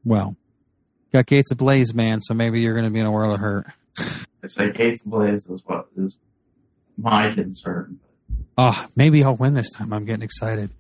Well, 0.05 0.35
got 1.13 1.27
Gates 1.27 1.53
Ablaze, 1.53 1.95
man. 1.95 2.21
So 2.21 2.35
maybe 2.35 2.61
you're 2.61 2.75
going 2.75 2.87
to 2.87 2.91
be 2.91 2.99
in 2.99 3.07
a 3.07 3.13
world 3.13 3.35
of 3.35 3.41
hurt. 3.41 3.67
I 3.99 4.49
say 4.49 4.73
Gates 4.73 5.03
Blaze 5.03 5.49
is 5.49 5.63
what 5.65 5.87
is 5.97 6.19
my 6.99 7.33
concern. 7.33 8.01
Oh, 8.59 8.87
maybe 8.97 9.23
I'll 9.23 9.37
win 9.37 9.55
this 9.55 9.71
time. 9.71 9.93
I'm 9.93 10.07
getting 10.07 10.23
excited. 10.23 10.71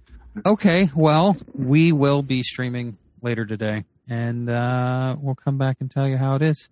Okay, 0.45 0.91
well, 0.95 1.37
we 1.55 1.93
will 1.93 2.23
be 2.23 2.43
streaming 2.43 2.99
later 3.23 3.47
today, 3.47 3.85
and 4.09 4.51
uh, 4.51 5.17
we'll 5.21 5.35
come 5.37 5.57
back 5.57 5.77
and 5.81 5.91
tell 5.91 6.09
you 6.09 6.17
how 6.17 6.35
it 6.35 6.43
is. 6.43 6.69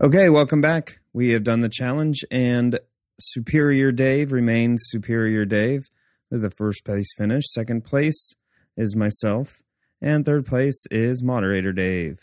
Okay, 0.00 0.28
welcome 0.28 0.60
back. 0.60 1.00
We 1.12 1.30
have 1.30 1.42
done 1.44 1.60
the 1.60 1.68
challenge, 1.70 2.24
and 2.30 2.78
Superior 3.18 3.92
Dave 3.92 4.30
remains 4.30 4.84
Superior 4.86 5.44
Dave 5.46 5.88
with 6.30 6.42
the 6.42 6.50
first 6.50 6.84
place 6.84 7.08
finish. 7.16 7.44
Second 7.48 7.84
place 7.84 8.34
is 8.76 8.94
myself, 8.94 9.62
and 10.02 10.24
third 10.24 10.44
place 10.44 10.84
is 10.90 11.22
Moderator 11.22 11.72
Dave. 11.72 12.18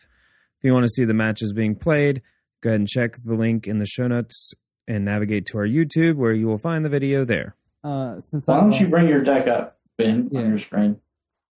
If 0.60 0.64
you 0.64 0.74
want 0.74 0.86
to 0.86 0.92
see 0.92 1.04
the 1.06 1.16
matches 1.16 1.52
being 1.52 1.76
played, 1.76 2.22
go 2.62 2.70
ahead 2.70 2.82
and 2.82 2.88
check 2.88 3.16
the 3.26 3.34
link 3.34 3.68
in 3.68 3.80
the 3.80 3.88
show 3.88 4.08
notes 4.08 4.54
and 4.88 5.04
navigate 5.04 5.46
to 5.48 5.58
our 5.58 5.68
YouTube 5.68 6.16
where 6.16 6.34
you 6.34 6.46
will 6.48 6.60
find 6.60 6.86
the 6.86 6.90
video 6.90 7.26
there. 7.26 7.56
Uh, 7.84 8.22
since 8.22 8.48
Why 8.48 8.58
I'm, 8.60 8.70
don't 8.70 8.80
you 8.80 8.88
bring 8.88 9.08
your 9.08 9.20
deck 9.22 9.48
up, 9.48 9.80
Ben, 9.98 10.30
Yeah. 10.32 10.42
on 10.42 10.50
your 10.50 10.60
screen? 10.60 11.00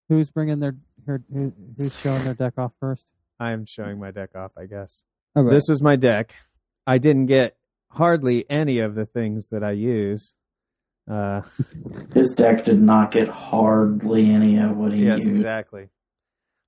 who's 0.08 0.30
bringing 0.30 0.60
their, 0.60 0.76
her, 1.08 1.24
who, 1.34 1.52
who's 1.78 2.00
showing 2.00 2.24
their 2.24 2.36
deck 2.36 2.54
off 2.58 2.72
first? 2.80 3.04
I'm 3.40 3.66
showing 3.66 4.00
my 4.00 4.12
deck 4.12 4.36
off, 4.36 4.52
I 4.58 4.66
guess. 4.68 5.04
Okay. 5.38 5.50
This 5.50 5.64
was 5.68 5.82
my 5.82 5.96
deck. 5.96 6.34
I 6.88 6.98
didn't 6.98 7.26
get 7.28 7.58
hardly 7.92 8.46
any 8.50 8.80
of 8.80 8.96
the 8.96 9.06
things 9.06 9.50
that 9.50 9.64
I 9.64 9.72
use. 9.72 10.36
Uh, 11.10 11.42
His 12.14 12.32
deck 12.32 12.66
did 12.66 12.82
not 12.82 13.12
get 13.12 13.28
hardly 13.28 14.30
any 14.30 14.58
of 14.58 14.76
what 14.78 14.92
he 14.92 15.00
used. 15.00 15.08
yes, 15.08 15.20
used. 15.20 15.32
exactly. 15.32 15.90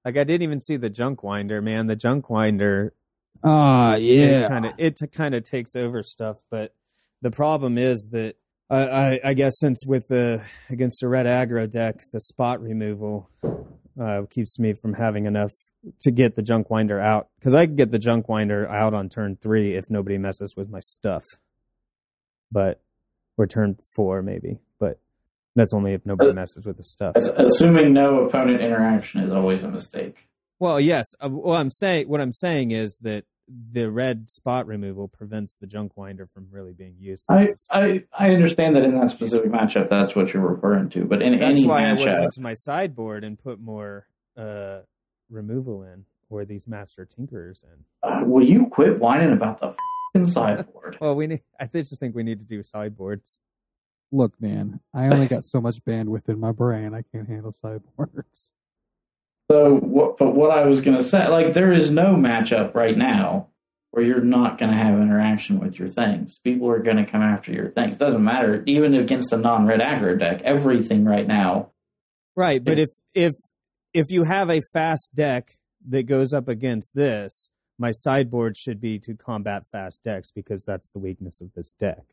Like 0.05 0.17
I 0.17 0.23
didn't 0.23 0.43
even 0.43 0.61
see 0.61 0.77
the 0.77 0.89
Junkwinder, 0.89 1.61
man. 1.63 1.87
The 1.87 1.95
Junkwinder, 1.95 2.91
Ah, 3.43 3.95
yeah. 3.95 4.47
kind 4.47 4.65
of 4.65 4.73
it 4.77 4.99
kind 5.13 5.35
of 5.35 5.43
takes 5.43 5.75
over 5.75 6.01
stuff. 6.03 6.37
But 6.49 6.73
the 7.21 7.31
problem 7.31 7.77
is 7.77 8.09
that 8.11 8.35
I, 8.69 8.87
I, 8.87 9.19
I 9.25 9.33
guess 9.33 9.59
since 9.59 9.85
with 9.85 10.07
the 10.07 10.41
against 10.69 11.01
the 11.01 11.07
red 11.07 11.25
aggro 11.25 11.69
deck, 11.69 12.01
the 12.11 12.19
spot 12.21 12.61
removal 12.61 13.29
uh, 14.01 14.21
keeps 14.29 14.57
me 14.59 14.73
from 14.73 14.93
having 14.93 15.25
enough 15.25 15.53
to 16.01 16.11
get 16.11 16.35
the 16.35 16.41
Junkwinder 16.41 17.01
out 17.01 17.29
because 17.39 17.53
I 17.53 17.65
could 17.65 17.77
get 17.77 17.91
the 17.91 17.99
Junkwinder 17.99 18.69
out 18.69 18.93
on 18.93 19.09
turn 19.09 19.37
three 19.41 19.75
if 19.75 19.89
nobody 19.89 20.17
messes 20.17 20.55
with 20.55 20.69
my 20.69 20.79
stuff, 20.79 21.23
but 22.51 22.81
or 23.37 23.47
turn 23.47 23.77
four 23.95 24.21
maybe, 24.21 24.59
but 24.79 24.99
that's 25.55 25.73
only 25.73 25.93
if 25.93 26.05
nobody 26.05 26.31
Uh, 26.31 26.33
messes 26.33 26.65
with 26.65 26.77
the 26.77 26.83
stuff. 26.83 27.15
Assuming 27.15 27.93
no 27.93 28.25
opponent 28.25 28.61
interaction 28.61 29.21
is 29.21 29.31
always 29.31 29.63
a 29.63 29.69
mistake. 29.69 30.27
Well, 30.59 30.79
yes. 30.79 31.05
Uh, 31.19 31.29
what 31.29 31.57
I'm 31.59 31.69
saying, 31.69 32.07
what 32.07 32.19
I'm 32.19 32.31
saying 32.31 32.71
is 32.71 32.99
that 33.03 33.25
the 33.47 33.89
red 33.89 34.29
spot 34.29 34.67
removal 34.67 35.07
prevents 35.07 35.55
the 35.55 35.67
Junkwinder 35.67 36.29
from 36.29 36.47
really 36.51 36.73
being 36.73 36.95
used. 36.99 37.25
I, 37.29 37.53
I 37.71 38.03
I 38.11 38.31
understand 38.31 38.75
that 38.75 38.83
in 38.83 38.99
that 38.99 39.09
specific 39.09 39.51
matchup, 39.51 39.89
that's 39.89 40.15
what 40.15 40.33
you're 40.33 40.45
referring 40.45 40.89
to. 40.89 41.05
But 41.05 41.21
in 41.21 41.39
That's 41.39 41.59
any 41.59 41.65
why 41.65 41.85
I 41.85 41.93
went 41.93 42.33
to 42.33 42.41
my 42.41 42.53
sideboard 42.53 43.23
and 43.23 43.39
put 43.39 43.61
more 43.61 44.07
uh, 44.35 44.79
removal 45.29 45.83
in, 45.83 46.05
or 46.29 46.45
these 46.45 46.67
master 46.67 47.05
tinkerers 47.05 47.63
in. 47.63 48.09
uh, 48.09 48.23
will 48.25 48.45
you 48.45 48.67
quit 48.67 48.99
whining 48.99 49.33
about 49.33 49.59
the 49.59 49.75
fing 50.13 50.25
sideboard? 50.25 50.97
Well, 51.01 51.15
we 51.15 51.27
need. 51.27 51.41
I 51.59 51.65
just 51.67 51.99
think 51.99 52.15
we 52.15 52.23
need 52.23 52.39
to 52.39 52.45
do 52.45 52.63
sideboards. 52.63 53.39
Look, 54.11 54.39
man, 54.41 54.79
I 54.93 55.07
only 55.07 55.27
got 55.27 55.43
so 55.43 55.59
much 55.59 55.83
bandwidth 55.83 56.29
in 56.29 56.39
my 56.39 56.51
brain. 56.51 56.93
I 56.93 57.03
can't 57.13 57.27
handle 57.27 57.53
sideboards. 57.53 58.51
So, 59.51 59.75
what, 59.75 60.17
but 60.17 60.35
what 60.35 60.51
I 60.51 60.65
was 60.65 60.81
going 60.81 60.97
to 60.97 61.03
say, 61.03 61.27
like, 61.27 61.53
there 61.53 61.71
is 61.71 61.91
no 61.91 62.15
matchup 62.15 62.73
right 62.73 62.97
now 62.97 63.47
where 63.91 64.03
you're 64.03 64.19
not 64.21 64.57
going 64.57 64.71
to 64.71 64.77
have 64.77 64.99
interaction 64.99 65.59
with 65.59 65.79
your 65.79 65.87
things. 65.87 66.39
People 66.43 66.69
are 66.69 66.79
going 66.79 66.97
to 66.97 67.05
come 67.05 67.21
after 67.21 67.51
your 67.51 67.69
things. 67.69 67.97
doesn't 67.97 68.23
matter, 68.23 68.63
even 68.65 68.93
against 68.93 69.31
a 69.31 69.37
non-red 69.37 69.79
aggro 69.79 70.19
deck. 70.19 70.41
Everything 70.43 71.05
right 71.05 71.27
now, 71.27 71.71
Right, 72.35 72.63
but 72.63 72.77
if 72.77 72.89
if 73.15 73.33
if 73.97 74.11
you 74.11 74.25
have 74.25 74.51
a 74.51 74.61
fast 74.61 75.15
deck 75.15 75.53
that 75.89 76.03
goes 76.03 76.31
up 76.31 76.47
against 76.47 76.93
this, 76.93 77.49
my 77.79 77.91
sideboard 77.91 78.55
should 78.55 78.79
be 78.79 78.99
to 78.99 79.15
combat 79.15 79.63
fast 79.71 80.03
decks 80.03 80.29
because 80.29 80.63
that's 80.63 80.91
the 80.91 80.99
weakness 80.99 81.41
of 81.41 81.53
this 81.55 81.73
deck. 81.73 82.03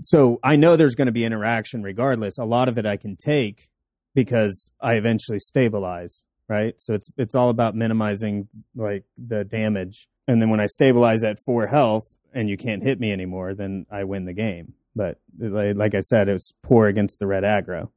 So 0.00 0.40
I 0.42 0.56
know 0.56 0.74
there's 0.74 0.96
going 0.96 1.06
to 1.06 1.12
be 1.12 1.24
interaction 1.24 1.84
regardless. 1.84 2.38
A 2.38 2.44
lot 2.44 2.68
of 2.68 2.76
it 2.76 2.86
I 2.86 2.96
can 2.96 3.14
take 3.14 3.68
because 4.16 4.72
I 4.80 4.94
eventually 4.94 5.38
stabilize, 5.38 6.24
right? 6.48 6.74
So 6.78 6.94
it's 6.94 7.08
it's 7.16 7.36
all 7.36 7.50
about 7.50 7.76
minimizing 7.76 8.48
like 8.74 9.04
the 9.16 9.44
damage. 9.44 10.08
And 10.26 10.42
then 10.42 10.50
when 10.50 10.60
I 10.60 10.66
stabilize 10.66 11.22
at 11.22 11.38
4 11.38 11.68
health 11.68 12.16
and 12.32 12.48
you 12.48 12.56
can't 12.56 12.82
hit 12.82 12.98
me 12.98 13.12
anymore, 13.12 13.54
then 13.54 13.86
I 13.92 14.02
win 14.02 14.24
the 14.24 14.32
game. 14.32 14.74
But 14.96 15.20
like, 15.38 15.76
like 15.76 15.94
I 15.94 16.00
said, 16.00 16.28
it 16.28 16.32
was 16.32 16.52
poor 16.64 16.88
against 16.88 17.20
the 17.20 17.28
red 17.28 17.44
aggro. 17.44 17.90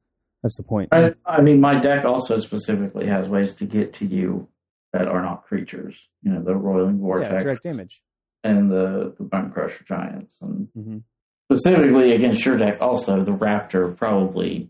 That's 0.44 0.58
the 0.58 0.64
point. 0.64 0.90
I, 0.92 1.14
I 1.26 1.42
mean, 1.42 1.62
my 1.62 1.80
deck 1.80 2.04
also 2.06 2.40
specifically 2.40 3.06
has 3.08 3.28
ways 3.30 3.54
to 3.56 3.66
get 3.66 3.94
to 3.96 4.06
you 4.06 4.48
that 4.94 5.08
are 5.08 5.22
not 5.22 5.46
creatures. 5.46 5.96
You 6.24 6.32
know, 6.32 6.42
the 6.44 6.56
roiling 6.56 7.00
vortex 7.00 7.32
Yeah, 7.32 7.40
direct 7.40 7.64
damage. 7.64 8.02
and 8.44 8.72
the 8.72 9.14
the 9.18 9.24
Bonecrusher 9.24 9.86
Giants, 9.86 10.42
and 10.42 10.68
hmm 10.74 10.98
specifically 11.52 12.14
against 12.14 12.46
your 12.46 12.56
deck. 12.56 12.78
Also, 12.82 13.26
the 13.26 13.34
raptor 13.34 13.94
probably 13.96 14.70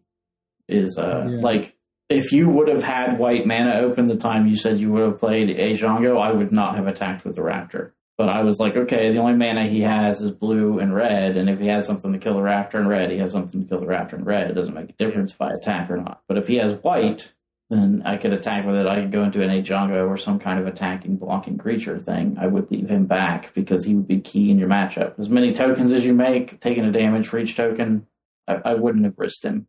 is 0.67 0.97
uh 0.97 1.28
Yeah. 1.30 1.39
like 1.41 1.76
if 2.09 2.32
you 2.32 2.49
would 2.49 2.67
have 2.67 2.84
had 2.84 3.19
white 3.19 3.45
mana 3.45 3.76
open 3.76 4.07
the 4.07 4.17
time 4.17 4.47
you 4.47 4.57
said 4.57 4.80
you 4.80 4.91
would 4.91 5.03
have 5.03 5.19
played 5.19 5.49
a 5.51 5.78
Django, 5.78 6.19
I 6.19 6.32
would 6.32 6.51
not 6.51 6.76
have 6.76 6.88
attacked 6.88 7.24
with 7.24 7.36
the 7.36 7.41
raptor. 7.43 7.91
But 8.18 8.30
I 8.30 8.43
was 8.43 8.59
like, 8.59 8.76
okay, 8.76 9.12
the 9.12 9.20
only 9.20 9.34
mana 9.34 9.66
he 9.66 9.82
has 9.82 10.22
is 10.22 10.32
blue 10.32 10.80
and 10.80 10.93
red, 10.93 11.38
and 11.38 11.49
if 11.49 11.59
he 11.59 11.68
has 11.68 11.86
something 11.86 12.14
to 12.14 12.20
kill 12.20 12.36
the 12.36 12.41
raptor 12.41 12.76
in 12.76 12.88
red, 12.88 13.09
he 13.09 13.18
has 13.18 13.32
something 13.32 13.62
to 13.62 13.68
kill 13.68 13.80
the 13.80 13.88
raptor 13.88 14.14
in 14.14 14.26
red. 14.26 14.51
It 14.51 14.53
doesn't 14.53 14.74
make 14.74 14.89
a 14.89 14.93
difference 14.93 15.32
if 15.32 15.41
I 15.41 15.53
attack 15.53 15.89
or 15.89 15.97
not. 15.97 16.22
But 16.28 16.38
if 16.38 16.47
he 16.47 16.57
has 16.57 16.74
white, 16.84 17.32
then 17.72 18.03
I 18.05 18.18
could 18.18 18.34
attack 18.34 18.66
with 18.66 18.76
it. 18.76 18.86
I 18.86 19.01
could 19.01 19.14
go 19.14 19.24
into 19.24 19.41
an 19.41 19.49
Django 19.64 20.07
or 20.07 20.18
some 20.18 20.39
kind 20.39 20.59
of 20.59 20.68
attacking, 20.68 21.16
blocking 21.16 21.57
creature 21.57 21.97
thing. 21.97 22.38
I 22.39 22.47
would 22.47 22.70
leave 22.70 22.89
him 22.89 23.05
back 23.05 23.53
because 23.53 23.86
he 23.86 23.95
would 23.95 24.09
be 24.09 24.20
key 24.20 24.51
in 24.51 24.59
your 24.59 24.68
matchup. 24.68 25.18
As 25.18 25.30
many 25.30 25.53
tokens 25.53 25.93
as 25.93 26.03
you 26.03 26.14
make, 26.14 26.59
taking 26.59 26.84
a 26.84 26.91
damage 26.91 27.28
for 27.28 27.39
each 27.39 27.55
token, 27.55 28.07
I, 28.45 28.55
I 28.66 28.74
wouldn't 28.74 29.05
have 29.05 29.18
risked 29.18 29.45
him. 29.45 29.68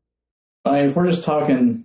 I 0.64 0.72
mean, 0.72 0.90
if 0.90 0.96
we're 0.96 1.08
just 1.08 1.24
talking, 1.24 1.84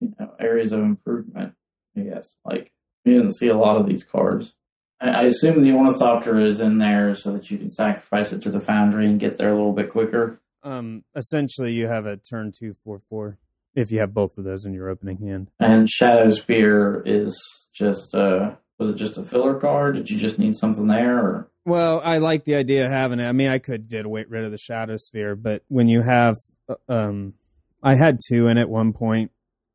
you 0.00 0.12
know, 0.18 0.32
areas 0.40 0.72
of 0.72 0.80
improvement, 0.80 1.54
I 1.96 2.00
guess, 2.00 2.36
like, 2.44 2.72
you 3.04 3.14
didn't 3.14 3.36
see 3.36 3.48
a 3.48 3.56
lot 3.56 3.76
of 3.76 3.86
these 3.86 4.04
cards. 4.04 4.54
I, 5.02 5.22
assume 5.24 5.62
the 5.62 5.72
Ornithopter 5.72 6.38
is 6.38 6.60
in 6.60 6.78
there 6.78 7.14
so 7.14 7.32
that 7.32 7.50
you 7.50 7.58
can 7.58 7.70
sacrifice 7.70 8.32
it 8.32 8.42
to 8.42 8.50
the 8.50 8.60
Foundry 8.60 9.06
and 9.06 9.18
get 9.18 9.38
there 9.38 9.50
a 9.50 9.56
little 9.56 9.72
bit 9.72 9.90
quicker. 9.90 10.40
Um, 10.62 11.04
essentially, 11.16 11.72
you 11.72 11.88
have 11.88 12.06
a 12.06 12.16
turn 12.16 12.52
two 12.56 12.74
four 12.74 13.00
four 13.00 13.38
if 13.74 13.90
you 13.90 14.00
have 14.00 14.14
both 14.14 14.38
of 14.38 14.44
those 14.44 14.64
in 14.64 14.74
your 14.74 14.88
opening 14.88 15.18
hand. 15.18 15.50
And 15.58 15.88
Shadowspear 15.88 17.02
is 17.04 17.40
just, 17.72 18.14
uh, 18.14 18.52
was 18.78 18.90
it 18.90 18.96
just 18.96 19.18
a 19.18 19.24
filler 19.24 19.58
card? 19.58 19.96
Did 19.96 20.10
you 20.10 20.18
just 20.18 20.38
need 20.38 20.54
something 20.54 20.86
there? 20.86 21.18
Or? 21.18 21.50
Well, 21.64 22.00
I 22.04 22.18
like 22.18 22.44
the 22.44 22.54
idea 22.54 22.86
of 22.86 22.92
having 22.92 23.18
it. 23.20 23.26
I 23.26 23.32
mean, 23.32 23.48
I 23.48 23.58
could 23.58 23.88
get 23.88 24.06
rid 24.06 24.44
of 24.44 24.50
the 24.50 24.58
Shadowspear, 24.58 25.40
but 25.40 25.62
when 25.68 25.88
you 25.88 26.02
have, 26.02 26.36
uh, 26.68 26.74
um, 26.88 27.34
I 27.82 27.94
had 27.96 28.18
two 28.28 28.46
in 28.48 28.58
at 28.58 28.68
one 28.68 28.92
point, 28.92 29.30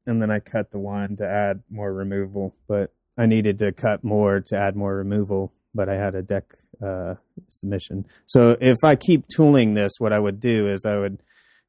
and 0.05 0.21
then 0.21 0.31
I 0.31 0.39
cut 0.39 0.71
the 0.71 0.79
one 0.79 1.17
to 1.17 1.27
add 1.27 1.63
more 1.69 1.91
removal. 1.93 2.55
But 2.67 2.93
I 3.17 3.25
needed 3.25 3.59
to 3.59 3.71
cut 3.71 4.03
more 4.03 4.41
to 4.47 4.57
add 4.57 4.75
more 4.75 4.95
removal. 4.95 5.53
But 5.73 5.89
I 5.89 5.95
had 5.95 6.15
a 6.15 6.21
deck 6.21 6.55
uh, 6.83 7.15
submission. 7.49 8.05
So 8.25 8.57
if 8.59 8.77
I 8.83 8.95
keep 8.95 9.25
tooling 9.27 9.73
this, 9.73 9.93
what 9.99 10.13
I 10.13 10.19
would 10.19 10.39
do 10.39 10.67
is 10.67 10.85
I 10.85 10.97
would 10.97 11.21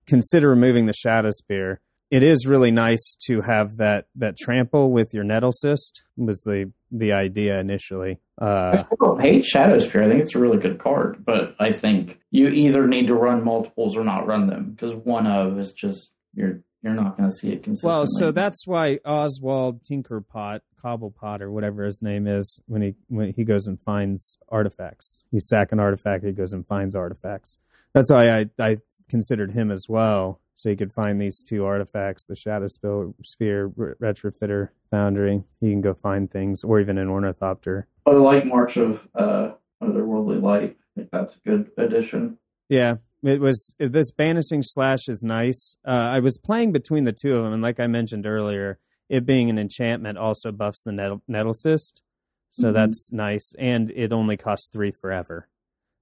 consider 0.07 0.49
removing 0.49 0.87
the 0.87 0.95
Shadowspear. 0.95 1.79
It 2.11 2.23
is 2.23 2.47
really 2.47 2.71
nice 2.71 3.17
to 3.27 3.43
have 3.43 3.77
that 3.77 4.07
that 4.17 4.39
trample 4.39 4.91
with 4.91 5.13
your 5.13 5.25
Nettlecyst 5.25 6.01
was 6.17 6.41
the 6.43 6.73
the 6.91 7.13
idea 7.13 7.59
initially. 7.59 8.19
Uh, 8.41 8.85
I 8.91 8.95
don't 8.99 9.21
hate 9.21 9.45
Shadowspear. 9.45 10.05
I 10.05 10.09
think 10.09 10.23
it's 10.23 10.35
a 10.35 10.39
really 10.39 10.57
good 10.57 10.79
card, 10.79 11.23
but 11.25 11.55
I 11.59 11.73
think 11.73 12.19
you 12.31 12.49
either 12.49 12.87
need 12.87 13.09
to 13.09 13.15
run 13.15 13.45
multiples 13.45 13.95
or 13.95 14.05
not 14.05 14.27
run 14.27 14.47
them 14.47 14.71
because 14.71 14.95
one 14.95 15.27
of 15.27 15.59
is 15.59 15.73
just 15.73 16.15
you're 16.35 16.61
you're 16.83 16.95
not 16.95 17.17
going 17.17 17.29
to 17.29 17.35
see 17.35 17.51
it 17.53 17.63
consistently. 17.63 17.89
well, 17.89 18.05
so 18.07 18.31
that's 18.31 18.67
why 18.67 18.99
Oswald 19.05 19.83
Tinkerpot, 19.83 20.61
Cobblepot, 20.83 21.41
or 21.41 21.51
whatever 21.51 21.85
his 21.85 22.01
name 22.03 22.27
is, 22.27 22.61
when 22.67 22.83
he 22.83 22.95
when 23.09 23.33
he 23.33 23.45
goes 23.45 23.67
and 23.67 23.81
finds 23.81 24.39
artifacts, 24.49 25.25
you 25.31 25.41
sack 25.41 25.73
an 25.73 25.81
artifact, 25.81 26.25
he 26.25 26.33
goes 26.33 26.53
and 26.53 26.67
finds 26.67 26.95
artifacts. 26.95 27.59
That's 27.95 28.11
why 28.11 28.31
I 28.31 28.47
I 28.59 28.79
considered 29.09 29.53
him 29.53 29.71
as 29.71 29.87
well, 29.89 30.41
so 30.55 30.71
he 30.71 30.77
could 30.77 30.93
find 30.93 31.21
these 31.21 31.43
two 31.43 31.65
artifacts: 31.65 32.27
the 32.27 32.37
Shadow 32.37 32.69
Spell 32.69 33.15
Sphere, 33.25 33.69
Retrofitter, 33.69 34.69
Foundry. 34.91 35.43
He 35.61 35.71
can 35.71 35.81
go 35.81 35.95
find 35.95 36.31
things, 36.31 36.63
or 36.63 36.81
even 36.81 36.99
an 36.99 37.09
Ornithopter. 37.09 37.89
I 38.07 38.11
like 38.13 38.47
March 38.47 38.77
of 38.77 39.09
uh, 39.15 39.53
Otherworldly 39.83 40.41
Light. 40.41 40.77
I 40.97 41.01
think 41.01 41.11
that's 41.11 41.37
a 41.37 41.41
good 41.49 41.71
addition. 41.77 42.39
Yeah, 42.69 42.97
it 43.23 43.41
was 43.41 43.75
this 43.79 44.11
banishing 44.13 44.63
slash 44.63 45.09
is 45.09 45.23
nice. 45.23 45.77
Uh, 45.87 45.91
I 45.91 46.21
was 46.21 46.39
playing 46.39 46.73
between 46.73 47.05
the 47.05 47.13
two 47.13 47.37
of 47.37 47.45
them, 47.45 47.53
and 47.53 47.63
like 47.63 47.81
I 47.81 47.87
mentioned 47.87 48.27
earlier, 48.27 48.79
it 49.09 49.27
being 49.27 49.51
an 49.51 49.59
enchantment 49.59 50.19
also 50.19 50.53
buffs 50.53 50.83
the 50.83 50.93
nettle, 50.93 51.23
Nettlecyst, 51.31 52.03
so 52.51 52.71
Mhm. 52.71 52.75
that's 52.75 53.11
nice, 53.13 53.55
and 53.59 53.91
it 53.93 54.13
only 54.13 54.37
costs 54.37 54.69
three 54.73 54.91
forever. 54.91 55.49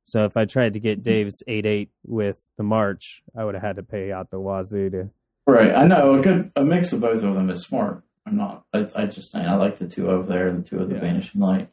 So 0.04 0.24
if 0.24 0.36
I 0.36 0.44
tried 0.44 0.72
to 0.74 0.80
get 0.80 1.02
Dave's 1.02 1.42
eight 1.48 1.66
eight 1.66 1.90
with 2.04 2.38
the 2.56 2.62
March, 2.62 3.22
I 3.36 3.44
would 3.44 3.54
have 3.54 3.62
had 3.62 3.76
to 3.76 3.82
pay 3.82 4.12
out 4.12 4.30
the 4.30 4.38
wazoo 4.40 4.90
to. 4.90 5.10
Right. 5.48 5.72
I 5.74 5.86
know 5.86 6.14
a 6.14 6.20
good 6.22 6.52
a 6.56 6.64
mix 6.64 6.92
of 6.92 7.00
both 7.00 7.22
of 7.24 7.34
them 7.34 7.50
is 7.50 7.62
smart. 7.62 8.02
I'm 8.26 8.36
not. 8.36 8.64
I, 8.72 8.88
I 8.96 9.06
just 9.06 9.30
saying 9.32 9.46
I 9.46 9.54
like 9.56 9.76
the 9.76 9.88
two 9.88 10.10
over 10.10 10.26
there 10.32 10.48
and 10.48 10.64
the 10.64 10.68
two 10.68 10.78
of 10.80 10.88
the 10.88 10.96
Yeah. 10.96 11.00
Banishing 11.00 11.40
Light. 11.40 11.70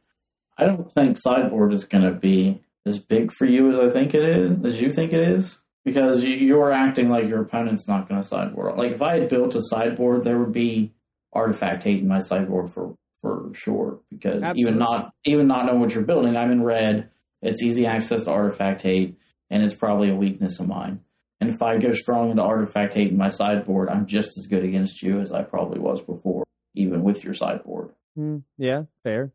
I 0.58 0.66
don't 0.66 0.92
think 0.92 1.18
sideboard 1.18 1.74
is 1.74 1.84
going 1.84 2.04
to 2.04 2.12
be 2.12 2.63
as 2.86 3.00
big 3.00 3.32
for 3.32 3.46
you 3.46 3.70
as 3.70 3.78
I 3.78 3.90
think 3.90 4.14
it 4.14 4.24
is, 4.24 4.66
as 4.66 4.82
you 4.82 4.92
think 4.92 5.14
it 5.14 5.22
is, 5.22 5.58
because 5.86 6.24
you, 6.24 6.36
you're 6.36 6.72
acting 6.72 7.10
like 7.10 7.28
your 7.28 7.42
opponent's 7.42 7.88
not 7.88 8.08
going 8.08 8.22
to 8.22 8.28
sideboard. 8.28 8.78
Like 8.78 8.94
if 8.94 9.02
I 9.02 9.20
had 9.20 9.30
built 9.30 9.56
a 9.56 9.62
sideboard, 9.62 10.24
there 10.24 10.40
would 10.40 10.54
be 10.54 10.94
artifact 11.32 11.84
hate 11.84 12.02
in 12.02 12.08
my 12.08 12.20
sideboard 12.20 12.72
for 12.72 12.96
for 13.22 13.52
sure. 13.54 14.00
Because 14.10 14.44
Absolutely. 14.44 14.62
even 14.62 14.78
not 14.78 15.14
even 15.24 15.48
not 15.48 15.66
knowing 15.66 15.80
what 15.80 15.94
you're 15.94 16.04
building, 16.04 16.36
I'm 16.36 16.52
in 16.52 16.64
red. 16.64 17.10
It's 17.42 17.62
easy 17.62 17.86
access 17.86 18.24
to 18.24 18.32
artifact 18.32 18.82
hate, 18.82 19.18
and 19.50 19.64
it's 19.64 19.74
probably 19.74 20.10
a 20.10 20.16
weakness 20.16 20.60
of 20.60 20.68
mine. 20.68 21.02
And 21.42 21.50
if 21.50 21.62
I 21.62 21.78
go 21.78 21.92
strong 21.92 22.32
into 22.32 22.42
artifact 22.42 22.94
hate 22.94 23.12
in 23.12 23.18
my 23.18 23.28
sideboard, 23.28 23.90
I'm 23.90 24.06
just 24.06 24.38
as 24.38 24.48
good 24.48 24.64
against 24.64 25.02
you 25.02 25.20
as 25.20 25.32
I 25.32 25.44
probably 25.44 25.80
was 25.80 26.00
before, 26.02 26.46
even 26.74 27.04
with 27.04 27.24
your 27.24 27.34
sideboard. 27.34 27.90
Hmm, 28.16 28.40
yeah, 28.58 28.84
fair, 29.02 29.34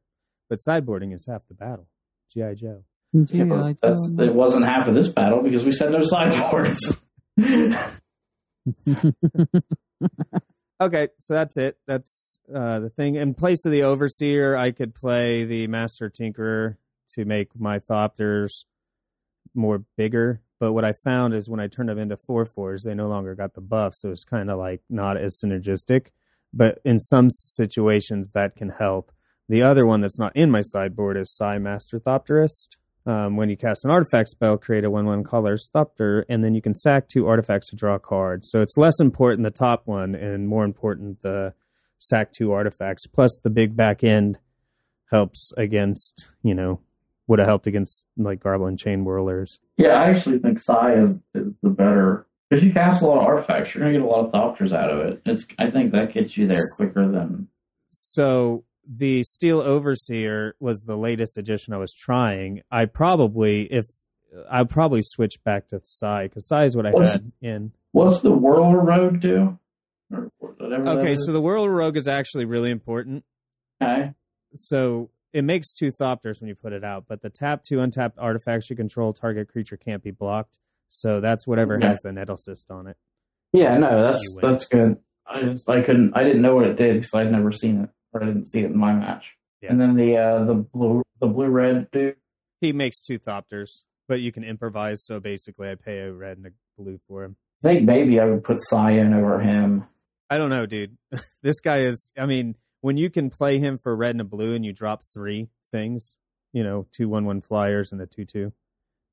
but 0.49 0.61
sideboarding 0.67 1.15
is 1.15 1.27
half 1.27 1.47
the 1.49 1.55
battle. 1.55 1.89
GI 2.33 2.55
Joe. 2.55 2.85
That's, 3.81 4.13
it 4.19 4.35
wasn't 4.35 4.65
half 4.65 4.89
of 4.89 4.95
this 4.95 5.09
battle 5.09 5.43
because 5.43 5.65
we 5.65 5.73
said 5.73 5.93
no 5.93 6.03
sideboards. 6.03 6.97
Okay, 10.81 11.09
so 11.23 11.35
that's 11.35 11.57
it. 11.57 11.77
That's 11.89 12.39
uh, 12.55 12.79
the 12.79 12.91
thing. 12.91 13.17
In 13.17 13.35
place 13.35 13.65
of 13.65 13.73
the 13.73 13.83
Overseer, 13.83 14.57
I 14.57 14.71
could 14.71 14.95
play 14.95 15.45
the 15.45 15.67
Master 15.67 16.09
Trinketeer 16.09 16.77
to 17.15 17.25
make 17.25 17.59
my 17.59 17.81
Thopters 17.81 18.65
more 19.55 19.83
bigger. 19.97 20.41
But 20.61 20.75
what 20.75 20.85
I 20.85 20.93
found 20.93 21.35
is 21.35 21.51
when 21.51 21.59
I 21.59 21.67
turned 21.67 21.89
them 21.89 21.99
into 21.99 22.17
four 22.17 22.47
fours, 22.47 22.85
they 22.85 22.95
no 22.95 23.09
longer 23.09 23.35
got 23.35 23.55
the 23.55 23.61
buff, 23.61 23.95
so 23.95 24.11
it's 24.11 24.25
kind 24.25 24.51
of 24.51 24.59
like 24.59 24.83
not 24.89 25.17
as 25.17 25.41
synergistic. 25.45 26.09
But 26.55 26.79
in 26.85 27.01
some 27.01 27.29
situations, 27.31 28.31
that 28.33 28.55
can 28.55 28.71
help. 28.71 29.11
The 29.49 29.63
other 29.63 29.85
one 29.85 30.01
that's 30.01 30.19
not 30.19 30.37
in 30.37 30.51
my 30.51 30.63
sideboard 30.63 31.17
is 31.17 31.35
Sai 31.35 31.59
Master 31.59 31.99
Thopterist. 31.99 32.77
Um, 33.09 33.37
when 33.37 33.49
you 33.49 33.57
cast 33.57 33.87
an 33.87 33.91
artifact 33.91 34.29
spell, 34.29 34.59
create 34.59 34.85
a 34.85 34.91
1 34.91 35.07
1 35.07 35.25
color 35.25 35.57
Thopter, 35.57 36.25
and 36.29 36.45
then 36.45 36.55
you 36.55 36.61
can 36.61 36.75
sack 36.75 37.09
two 37.09 37.27
artifacts 37.27 37.71
to 37.71 37.77
draw 37.77 37.95
a 37.95 37.99
card. 37.99 38.45
So 38.45 38.61
it's 38.61 38.77
less 38.77 39.01
important 39.01 39.45
the 39.45 39.51
top 39.51 39.87
one 39.87 40.15
and 40.15 40.47
more 40.47 40.63
important 40.63 41.23
the 41.23 41.55
sack 41.99 42.35
two 42.35 42.53
artifacts. 42.53 43.07
Plus, 43.07 43.41
the 43.43 43.49
big 43.49 43.75
back 43.75 44.05
end 44.05 44.39
helps 45.11 45.53
against, 45.57 46.29
you 46.43 46.55
know, 46.55 46.81
would 47.29 47.39
have 47.39 47.49
helped 47.49 47.67
against 47.67 48.05
like 48.19 48.41
Garble 48.41 48.67
and 48.67 48.79
Chainwhirlers. 48.79 49.59
yeah, 49.79 49.95
I 49.95 50.11
actually 50.11 50.39
think 50.39 50.61
Sai 50.61 50.97
is, 50.97 51.19
is 51.35 51.55
the 51.63 51.71
better. 51.71 52.27
Because 52.51 52.63
you 52.63 52.75
cast 52.75 53.01
a 53.01 53.07
lot 53.07 53.19
of 53.19 53.25
artifacts, 53.25 53.75
you're 53.75 53.85
going 53.85 53.95
to 53.95 54.01
get 54.01 54.07
a 54.07 54.11
lot 54.11 54.27
of 54.27 54.33
Thopters 54.33 54.73
out 54.73 54.91
of 54.91 54.99
it. 54.99 55.23
It's 55.25 55.47
I 55.59 55.71
think 55.71 55.93
that 55.93 56.13
gets 56.13 56.37
you 56.37 56.47
there 56.47 56.67
quicker 56.77 57.11
than. 57.11 57.49
So 57.91 58.65
the 58.91 59.23
Steel 59.23 59.61
Overseer 59.61 60.55
was 60.61 60.83
the 60.85 60.97
latest 60.97 61.37
edition 61.37 61.75
I 61.75 61.77
was 61.77 61.93
trying. 61.93 62.63
I 62.71 62.87
probably, 62.87 63.63
if 63.73 63.85
I 64.51 64.65
probably 64.65 65.03
switch 65.03 65.43
back 65.45 65.69
to 65.69 65.81
Sai 65.85 66.25
because 66.29 66.49
Sai 66.49 66.65
is 66.65 66.75
what 66.77 66.87
I 66.87 66.91
What's- 66.93 67.13
had 67.13 67.33
in. 67.43 67.73
What's 67.93 68.21
the 68.21 68.31
Whirler 68.33 68.81
Rogue 68.81 69.21
do? 69.21 69.59
Or 70.13 70.31
whatever 70.39 70.85
that 70.85 70.99
Okay, 70.99 71.15
so 71.17 71.33
the 71.33 71.41
Whirler 71.41 71.71
Rogue 71.71 71.97
is 71.97 72.09
actually 72.09 72.45
really 72.47 72.71
important. 72.71 73.25
Okay. 73.83 74.13
So 74.55 75.11
it 75.33 75.43
makes 75.43 75.73
two 75.73 75.91
Thopters 75.93 76.41
when 76.41 76.49
you 76.49 76.55
put 76.55 76.73
it 76.73 76.83
out, 76.85 77.05
but 77.09 77.21
the 77.23 77.29
tap 77.31 77.63
two 77.63 77.81
untapped 77.81 78.19
artifacts 78.19 78.71
you 78.71 78.77
control 78.77 79.13
target 79.13 79.49
creature 79.49 79.77
can't 79.77 80.03
be 80.03 80.11
blocked. 80.11 80.59
So 80.89 81.21
that's 81.21 81.47
whatever 81.47 81.77
Okay. 81.77 81.87
has 81.89 81.99
the 82.01 82.09
Nettlecyst 82.11 82.71
on 82.71 82.87
it. 82.87 82.97
Yeah, 83.53 83.77
no, 83.77 84.03
that's 84.03 84.37
that's 84.41 84.65
good. 84.67 84.97
I 85.27 85.43
just 85.43 85.69
I 85.69 85.83
couldn't 85.83 86.17
I 86.17 86.25
didn't 86.25 86.41
know 86.43 86.55
what 86.55 86.67
it 86.67 86.77
did 86.77 86.95
because 86.95 87.13
I'd 87.15 87.31
never 87.31 87.53
seen 87.53 87.83
it 87.85 87.91
or 88.13 88.23
I 88.23 88.27
didn't 88.27 88.47
see 88.47 88.61
it 88.61 88.67
in 88.67 88.77
my 88.77 88.93
match. 88.93 89.35
Yeah. 89.63 89.71
And 89.71 89.81
then 89.81 89.97
the 89.97 90.17
uh, 90.17 90.45
the 90.45 90.55
blue 90.55 91.03
the 91.21 91.27
blue 91.27 91.49
red 91.49 91.91
dude. 91.91 92.17
He 92.61 92.73
makes 92.73 93.01
two 93.01 93.19
Thopters, 93.19 93.83
but 94.09 94.21
you 94.21 94.33
can 94.33 94.45
improvise. 94.45 95.05
So 95.05 95.21
basically, 95.21 95.71
I 95.71 95.75
pay 95.75 95.99
a 95.99 96.13
red 96.13 96.39
and 96.39 96.47
a 96.47 96.51
blue 96.77 97.01
for 97.09 97.25
him. 97.25 97.37
I 97.63 97.69
think 97.69 97.85
maybe 97.85 98.21
I 98.21 98.25
would 98.25 98.45
put 98.45 98.59
Cyan 98.61 99.15
over 99.15 99.41
him. 99.41 99.85
I 100.31 100.39
don't 100.39 100.51
know, 100.51 100.67
dude. 100.67 100.97
this 101.43 101.61
guy 101.61 101.79
is. 101.79 102.13
I 102.17 102.27
mean, 102.27 102.57
when 102.81 102.97
you 102.97 103.11
can 103.11 103.31
play 103.31 103.59
him 103.59 103.79
for 103.79 103.95
red 103.95 104.11
and 104.11 104.21
a 104.21 104.25
blue, 104.25 104.55
and 104.55 104.65
you 104.65 104.73
drop 104.73 105.03
three 105.13 105.49
things, 105.71 106.17
you 106.53 106.63
know, 106.63 106.87
two 106.93 107.09
one 107.09 107.25
one 107.25 107.41
flyers 107.41 107.93
and 107.93 108.01
a 108.01 108.07
two 108.07 108.25
two, 108.25 108.53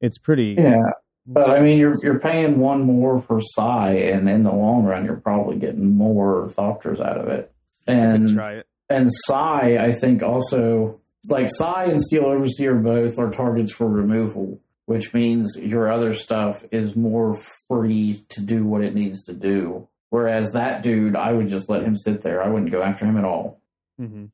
it's 0.01 0.17
pretty. 0.17 0.55
Yeah, 0.57 0.91
but 1.25 1.49
I 1.49 1.59
mean 1.59 1.79
you're 1.79 1.95
you're 2.03 2.19
paying 2.19 2.59
one 2.59 2.81
more 2.81 3.21
for 3.21 3.41
Sai, 3.41 3.93
and 3.93 4.29
in 4.29 4.43
the 4.43 4.53
long 4.53 4.83
run 4.83 5.05
you're 5.05 5.15
probably 5.15 5.57
getting 5.57 5.95
more 5.95 6.45
Thopters 6.47 6.99
out 6.99 7.17
of 7.17 7.27
it. 7.27 7.51
And 7.87 8.29
try 8.33 8.53
it. 8.53 8.67
And 8.89 9.09
Sai, 9.11 9.77
I 9.79 9.93
think 9.93 10.21
also 10.23 10.99
like 11.29 11.47
Sai 11.49 11.85
and 11.85 12.01
Steel 12.01 12.25
Overseer 12.25 12.75
both 12.75 13.17
are 13.17 13.31
targets 13.31 13.71
for 13.71 13.87
removal, 13.87 14.59
which 14.85 15.13
means 15.13 15.55
your 15.57 15.91
other 15.91 16.13
stuff 16.13 16.63
is 16.71 16.95
more 16.95 17.37
free 17.67 18.23
to 18.29 18.41
do 18.41 18.63
what 18.63 18.83
it 18.83 18.93
needs 18.93 19.23
to 19.25 19.33
do. 19.33 19.87
Whereas 20.11 20.51
that 20.51 20.83
dude, 20.83 21.15
I 21.15 21.33
would 21.33 21.47
just 21.47 21.67
let 21.69 21.83
him 21.83 21.95
sit 21.95 22.21
there. 22.21 22.43
I 22.43 22.49
wouldn't 22.49 22.71
go 22.71 22.81
after 22.83 23.05
him 23.05 23.17
at 23.17 23.25
all. 23.25 23.59
hmm 23.97 24.25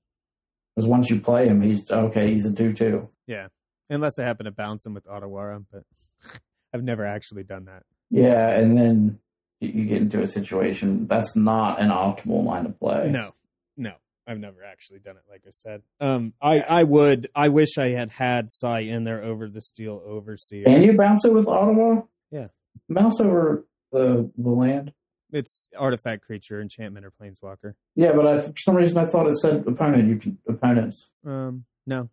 Because 0.75 0.87
once 0.87 1.09
you 1.09 1.21
play 1.21 1.47
him, 1.47 1.61
he's 1.61 1.89
okay. 1.89 2.31
He's 2.31 2.45
a 2.45 2.53
two-two. 2.53 3.09
Yeah, 3.27 3.47
unless 3.89 4.19
I 4.19 4.23
happen 4.23 4.45
to 4.45 4.51
bounce 4.51 4.85
him 4.85 4.93
with 4.93 5.05
Otawara, 5.05 5.63
but 5.71 5.83
I've 6.73 6.83
never 6.83 7.05
actually 7.05 7.43
done 7.43 7.65
that. 7.65 7.83
Yeah, 8.09 8.49
and 8.49 8.77
then 8.77 9.19
you 9.61 9.69
you 9.69 9.85
get 9.85 10.01
into 10.01 10.21
a 10.21 10.27
situation 10.27 11.07
that's 11.07 11.35
not 11.35 11.79
an 11.79 11.89
optimal 11.89 12.43
line 12.43 12.65
to 12.65 12.71
play. 12.71 13.09
No, 13.09 13.33
no, 13.77 13.93
I've 14.27 14.39
never 14.39 14.63
actually 14.63 14.99
done 14.99 15.15
it. 15.17 15.23
Like 15.29 15.41
I 15.45 15.49
said, 15.49 15.81
um, 15.99 16.33
I 16.41 16.59
I 16.61 16.83
would. 16.83 17.29
I 17.35 17.49
wish 17.49 17.77
I 17.77 17.89
had 17.89 18.09
had 18.11 18.49
Sai 18.51 18.81
in 18.81 19.03
there 19.03 19.23
over 19.23 19.47
the 19.49 19.61
Steel 19.61 20.01
Overseer. 20.05 20.65
Can 20.65 20.83
you 20.83 20.93
bounce 20.95 21.25
it 21.25 21.33
with 21.33 21.47
Ottawa? 21.47 22.03
Yeah. 22.31 22.47
Bounce 22.89 23.19
over 23.19 23.65
the 23.91 24.29
the 24.37 24.49
land. 24.49 24.93
It's 25.33 25.67
artifact 25.77 26.23
creature, 26.25 26.61
enchantment, 26.61 27.05
or 27.05 27.11
planeswalker. 27.11 27.73
Yeah, 27.95 28.11
but 28.11 28.27
I, 28.27 28.37
for 28.41 28.53
some 28.57 28.75
reason 28.75 28.97
I 28.97 29.05
thought 29.05 29.27
it 29.27 29.37
said 29.37 29.63
opponent. 29.65 30.07
You 30.09 30.17
can 30.17 30.37
opponents. 30.47 31.09
Um, 31.25 31.65
no, 31.87 32.09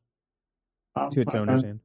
Oh, 0.97 1.09
to 1.11 1.21
its 1.21 1.35
okay. 1.35 1.39
owner's 1.41 1.63
hand. 1.63 1.81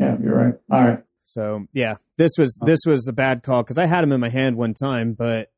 Yeah, 0.00 0.16
you're 0.22 0.36
right. 0.36 0.54
All 0.70 0.84
right. 0.84 1.02
So 1.24 1.66
yeah, 1.72 1.96
this 2.16 2.30
was 2.38 2.58
this 2.64 2.80
was 2.86 3.06
a 3.08 3.12
bad 3.12 3.42
call 3.42 3.62
because 3.62 3.78
I 3.78 3.86
had 3.86 4.04
him 4.04 4.12
in 4.12 4.20
my 4.20 4.28
hand 4.30 4.56
one 4.56 4.74
time, 4.74 5.14
but 5.14 5.50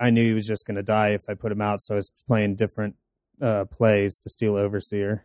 I 0.00 0.10
knew 0.10 0.26
he 0.28 0.34
was 0.34 0.46
just 0.46 0.66
going 0.66 0.76
to 0.76 0.82
die 0.82 1.10
if 1.10 1.20
I 1.28 1.34
put 1.34 1.52
him 1.52 1.60
out. 1.60 1.80
So 1.80 1.94
I 1.94 1.96
was 1.96 2.10
playing 2.26 2.56
different 2.56 2.96
uh, 3.40 3.64
plays. 3.66 4.20
The 4.24 4.30
Steel 4.30 4.56
Overseer 4.56 5.24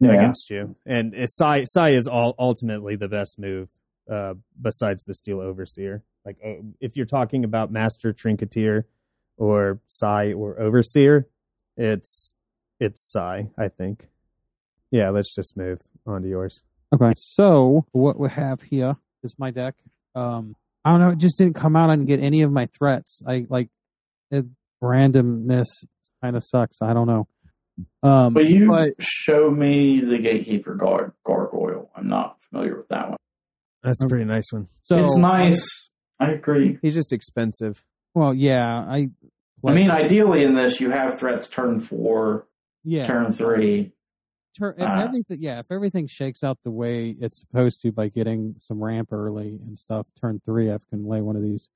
Yeah. 0.00 0.12
against 0.12 0.50
you, 0.50 0.76
and 0.84 1.14
Sai 1.26 1.64
Sai 1.64 1.90
is 1.90 2.06
all 2.06 2.34
ultimately 2.38 2.96
the 2.96 3.08
best 3.08 3.38
move 3.38 3.68
uh, 4.10 4.34
besides 4.60 5.04
the 5.04 5.14
Steel 5.14 5.40
Overseer. 5.40 6.02
Like 6.24 6.36
uh, 6.44 6.62
if 6.80 6.96
you're 6.96 7.06
talking 7.06 7.44
about 7.44 7.70
Master 7.70 8.12
Trinketeer 8.12 8.84
or 9.36 9.80
Sai 9.88 10.32
or 10.32 10.58
Overseer, 10.60 11.26
it's 11.76 12.34
it's 12.80 13.00
Sai. 13.10 13.48
I 13.58 13.68
think. 13.68 14.08
Yeah, 14.90 15.10
let's 15.10 15.34
just 15.34 15.56
move 15.56 15.80
on 16.06 16.22
to 16.22 16.28
yours. 16.28 16.62
Okay, 16.94 17.12
so 17.16 17.86
what 17.92 18.18
we 18.20 18.28
have 18.30 18.62
here 18.62 18.96
is 19.24 19.36
my 19.38 19.50
deck. 19.50 19.74
Um, 20.14 20.54
I 20.84 20.90
don't 20.92 21.00
know. 21.00 21.08
It 21.08 21.18
just 21.18 21.36
didn't 21.38 21.56
come 21.56 21.74
out 21.74 21.90
and 21.90 22.06
get 22.06 22.20
any 22.20 22.42
of 22.42 22.52
my 22.52 22.66
threats. 22.66 23.20
I 23.26 23.46
like 23.48 23.70
it, 24.30 24.44
randomness 24.82 25.66
kind 26.24 26.36
of 26.36 26.42
sucks. 26.44 26.80
I 26.80 26.94
don't 26.94 27.06
know. 27.06 27.28
Um, 28.02 28.32
But 28.34 28.46
you 28.46 28.68
but 28.68 28.94
show 29.00 29.50
me 29.50 30.00
the 30.00 30.18
Gatekeeper 30.18 30.74
guard 30.74 31.12
gargoyle. 31.26 31.90
I'm 31.94 32.08
not 32.08 32.36
familiar 32.48 32.76
with 32.76 32.88
that 32.88 33.10
one. 33.10 33.18
That's 33.82 34.02
a 34.02 34.08
pretty 34.08 34.24
nice 34.24 34.50
one. 34.50 34.68
so 34.82 35.02
it's 35.02 35.16
nice. 35.16 35.90
I 36.18 36.30
agree. 36.30 36.78
He's 36.80 36.94
just 36.94 37.12
expensive. 37.12 37.84
Well, 38.14 38.32
yeah, 38.32 38.78
I. 38.88 39.08
I 39.66 39.72
mean, 39.72 39.90
ideally 39.90 40.44
in 40.44 40.54
this, 40.54 40.78
you 40.80 40.90
have 40.90 41.18
threats 41.18 41.48
turn 41.48 41.80
four, 41.80 42.46
yeah, 42.84 43.06
turn 43.06 43.32
three. 43.32 43.92
Turn, 44.58 44.74
if 44.78 44.86
Uh, 44.88 45.00
everything, 45.00 45.38
yeah, 45.40 45.58
if 45.58 45.66
everything 45.72 46.06
shakes 46.06 46.44
out 46.44 46.58
the 46.64 46.70
way 46.70 47.08
it's 47.10 47.40
supposed 47.40 47.80
to 47.82 47.90
by 47.90 48.08
getting 48.08 48.54
some 48.58 48.82
ramp 48.84 49.08
early 49.10 49.58
and 49.66 49.78
stuff, 49.78 50.06
turn 50.20 50.40
three, 50.44 50.70
I 50.70 50.78
can 50.90 51.06
lay 51.06 51.20
one 51.22 51.34
of 51.36 51.42
these 51.42 51.68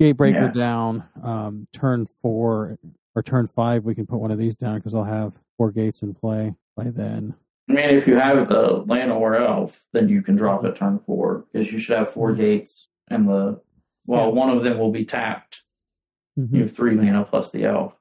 gatebreaker 0.00 0.48
Yeah. 0.54 0.60
down. 0.60 1.04
Um, 1.22 1.68
turn 1.72 2.06
four 2.20 2.76
or 3.14 3.22
turn 3.22 3.46
five, 3.46 3.84
we 3.84 3.94
can 3.94 4.06
put 4.06 4.20
one 4.20 4.30
of 4.30 4.38
these 4.38 4.56
down 4.56 4.76
because 4.76 4.94
I'll 4.94 5.04
have 5.04 5.38
four 5.56 5.70
gates 5.70 6.02
in 6.02 6.14
play 6.14 6.54
by 6.76 6.84
then. 6.90 7.34
I 7.68 7.72
mean, 7.74 7.84
if 7.90 8.06
you 8.06 8.16
have 8.18 8.48
the 8.48 8.84
land 8.86 9.12
or 9.12 9.36
Elf, 9.36 9.80
then 9.92 10.08
you 10.08 10.22
can 10.22 10.36
drop 10.36 10.64
it 10.64 10.76
turn 10.76 10.98
four 11.06 11.44
because 11.52 11.72
you 11.72 11.78
should 11.78 11.96
have 11.98 12.12
four 12.12 12.32
gates, 12.34 12.88
and 13.08 13.28
the 13.28 13.60
well, 14.06 14.26
Yeah. 14.28 14.32
one 14.34 14.50
of 14.56 14.64
them 14.64 14.78
will 14.78 14.90
be 14.90 15.04
tapped. 15.04 15.62
Mhm. 16.38 16.52
You 16.52 16.62
have 16.62 16.74
three 16.74 16.96
mana 16.96 17.24
plus 17.24 17.50
the 17.52 17.64
elf. 17.64 17.94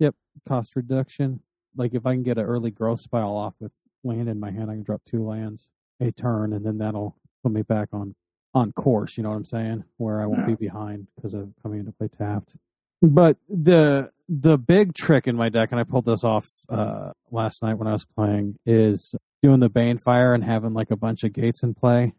Yep, 0.00 0.16
cost 0.46 0.74
reduction, 0.74 1.40
like 1.76 1.94
if 1.94 2.04
I 2.04 2.14
can 2.14 2.24
get 2.24 2.36
an 2.38 2.44
early 2.44 2.70
growth 2.72 3.00
spell 3.00 3.36
off 3.36 3.54
with 3.60 3.70
land 4.02 4.28
in 4.28 4.40
my 4.40 4.50
hand, 4.50 4.70
I 4.70 4.74
can 4.74 4.82
drop 4.82 5.04
two 5.04 5.22
lands 5.24 5.68
a 6.00 6.10
turn, 6.10 6.52
and 6.52 6.66
then 6.66 6.78
that'll 6.78 7.16
put 7.44 7.52
me 7.52 7.62
back 7.62 7.90
on 7.92 8.14
on 8.54 8.72
course. 8.72 9.16
You 9.16 9.22
know 9.22 9.30
what 9.30 9.36
I'm 9.36 9.44
saying? 9.44 9.84
Where 9.98 10.20
I 10.20 10.26
won't 10.26 10.46
be 10.46 10.54
behind 10.54 11.06
because 11.14 11.34
of 11.34 11.54
coming 11.62 11.78
into 11.80 11.92
play 11.92 12.08
tapped. 12.08 12.56
But 13.02 13.36
the 13.48 14.10
the 14.28 14.58
big 14.58 14.94
trick 14.94 15.26
in 15.26 15.36
my 15.36 15.48
deck, 15.48 15.70
and 15.70 15.80
I 15.80 15.84
pulled 15.84 16.04
this 16.06 16.24
off 16.24 16.46
uh, 16.68 17.12
last 17.30 17.62
night 17.62 17.74
when 17.74 17.86
I 17.88 17.92
was 17.92 18.04
playing, 18.04 18.56
is 18.66 19.14
doing 19.42 19.60
the 19.60 19.70
Banefire 19.70 20.34
and 20.34 20.42
having 20.42 20.72
like 20.74 20.90
a 20.90 20.96
bunch 20.96 21.22
of 21.22 21.32
gates 21.32 21.62
in 21.62 21.74
play, 21.74 22.14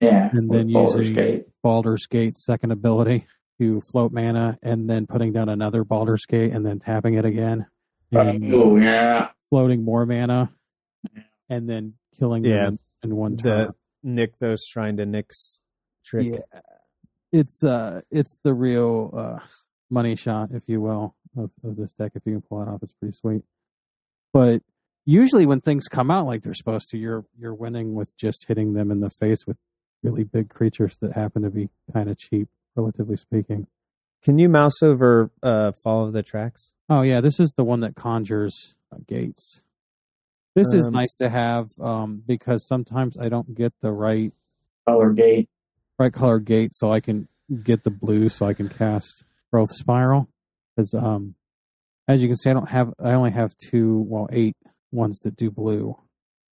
Yeah, 0.00 0.30
and 0.32 0.50
then 0.50 0.72
Baldur's 0.72 1.08
using 1.08 1.14
Gate. 1.14 1.46
Baldur's 1.64 2.06
Gate 2.06 2.36
second 2.38 2.70
ability 2.70 3.26
to 3.58 3.80
float 3.80 4.12
mana, 4.12 4.58
and 4.62 4.88
then 4.88 5.06
putting 5.06 5.32
down 5.32 5.48
another 5.48 5.84
Baldur's 5.84 6.26
Gate, 6.26 6.52
and 6.52 6.64
then 6.64 6.78
tapping 6.78 7.14
it 7.14 7.24
again, 7.24 7.66
and 8.12 8.54
Oh 8.54 8.76
yeah, 8.76 9.30
floating 9.48 9.82
more 9.84 10.06
mana, 10.06 10.52
and 11.48 11.68
then 11.68 11.94
killing 12.18 12.44
Yeah. 12.44 12.66
them 12.66 12.78
in 13.02 13.16
one 13.16 13.36
turn. 13.38 13.66
The 13.68 13.74
Nick 14.02 14.38
those 14.38 14.64
trying 14.66 14.98
to 14.98 15.06
Nick's 15.06 15.60
trick. 16.04 16.34
Yeah, 16.34 16.60
it's 17.32 17.64
uh, 17.64 18.02
it's 18.10 18.38
the 18.44 18.54
real 18.54 19.10
uh, 19.14 19.38
money 19.90 20.16
shot, 20.16 20.50
if 20.52 20.62
you 20.66 20.80
will, 20.80 21.14
of, 21.36 21.50
of 21.64 21.76
this 21.76 21.92
deck. 21.94 22.12
If 22.14 22.22
you 22.26 22.32
can 22.32 22.42
pull 22.42 22.62
it 22.62 22.68
off, 22.68 22.82
it's 22.82 22.92
pretty 22.92 23.16
sweet. 23.16 23.42
But 24.32 24.62
usually, 25.04 25.46
when 25.46 25.60
things 25.60 25.88
come 25.88 26.10
out 26.10 26.26
like 26.26 26.42
they're 26.42 26.54
supposed 26.54 26.90
to, 26.90 26.98
you're 26.98 27.24
you're 27.38 27.54
winning 27.54 27.94
with 27.94 28.16
just 28.16 28.46
hitting 28.48 28.74
them 28.74 28.90
in 28.90 29.00
the 29.00 29.10
face 29.10 29.46
with 29.46 29.56
really 30.02 30.24
big 30.24 30.48
creatures 30.48 30.96
that 31.00 31.12
happen 31.12 31.42
to 31.42 31.50
be 31.50 31.68
kind 31.92 32.08
of 32.08 32.16
cheap, 32.18 32.48
relatively 32.76 33.16
speaking. 33.16 33.66
Can 34.22 34.38
you 34.38 34.48
mouse 34.48 34.82
over 34.82 35.30
uh, 35.42 35.72
follow 35.82 36.10
the 36.10 36.22
tracks? 36.22 36.72
Oh 36.88 37.02
yeah, 37.02 37.20
this 37.20 37.40
is 37.40 37.52
the 37.56 37.64
one 37.64 37.80
that 37.80 37.96
conjures 37.96 38.74
uh, 38.92 38.98
gates. 39.06 39.62
This 40.54 40.66
is 40.74 40.86
Um, 40.86 40.94
nice 40.94 41.14
to 41.20 41.28
have 41.28 41.68
um, 41.80 42.22
because 42.26 42.66
sometimes 42.66 43.16
I 43.16 43.28
don't 43.28 43.54
get 43.54 43.72
the 43.80 43.92
right 43.92 44.32
color 44.86 45.12
gate. 45.12 45.48
right 45.98 46.12
color 46.12 46.38
gate, 46.38 46.72
so 46.74 46.92
I 46.92 47.00
can 47.00 47.28
get 47.62 47.84
the 47.84 47.90
blue, 47.90 48.28
so 48.28 48.46
I 48.46 48.54
can 48.54 48.68
cast 48.68 49.24
growth 49.52 49.70
spiral. 49.72 50.28
Because 50.76 50.94
um, 50.94 51.34
as 52.08 52.22
you 52.22 52.28
can 52.28 52.36
see, 52.36 52.50
I 52.50 52.52
don't 52.54 52.68
have 52.68 52.92
I 52.98 53.12
only 53.12 53.30
have 53.32 53.54
two, 53.56 54.04
well, 54.08 54.28
eight 54.32 54.56
ones 54.92 55.18
that 55.20 55.36
do 55.36 55.50
blue, 55.50 55.96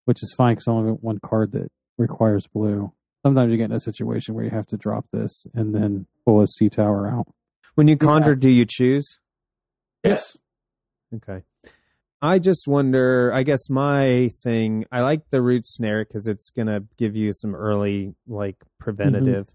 which 0.06 0.22
is 0.22 0.34
fine 0.36 0.56
because 0.56 0.68
I 0.68 0.72
only 0.72 0.92
have 0.92 1.00
one 1.02 1.20
card 1.20 1.52
that 1.54 1.70
requires 1.98 2.48
blue. 2.48 2.92
Sometimes 3.26 3.52
you 3.52 3.58
get 3.58 3.66
in 3.66 3.72
a 3.72 3.80
situation 3.80 4.36
where 4.36 4.44
you 4.44 4.52
have 4.52 4.68
to 4.68 4.78
drop 4.78 5.06
this 5.12 5.46
and 5.54 5.74
then 5.74 6.08
pull 6.26 6.42
a 6.42 6.48
sea 6.48 6.70
tower 6.70 7.10
out. 7.10 7.28
When 7.76 7.88
you 7.88 7.98
conjure, 7.98 8.36
do 8.36 8.50
you 8.50 8.66
choose? 8.68 9.20
Yes. 10.04 10.38
Okay. 11.16 11.44
I 12.22 12.40
just 12.40 12.68
wonder. 12.68 13.32
I 13.34 13.44
guess 13.44 13.70
my 13.70 14.32
thing. 14.44 14.86
I 14.92 15.02
like 15.02 15.30
the 15.30 15.42
root 15.42 15.68
snare 15.68 16.04
because 16.04 16.28
it's 16.28 16.50
gonna 16.50 16.84
give 16.98 17.16
you 17.16 17.32
some 17.34 17.54
early 17.54 18.16
like 18.28 18.56
preventative. 18.80 19.50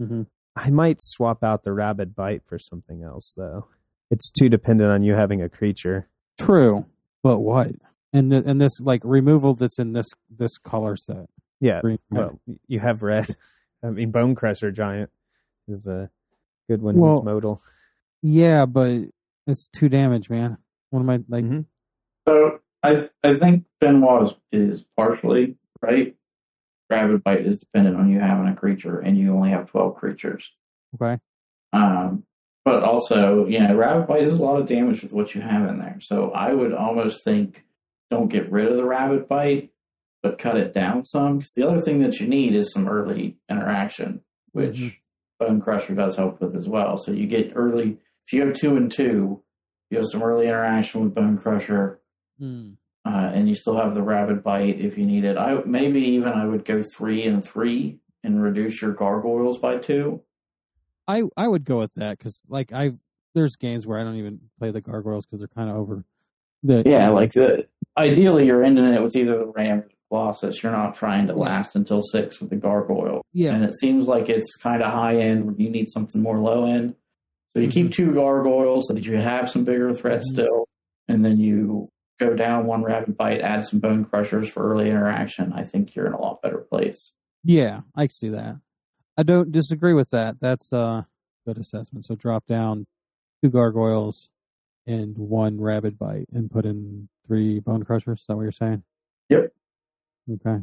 Mhm. 0.00 0.26
I 0.56 0.70
might 0.70 1.00
swap 1.00 1.42
out 1.44 1.64
the 1.64 1.72
Rabid 1.72 2.14
Bite 2.14 2.42
for 2.46 2.58
something 2.58 3.02
else 3.02 3.32
though. 3.36 3.68
It's 4.10 4.30
too 4.30 4.48
dependent 4.48 4.90
on 4.90 5.02
you 5.02 5.14
having 5.14 5.40
a 5.42 5.48
creature. 5.48 6.08
True, 6.38 6.86
but 7.22 7.38
what? 7.38 7.70
And 8.12 8.32
the, 8.32 8.42
and 8.44 8.60
this 8.60 8.80
like 8.80 9.02
removal 9.04 9.54
that's 9.54 9.78
in 9.78 9.92
this 9.92 10.06
this 10.28 10.58
color 10.58 10.96
set. 10.96 11.26
Yeah. 11.60 11.80
Green, 11.80 11.98
red. 12.10 12.18
Well, 12.20 12.40
you 12.66 12.80
have 12.80 13.02
red. 13.02 13.26
I 13.84 13.90
mean, 13.90 14.12
Bonecrusher 14.12 14.74
Giant 14.74 15.10
is 15.68 15.86
a 15.86 16.10
good 16.68 16.82
one. 16.82 16.96
Well, 16.96 17.18
He's 17.20 17.24
modal. 17.24 17.62
Yeah, 18.22 18.66
but 18.66 19.02
it's 19.46 19.68
two 19.68 19.88
damage, 19.88 20.28
man. 20.28 20.58
What 20.90 21.00
am 21.00 21.10
I 21.10 21.20
like? 21.28 21.44
Mhm. 21.44 21.64
So 22.28 22.58
I 22.82 23.08
I 23.22 23.34
think 23.34 23.64
Benoit 23.80 24.36
is, 24.52 24.70
is 24.80 24.84
partially 24.96 25.56
right. 25.80 26.16
Rabid 26.90 27.22
Bite 27.22 27.46
is 27.46 27.58
dependent 27.58 27.96
on 27.96 28.10
you 28.10 28.18
having 28.20 28.48
a 28.48 28.54
creature, 28.56 28.98
and 28.98 29.16
you 29.16 29.34
only 29.34 29.50
have 29.50 29.68
twelve 29.70 29.96
creatures. 29.96 30.50
Okay, 31.00 31.20
Um, 31.72 32.24
but 32.64 32.82
also, 32.82 33.46
you 33.46 33.60
know, 33.60 33.74
Rabid 33.76 34.08
Bite 34.08 34.24
is 34.24 34.38
a 34.38 34.42
lot 34.42 34.60
of 34.60 34.66
damage 34.66 35.02
with 35.02 35.12
what 35.12 35.34
you 35.34 35.40
have 35.40 35.68
in 35.68 35.78
there. 35.78 35.98
So 36.00 36.32
I 36.32 36.52
would 36.52 36.72
almost 36.74 37.24
think 37.24 37.64
don't 38.10 38.28
get 38.28 38.50
rid 38.50 38.66
of 38.66 38.76
the 38.76 38.84
Rabid 38.84 39.28
Bite, 39.28 39.70
but 40.22 40.38
cut 40.38 40.56
it 40.56 40.74
down 40.74 41.04
some. 41.04 41.38
Because 41.38 41.52
the 41.54 41.66
other 41.66 41.80
thing 41.80 42.00
that 42.00 42.18
you 42.18 42.26
need 42.26 42.54
is 42.56 42.72
some 42.72 42.88
early 42.88 43.38
interaction, 43.48 44.22
which 44.52 44.76
Mhm. 44.76 44.94
Bonecrusher 45.40 45.94
does 45.96 46.16
help 46.16 46.40
with 46.40 46.56
as 46.56 46.68
well. 46.68 46.98
So 46.98 47.12
you 47.12 47.26
get 47.28 47.52
early. 47.54 47.98
If 48.26 48.32
you 48.32 48.44
go 48.44 48.52
two 48.52 48.76
and 48.76 48.90
two, 48.90 49.42
you 49.90 49.96
have 49.98 50.06
some 50.06 50.22
early 50.22 50.46
interaction 50.48 51.02
with 51.04 51.14
Bonecrusher. 51.14 51.98
Hmm. 52.38 52.72
Uh, 53.04 53.30
and 53.34 53.48
you 53.48 53.54
still 53.54 53.76
have 53.76 53.94
the 53.94 54.02
Rabid 54.02 54.42
Bite 54.42 54.78
if 54.78 54.98
you 54.98 55.06
need 55.06 55.24
it. 55.24 55.38
I 55.38 55.62
maybe 55.64 56.00
even 56.00 56.32
I 56.32 56.44
would 56.44 56.64
go 56.64 56.82
three 56.82 57.24
and 57.24 57.42
three 57.42 57.98
and 58.22 58.42
reduce 58.42 58.82
your 58.82 58.92
gargoyles 58.92 59.58
by 59.58 59.78
two. 59.78 60.22
I 61.08 61.22
I 61.36 61.48
would 61.48 61.64
go 61.64 61.78
with 61.78 61.94
that 61.94 62.18
because 62.18 62.44
like 62.48 62.72
I 62.72 62.92
there's 63.34 63.56
games 63.56 63.86
where 63.86 63.98
I 63.98 64.04
don't 64.04 64.16
even 64.16 64.40
play 64.58 64.70
the 64.70 64.80
gargoyles 64.80 65.26
because 65.26 65.40
they're 65.40 65.48
kind 65.48 65.70
of 65.70 65.76
over. 65.76 66.04
The 66.62 66.82
Yeah, 66.84 67.08
like 67.08 67.32
the 67.32 67.66
ideally 67.96 68.46
you're 68.46 68.62
ending 68.62 68.84
it 68.84 69.02
with 69.02 69.16
either 69.16 69.38
the 69.38 69.46
ram 69.46 69.78
or 69.78 69.88
the 69.88 69.94
colossus. 70.10 70.62
You're 70.62 70.72
not 70.72 70.96
trying 70.96 71.26
to 71.28 71.34
last 71.34 71.74
until 71.76 72.02
six 72.02 72.38
with 72.38 72.50
the 72.50 72.56
gargoyle. 72.56 73.24
Yeah. 73.32 73.54
and 73.54 73.64
it 73.64 73.74
seems 73.74 74.06
like 74.06 74.28
it's 74.28 74.56
kind 74.56 74.82
of 74.82 74.92
high 74.92 75.16
end. 75.16 75.56
You 75.58 75.70
need 75.70 75.88
something 75.88 76.20
more 76.20 76.38
low 76.38 76.66
end. 76.66 76.96
So 77.52 77.60
you 77.60 77.68
keep 77.68 77.92
two 77.92 78.12
gargoyles 78.12 78.86
so 78.86 78.94
that 78.94 79.04
you 79.04 79.16
have 79.16 79.50
some 79.50 79.64
bigger 79.64 79.92
threats 79.92 80.30
still, 80.30 80.68
and 81.08 81.24
then 81.24 81.38
you 81.38 81.90
go 82.20 82.34
down 82.34 82.66
one 82.66 82.82
Rabid 82.82 83.16
Bite, 83.16 83.40
add 83.40 83.64
some 83.64 83.80
Bonecrushers 83.80 84.50
for 84.50 84.70
early 84.70 84.88
interaction. 84.90 85.52
I 85.52 85.64
think 85.64 85.94
you're 85.96 86.06
in 86.06 86.12
a 86.12 86.20
lot 86.20 86.42
better 86.42 86.58
place. 86.58 87.12
yeah, 87.42 87.80
I 87.96 88.06
see 88.08 88.28
that. 88.28 88.56
I 89.16 89.22
don't 89.22 89.50
disagree 89.50 89.94
with 89.94 90.10
that. 90.10 90.36
That's 90.40 90.72
a 90.72 91.06
good 91.46 91.58
assessment. 91.58 92.04
So 92.04 92.14
drop 92.14 92.46
down 92.46 92.86
two 93.42 93.50
gargoyles 93.50 94.30
and 94.86 95.16
one 95.18 95.60
Rabid 95.60 95.98
Bite 95.98 96.28
and 96.32 96.50
put 96.50 96.64
in 96.66 97.08
three 97.26 97.58
bone 97.60 97.82
crushers. 97.84 98.20
Is 98.20 98.26
that 98.26 98.36
what 98.36 98.42
you're 98.42 98.52
saying? 98.52 98.82
Yep. 99.30 99.52
Okay, 100.32 100.62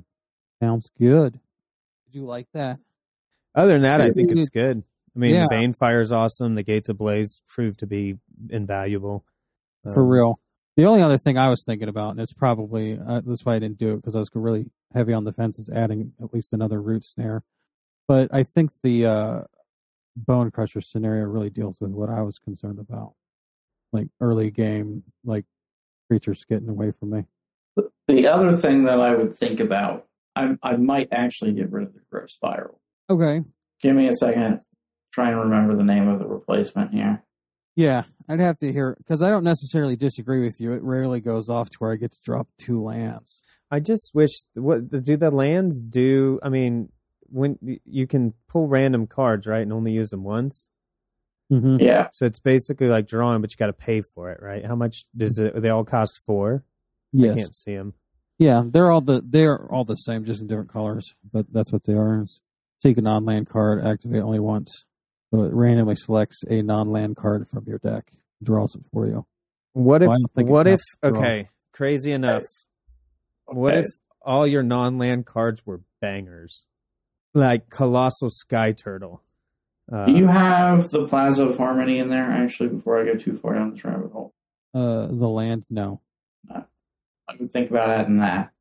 sounds 0.61 0.89
good. 0.97 1.33
Did 1.33 2.15
you 2.19 2.25
like 2.25 2.47
that? 2.53 2.79
Other 3.55 3.73
than 3.73 3.81
that, 3.81 4.01
I 4.01 4.05
Yeah. 4.07 4.11
think 4.13 4.31
it's 4.31 4.49
good. 4.49 4.83
I 5.15 5.19
mean, 5.19 5.33
Yeah. 5.33 5.47
the 5.49 5.55
Banefire 5.55 6.01
is 6.01 6.11
awesome. 6.11 6.53
The 6.55 6.63
Gates 6.63 6.89
of 6.89 6.97
Blaze 6.97 7.41
proved 7.47 7.79
to 7.79 7.87
be 7.87 8.17
invaluable. 8.49 9.25
for 9.83 10.01
Um, 10.01 10.07
real. 10.09 10.39
The 10.77 10.85
only 10.85 11.01
other 11.01 11.17
thing 11.17 11.39
I 11.39 11.49
was 11.49 11.63
thinking 11.65 11.89
about, 11.89 12.11
and 12.11 12.19
it's 12.19 12.33
probably 12.33 12.99
uh, 12.99 13.21
that's 13.25 13.43
why 13.43 13.55
I 13.55 13.59
didn't 13.59 13.79
do 13.79 13.93
it 13.93 13.95
because 13.97 14.15
I 14.15 14.19
was 14.19 14.29
really 14.35 14.67
heavy 14.93 15.11
on 15.11 15.23
the 15.23 15.33
fence, 15.33 15.57
is 15.57 15.69
adding 15.69 16.13
at 16.21 16.31
least 16.35 16.53
another 16.53 16.79
root 16.79 17.03
snare. 17.03 17.43
But 18.07 18.29
I 18.31 18.43
think 18.43 18.71
the 18.83 19.07
uh, 19.07 19.41
Bonecrusher 20.23 20.83
scenario 20.83 21.25
really 21.25 21.49
deals 21.49 21.81
with 21.81 21.89
what 21.89 22.09
I 22.09 22.21
was 22.21 22.37
concerned 22.37 22.77
about, 22.77 23.13
like 23.91 24.09
early 24.21 24.51
game, 24.51 25.01
like 25.25 25.45
creatures 26.09 26.45
getting 26.47 26.69
away 26.69 26.91
from 26.91 27.09
me. 27.09 27.23
The 28.07 28.27
other 28.27 28.55
thing 28.55 28.83
that 28.83 29.01
I 29.01 29.15
would 29.15 29.35
think 29.35 29.59
about, 29.59 30.05
I, 30.35 30.57
I 30.61 30.77
might 30.77 31.09
actually 31.11 31.53
get 31.53 31.71
rid 31.71 31.87
of 31.87 31.93
the 31.95 32.01
growth 32.11 32.29
spiral. 32.29 32.79
Okay. 33.09 33.41
Give 33.81 33.95
me 33.95 34.07
a 34.07 34.13
second. 34.13 34.61
Try 35.11 35.31
and 35.31 35.39
remember 35.39 35.75
the 35.75 35.83
name 35.83 36.07
of 36.07 36.19
the 36.19 36.27
replacement 36.27 36.93
here. 36.93 37.23
Yeah, 37.77 38.03
I'd 38.27 38.39
have 38.39 38.57
to 38.59 38.73
hear 38.73 38.95
because 38.97 39.21
I 39.21 39.29
don't 39.29 39.43
necessarily 39.43 39.95
disagree 39.95 40.43
with 40.43 40.59
you. 40.59 40.73
It 40.73 40.81
rarely 40.81 41.21
goes 41.21 41.47
off 41.47 41.69
to 41.69 41.77
where 41.77 41.93
I 41.93 41.95
get 41.95 42.11
to 42.11 42.19
drop 42.25 42.47
two 42.57 42.81
lands. 42.83 43.39
I 43.69 43.79
just 43.79 44.11
wish 44.15 44.31
what 44.55 44.89
do 45.03 45.15
the 45.15 45.29
lands 45.29 45.83
do? 45.83 46.39
I 46.41 46.49
mean, 46.49 46.89
when 47.29 47.59
you 47.85 48.07
can 48.07 48.33
pull 48.49 48.67
random 48.67 49.05
cards, 49.05 49.45
right, 49.45 49.61
and 49.61 49.71
only 49.71 49.91
use 49.93 50.09
them 50.09 50.23
once. 50.23 50.67
Mm-hmm. 51.51 51.77
Yeah, 51.79 52.07
So 52.11 52.25
it's 52.25 52.39
basically 52.39 52.87
like 52.87 53.07
drawing, 53.07 53.39
but 53.41 53.51
you 53.51 53.57
got 53.57 53.67
to 53.67 53.73
pay 53.73 54.01
for 54.01 54.31
it, 54.31 54.41
right? 54.41 54.65
How 54.65 54.75
much 54.75 55.05
does 55.15 55.37
it? 55.37 55.61
They 55.61 55.69
all 55.69 55.85
cost 55.85 56.19
four. 56.25 56.65
I 57.13 57.23
Yes. 57.23 57.35
can't 57.35 57.55
see 57.55 57.75
them. 57.75 57.93
Yeah, 58.39 58.63
they're 58.65 58.91
all 58.91 59.01
the 59.01 59.21
they're 59.25 59.71
all 59.71 59.85
the 59.85 59.95
same, 59.95 60.25
just 60.25 60.41
in 60.41 60.47
different 60.47 60.73
colors. 60.73 61.13
But 61.31 61.45
that's 61.53 61.71
what 61.71 61.83
they 61.85 61.93
are. 61.93 62.25
Take 62.81 62.97
a 62.97 63.01
non-land 63.01 63.47
card, 63.49 63.85
activate 63.85 64.23
only 64.23 64.39
once. 64.39 64.83
So 65.33 65.43
it 65.43 65.53
randomly 65.53 65.95
selects 65.95 66.43
a 66.49 66.61
non-land 66.61 67.17
card 67.17 67.47
from 67.49 67.65
your 67.67 67.79
deck, 67.79 68.11
draws 68.41 68.75
it 68.75 68.83
for 68.93 69.05
you. 69.07 69.25
What 69.73 70.01
if? 70.01 70.07
Well, 70.07 70.15
I 70.15 70.19
don't 70.19 70.33
think 70.35 70.49
it 70.49 70.51
what 70.51 70.67
if? 70.67 70.79
counts 70.79 70.95
at 71.03 71.13
all. 71.13 71.19
Okay, 71.19 71.49
crazy 71.73 72.11
enough. 72.11 72.43
What 73.45 73.75
if 73.77 73.85
all 74.21 74.47
your 74.47 74.63
non-land 74.63 75.25
cards 75.25 75.65
were 75.65 75.81
bangers, 76.01 76.65
like 77.33 77.69
Colossal 77.69 78.29
Sky 78.29 78.71
Turtle? 78.71 79.21
Uh, 79.91 80.05
do 80.05 80.13
you 80.13 80.27
have 80.27 80.89
the 80.89 81.07
Plaza 81.07 81.45
of 81.45 81.57
Harmony 81.57 81.99
in 81.99 82.09
there? 82.09 82.29
Actually, 82.29 82.69
before 82.69 83.01
I 83.01 83.05
go 83.05 83.15
too 83.15 83.37
far 83.37 83.53
down 83.53 83.71
this 83.71 83.83
rabbit 83.85 84.11
hole, 84.11 84.33
Uh, 84.73 85.07
the 85.07 85.29
land, 85.29 85.65
no. 85.69 86.01
I 86.49 87.35
would 87.37 87.51
think 87.51 87.69
about 87.69 87.89
adding 87.89 88.17
that. 88.17 88.51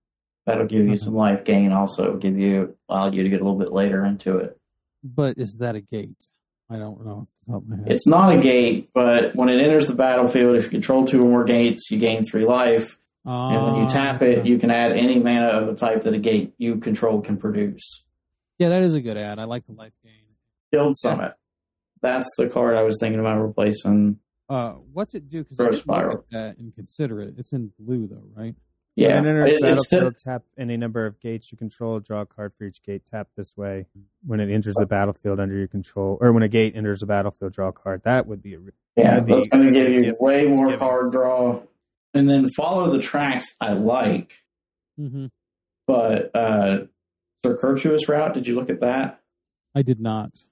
That'll 0.44 0.66
give 0.66 0.86
you 0.86 0.96
some 0.96 1.14
life 1.14 1.44
gain. 1.44 1.72
Also, 1.72 2.16
give 2.16 2.36
you 2.38 2.76
allow 2.88 3.10
you 3.10 3.22
to 3.22 3.28
get 3.28 3.40
a 3.40 3.44
little 3.44 3.58
bit 3.58 3.72
later 3.72 4.04
into 4.04 4.38
it. 4.38 4.58
But 5.02 5.38
is 5.38 5.58
that 5.58 5.74
a 5.76 5.80
gate? 5.80 6.26
I 6.68 6.78
don't 6.78 7.04
know 7.04 7.12
off 7.22 7.28
the 7.46 7.52
top 7.52 7.62
of 7.62 7.68
my 7.68 7.76
head. 7.76 7.86
It's 7.92 8.06
not 8.06 8.34
a 8.34 8.38
gate, 8.40 8.90
but 8.92 9.34
when 9.36 9.48
it 9.48 9.60
enters 9.60 9.86
the 9.86 9.94
battlefield, 9.94 10.56
if 10.56 10.64
you 10.64 10.70
control 10.70 11.06
two 11.06 11.22
or 11.22 11.28
more 11.28 11.44
gates, 11.44 11.90
you 11.90 11.98
gain 11.98 12.24
three 12.24 12.44
life. 12.44 12.98
And 13.24 13.62
when 13.64 13.74
you 13.76 13.82
Ah, 13.82 13.88
tap 13.88 14.22
it, 14.22 14.38
okay. 14.38 14.48
you 14.48 14.58
can 14.58 14.70
add 14.70 14.92
any 14.92 15.18
mana 15.18 15.46
of 15.48 15.66
the 15.66 15.74
type 15.74 16.02
that 16.04 16.14
a 16.14 16.18
gate 16.18 16.54
you 16.58 16.76
control 16.78 17.20
can 17.20 17.36
produce. 17.36 18.04
yeah, 18.58 18.68
that 18.70 18.82
is 18.82 18.94
a 18.94 19.00
good 19.00 19.16
ad. 19.16 19.38
I 19.38 19.44
like 19.44 19.66
the 19.66 19.72
life 19.72 19.92
gain. 20.04 20.12
Guild 20.72 20.96
Summit. 20.98 21.34
That's 22.02 22.28
the 22.36 22.48
card 22.48 22.76
I 22.76 22.82
was 22.82 22.98
thinking 23.00 23.20
about 23.20 23.40
replacing. 23.40 24.18
Uh, 24.48 24.72
what's 24.92 25.14
it 25.14 25.28
do? 25.28 25.42
Because 25.42 25.56
Throw 25.56 25.66
I 25.66 25.70
didn't 25.70 25.76
look 25.88 25.96
spiral. 25.96 26.16
at 26.18 26.30
that 26.30 26.58
and 26.58 26.74
consider 26.74 27.20
it. 27.20 27.34
It's 27.38 27.52
in 27.52 27.72
blue 27.78 28.06
though, 28.06 28.28
right? 28.34 28.54
Yeah, 28.96 29.16
When 29.20 29.26
it 29.26 29.28
enters 29.28 29.52
it- 29.52 29.64
it's 29.64 29.86
still, 29.86 29.98
battlefield, 30.00 30.18
tap 30.18 30.42
any 30.56 30.76
number 30.78 31.04
of 31.04 31.20
gates 31.20 31.52
you 31.52 31.58
control. 31.58 32.00
Draw 32.00 32.22
a 32.22 32.26
card 32.26 32.54
for 32.54 32.64
each 32.64 32.82
gate. 32.82 33.04
Tap 33.04 33.28
this 33.36 33.54
way. 33.56 33.86
When 34.26 34.40
it 34.40 34.50
enters 34.50 34.74
the 34.76 34.86
battlefield 34.86 35.38
under 35.38 35.54
your 35.54 35.68
control, 35.68 36.16
or 36.20 36.32
when 36.32 36.42
a 36.42 36.48
gate 36.48 36.74
enters 36.74 37.00
the 37.00 37.06
battlefield, 37.06 37.52
draw 37.52 37.68
a 37.68 37.72
card. 37.72 38.02
That 38.04 38.26
would 38.26 38.42
be 38.42 38.54
a. 38.54 38.58
re- 38.58 38.72
yeah, 38.96 39.20
be 39.20 39.34
that's 39.34 39.48
going 39.48 39.66
to 39.66 39.70
give 39.70 39.90
you 39.92 40.16
way 40.18 40.46
more 40.46 40.54
Thanksgiving. 40.56 40.78
card 40.78 41.12
draw. 41.12 41.62
And 42.14 42.26
then 42.30 42.48
follow 42.50 42.90
the 42.90 42.98
tracks 43.02 43.54
I 43.60 43.74
like, 43.74 44.32
Mm-hmm. 44.98 45.26
but 45.86 46.34
uh, 46.34 46.86
circuitous 47.44 48.08
route. 48.08 48.32
Did 48.32 48.46
you 48.46 48.54
look 48.54 48.70
at 48.70 48.80
that? 48.80 49.20
I 49.74 49.82
did 49.82 50.00
not. 50.00 50.42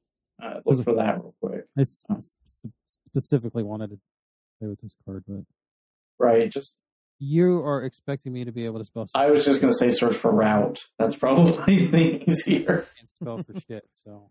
Uh, 0.42 0.60
look 0.66 0.84
for 0.84 0.92
that 0.96 1.14
real 1.16 1.34
quick. 1.42 1.64
I 1.78 1.80
s- 1.80 2.04
s- 2.10 2.34
specifically 3.08 3.62
wanted 3.62 3.88
to 3.90 3.98
play 4.60 4.68
with 4.68 4.82
this 4.82 4.94
card, 5.06 5.24
but 5.26 5.44
Right, 6.18 6.50
just 6.50 6.76
you 7.18 7.64
are 7.64 7.82
expecting 7.82 8.32
me 8.32 8.44
to 8.44 8.52
be 8.52 8.64
able 8.64 8.78
to 8.78 8.84
spell. 8.84 9.08
I 9.14 9.30
was 9.30 9.44
just 9.44 9.60
going 9.60 9.72
to 9.72 9.78
say 9.78 9.90
search 9.90 10.16
for 10.16 10.30
route. 10.30 10.84
That's 10.98 11.16
probably 11.16 11.86
the 11.86 12.30
easier. 12.30 12.86
can't 12.96 13.10
spell 13.10 13.42
for 13.42 13.58
shit. 13.60 13.88
So, 13.92 14.30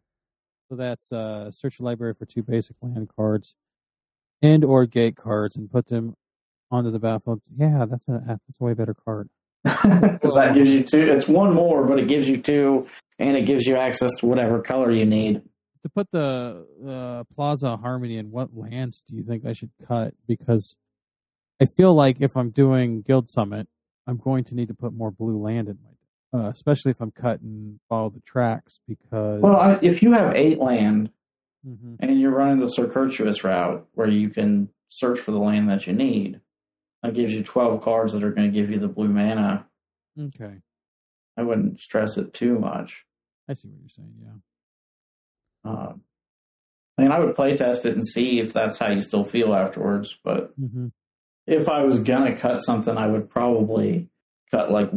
so 0.69 0.75
that's 0.75 1.11
uh, 1.11 1.51
search 1.51 1.79
your 1.79 1.85
library 1.85 2.13
for 2.13 2.25
two 2.25 2.43
basic 2.43 2.75
land 2.81 3.09
cards 3.15 3.55
and 4.41 4.63
or 4.63 4.85
gate 4.85 5.15
cards 5.15 5.55
and 5.55 5.71
put 5.71 5.87
them 5.87 6.15
onto 6.69 6.91
the 6.91 6.99
battlefield. 6.99 7.41
Yeah, 7.49 7.85
that's 7.89 8.07
a 8.07 8.23
that's 8.27 8.59
a 8.59 8.63
way 8.63 8.73
better 8.73 8.93
card. 8.93 9.29
Because 9.63 10.33
that 10.35 10.53
gives 10.53 10.69
you 10.69 10.83
two. 10.83 11.03
It's 11.03 11.27
one 11.27 11.53
more, 11.53 11.85
but 11.85 11.97
it 11.99 12.07
gives 12.07 12.27
you 12.27 12.37
two, 12.37 12.87
and 13.17 13.37
it 13.37 13.45
gives 13.45 13.65
you 13.65 13.77
access 13.77 14.11
to 14.19 14.25
whatever 14.25 14.61
color 14.61 14.91
you 14.91 15.05
need. 15.05 15.41
To 15.83 15.89
put 15.89 16.09
the 16.11 16.65
uh, 16.85 17.23
Plaza 17.33 17.77
Harmony 17.77 18.17
in, 18.17 18.31
what 18.31 18.55
lands 18.55 19.03
do 19.07 19.15
you 19.15 19.23
think 19.23 19.45
I 19.45 19.53
should 19.53 19.71
cut? 19.87 20.13
Because 20.27 20.75
I 21.61 21.65
feel 21.65 21.93
like 21.93 22.21
if 22.21 22.35
I'm 22.35 22.49
doing 22.49 23.01
Guild 23.01 23.29
Summit, 23.29 23.67
I'm 24.07 24.17
going 24.17 24.43
to 24.45 24.55
need 24.55 24.67
to 24.69 24.73
put 24.73 24.93
more 24.93 25.11
blue 25.11 25.37
land 25.41 25.69
in 25.69 25.77
my, 26.33 26.39
uh, 26.39 26.49
especially 26.49 26.91
if 26.91 27.01
I'm 27.01 27.11
cutting 27.11 27.79
all 27.89 28.09
the 28.09 28.19
tracks. 28.21 28.79
Because 28.87 29.41
Well, 29.41 29.55
I, 29.55 29.79
if 29.81 30.01
you 30.01 30.11
have 30.13 30.35
eight 30.35 30.59
land 30.59 31.11
Mhm. 31.65 31.95
and 31.99 32.19
you're 32.19 32.31
running 32.35 32.59
the 32.59 32.67
circuitous 32.67 33.43
route 33.43 33.87
where 33.93 34.09
you 34.09 34.29
can 34.29 34.69
search 34.89 35.19
for 35.19 35.31
the 35.31 35.39
land 35.39 35.69
that 35.69 35.87
you 35.87 35.93
need, 35.93 36.41
that 37.01 37.13
gives 37.13 37.33
you 37.33 37.43
12 37.43 37.81
cards 37.81 38.13
that 38.13 38.23
are 38.23 38.31
going 38.31 38.51
to 38.51 38.53
give 38.59 38.69
you 38.69 38.79
the 38.79 38.87
blue 38.89 39.07
mana. 39.09 39.67
okay, 40.19 40.57
I 41.37 41.43
wouldn't 41.43 41.79
stress 41.79 42.17
it 42.17 42.33
too 42.33 42.59
much. 42.59 43.05
I 43.47 43.53
see 43.53 43.67
what 43.69 43.79
you're 43.79 43.89
saying. 43.89 44.13
Yeah. 44.21 45.71
Um, 45.71 46.01
I 46.97 47.01
mean, 47.03 47.11
I 47.11 47.19
would 47.19 47.35
play 47.35 47.55
test 47.57 47.85
it 47.85 47.93
and 47.95 48.05
see 48.05 48.39
if 48.39 48.53
that's 48.53 48.77
how 48.77 48.91
you 48.91 49.01
still 49.01 49.23
feel 49.23 49.53
afterwards. 49.55 50.17
But 50.23 50.59
Mm-hmm. 50.59 50.87
If 51.45 51.67
I 51.69 51.83
was 51.83 51.99
gonna 51.99 52.35
cut 52.35 52.63
something, 52.63 52.97
I 52.97 53.07
would 53.07 53.29
probably 53.29 54.09
cut 54.51 54.71
like 54.71 54.91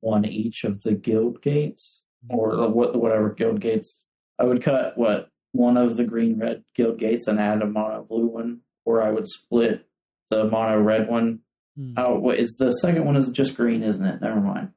one 0.00 0.24
each 0.24 0.64
of 0.64 0.82
the 0.82 0.94
guild 0.94 1.42
gates 1.42 2.02
or 2.28 2.68
what 2.70 2.96
whatever 2.96 3.30
guild 3.30 3.60
gates. 3.60 4.00
I 4.38 4.44
would 4.44 4.62
cut 4.62 4.96
what 4.96 5.30
one 5.52 5.76
of 5.76 5.96
the 5.96 6.04
green 6.04 6.38
red 6.38 6.64
guild 6.74 6.98
gates 6.98 7.26
and 7.26 7.40
add 7.40 7.62
a 7.62 7.66
mono 7.66 8.04
blue 8.04 8.26
one, 8.26 8.60
or 8.84 9.02
I 9.02 9.10
would 9.10 9.26
split 9.26 9.86
the 10.30 10.44
mono 10.44 10.80
red 10.80 11.08
one. 11.08 11.40
Mm. 11.78 11.94
Oh, 11.96 12.18
what 12.18 12.38
is 12.38 12.56
the 12.58 12.72
second 12.72 13.04
one? 13.04 13.16
Is 13.16 13.30
just 13.30 13.56
green, 13.56 13.82
isn't 13.82 14.04
it? 14.04 14.20
Never 14.20 14.40
mind. 14.40 14.70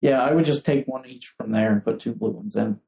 Yeah, 0.00 0.20
I 0.20 0.32
would 0.32 0.44
just 0.44 0.64
take 0.64 0.86
one 0.86 1.06
each 1.06 1.32
from 1.36 1.52
there 1.52 1.70
and 1.72 1.84
put 1.84 2.00
two 2.00 2.12
blue 2.12 2.30
ones 2.30 2.56
in. 2.56 2.80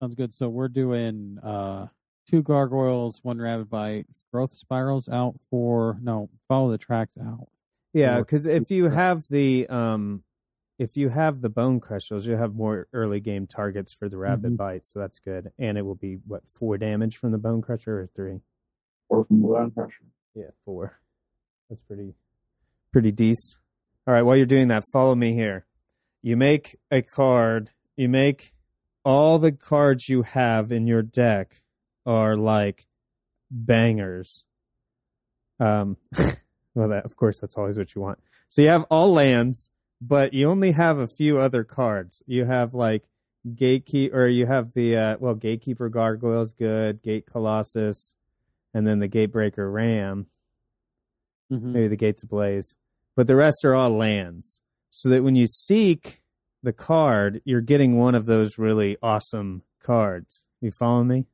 Sounds 0.00 0.14
good. 0.14 0.34
So 0.34 0.48
we're 0.48 0.68
doing 0.68 1.38
uh 1.42 1.86
two 2.30 2.42
gargoyles, 2.42 3.20
one 3.22 3.38
Rabid 3.38 3.68
Bite, 3.68 4.06
growth 4.32 4.52
spirals 4.54 5.08
out 5.08 5.34
for 5.50 5.98
no, 6.02 6.28
follow 6.48 6.70
the 6.70 6.78
tracks 6.78 7.16
out. 7.18 7.48
Yeah, 7.92 8.18
because 8.18 8.46
if 8.46 8.70
you 8.70 8.88
have 8.88 9.24
the 9.28 9.66
um, 9.68 10.22
if 10.78 10.96
you 10.96 11.08
have 11.08 11.40
the 11.40 11.50
Bonecrushers, 11.50 12.24
you 12.24 12.36
have 12.36 12.54
more 12.54 12.86
early 12.92 13.20
game 13.20 13.46
targets 13.46 13.92
for 13.92 14.08
the 14.08 14.16
rabbit 14.16 14.52
Mhm. 14.52 14.56
bite, 14.56 14.86
so 14.86 14.98
that's 15.00 15.18
good. 15.18 15.52
And 15.58 15.76
it 15.76 15.82
will 15.82 15.96
be 15.96 16.18
what 16.26 16.42
four 16.48 16.78
damage 16.78 17.16
from 17.16 17.32
the 17.32 17.38
Bonecrusher 17.38 17.88
or 17.88 18.08
three? 18.14 18.40
Or 19.08 19.24
from 19.24 19.42
blue 19.42 19.70
pressure. 19.70 20.04
Yeah, 20.34 20.50
four. 20.64 21.00
That's 21.68 21.82
pretty 21.82 22.14
pretty 22.92 23.12
decent. 23.12 23.58
All 24.06 24.14
right, 24.14 24.22
while 24.22 24.36
you're 24.36 24.46
doing 24.46 24.68
that, 24.68 24.84
follow 24.92 25.14
me 25.14 25.34
here. 25.34 25.66
You 26.22 26.36
make 26.36 26.76
a 26.90 27.02
card. 27.02 27.70
You 27.96 28.08
make 28.08 28.52
all 29.04 29.38
the 29.38 29.52
cards 29.52 30.08
you 30.08 30.22
have 30.22 30.70
in 30.72 30.86
your 30.86 31.02
deck 31.02 31.62
are 32.06 32.36
like 32.36 32.86
bangers. 33.50 34.44
Um, 35.58 35.96
well, 36.74 36.88
that 36.88 37.04
of 37.04 37.16
course 37.16 37.40
that's 37.40 37.56
always 37.56 37.78
what 37.78 37.94
you 37.94 38.00
want. 38.00 38.18
So 38.48 38.62
you 38.62 38.68
have 38.68 38.84
all 38.90 39.12
lands, 39.12 39.70
but 40.00 40.32
you 40.34 40.48
only 40.48 40.72
have 40.72 40.98
a 40.98 41.06
few 41.06 41.38
other 41.38 41.64
cards. 41.64 42.22
You 42.26 42.44
have 42.44 42.74
like 42.74 43.04
gatekeeper, 43.54 44.22
or 44.22 44.26
you 44.26 44.46
have 44.46 44.72
the 44.72 44.96
uh, 44.96 45.16
well, 45.20 45.34
gatekeeper 45.34 45.88
gargoyle's 45.88 46.52
good, 46.52 47.02
gate 47.02 47.26
colossus, 47.26 48.16
and 48.74 48.86
then 48.86 48.98
the 48.98 49.08
gatebreaker 49.08 49.72
ram 49.72 50.26
Mm-hmm. 51.52 51.72
maybe 51.72 51.88
the 51.88 51.96
gates 51.96 52.22
ablaze 52.22 52.76
but 53.16 53.26
the 53.26 53.34
rest 53.34 53.64
are 53.64 53.74
all 53.74 53.90
lands 53.90 54.60
so 54.90 55.08
that 55.08 55.24
when 55.24 55.34
you 55.34 55.48
seek 55.48 56.22
the 56.62 56.72
card 56.72 57.42
you're 57.44 57.60
getting 57.60 57.98
one 57.98 58.14
of 58.14 58.26
those 58.26 58.56
really 58.56 58.96
awesome 59.02 59.62
cards 59.82 60.44
you 60.60 60.70
follow 60.70 61.02
me. 61.02 61.26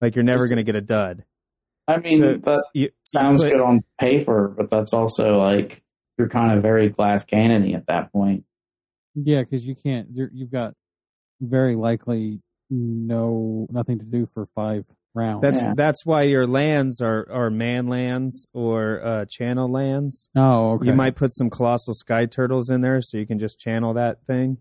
Like 0.00 0.14
you're 0.16 0.24
never 0.24 0.48
going 0.48 0.56
to 0.58 0.62
get 0.62 0.74
a 0.76 0.80
dud 0.80 1.24
I 1.88 1.98
mean, 1.98 2.18
So- 2.18 2.36
that 2.36 2.64
you, 2.74 2.90
sounds 3.04 3.42
you 3.42 3.50
put- 3.50 3.56
good 3.58 3.64
on 3.64 3.84
paper, 4.00 4.52
but 4.56 4.68
that's 4.70 4.92
also 4.92 5.38
like 5.38 5.82
you're 6.18 6.28
kind 6.28 6.56
of 6.56 6.62
very 6.62 6.88
glass 6.88 7.24
cannony 7.24 7.74
at 7.74 7.86
that 7.86 8.10
point. 8.12 8.44
Yeah, 9.14 9.42
because 9.42 9.66
you 9.66 9.74
can't. 9.76 10.08
You're, 10.12 10.30
you've 10.32 10.50
got 10.50 10.74
very 11.40 11.76
likely 11.76 12.40
no 12.70 13.66
nothing 13.70 13.98
to 14.00 14.04
do 14.04 14.26
for 14.26 14.46
five 14.46 14.84
rounds. 15.14 15.42
that's 15.42 15.62
Yeah. 15.62 15.74
that's 15.76 16.04
why 16.04 16.22
your 16.22 16.46
lands 16.46 17.00
are 17.00 17.26
are 17.30 17.50
man 17.50 17.86
lands 17.86 18.46
or 18.52 19.00
uh 19.04 19.24
channel 19.30 19.70
lands 19.70 20.28
oh, 20.36 20.72
okay. 20.72 20.86
you 20.86 20.92
might 20.92 21.14
put 21.14 21.32
some 21.32 21.48
colossal 21.50 21.94
sky 21.94 22.26
turtles 22.26 22.68
in 22.68 22.80
there 22.80 23.00
so 23.00 23.16
you 23.16 23.26
can 23.26 23.38
just 23.38 23.58
channel 23.60 23.94
that 23.94 24.24
thing 24.26 24.58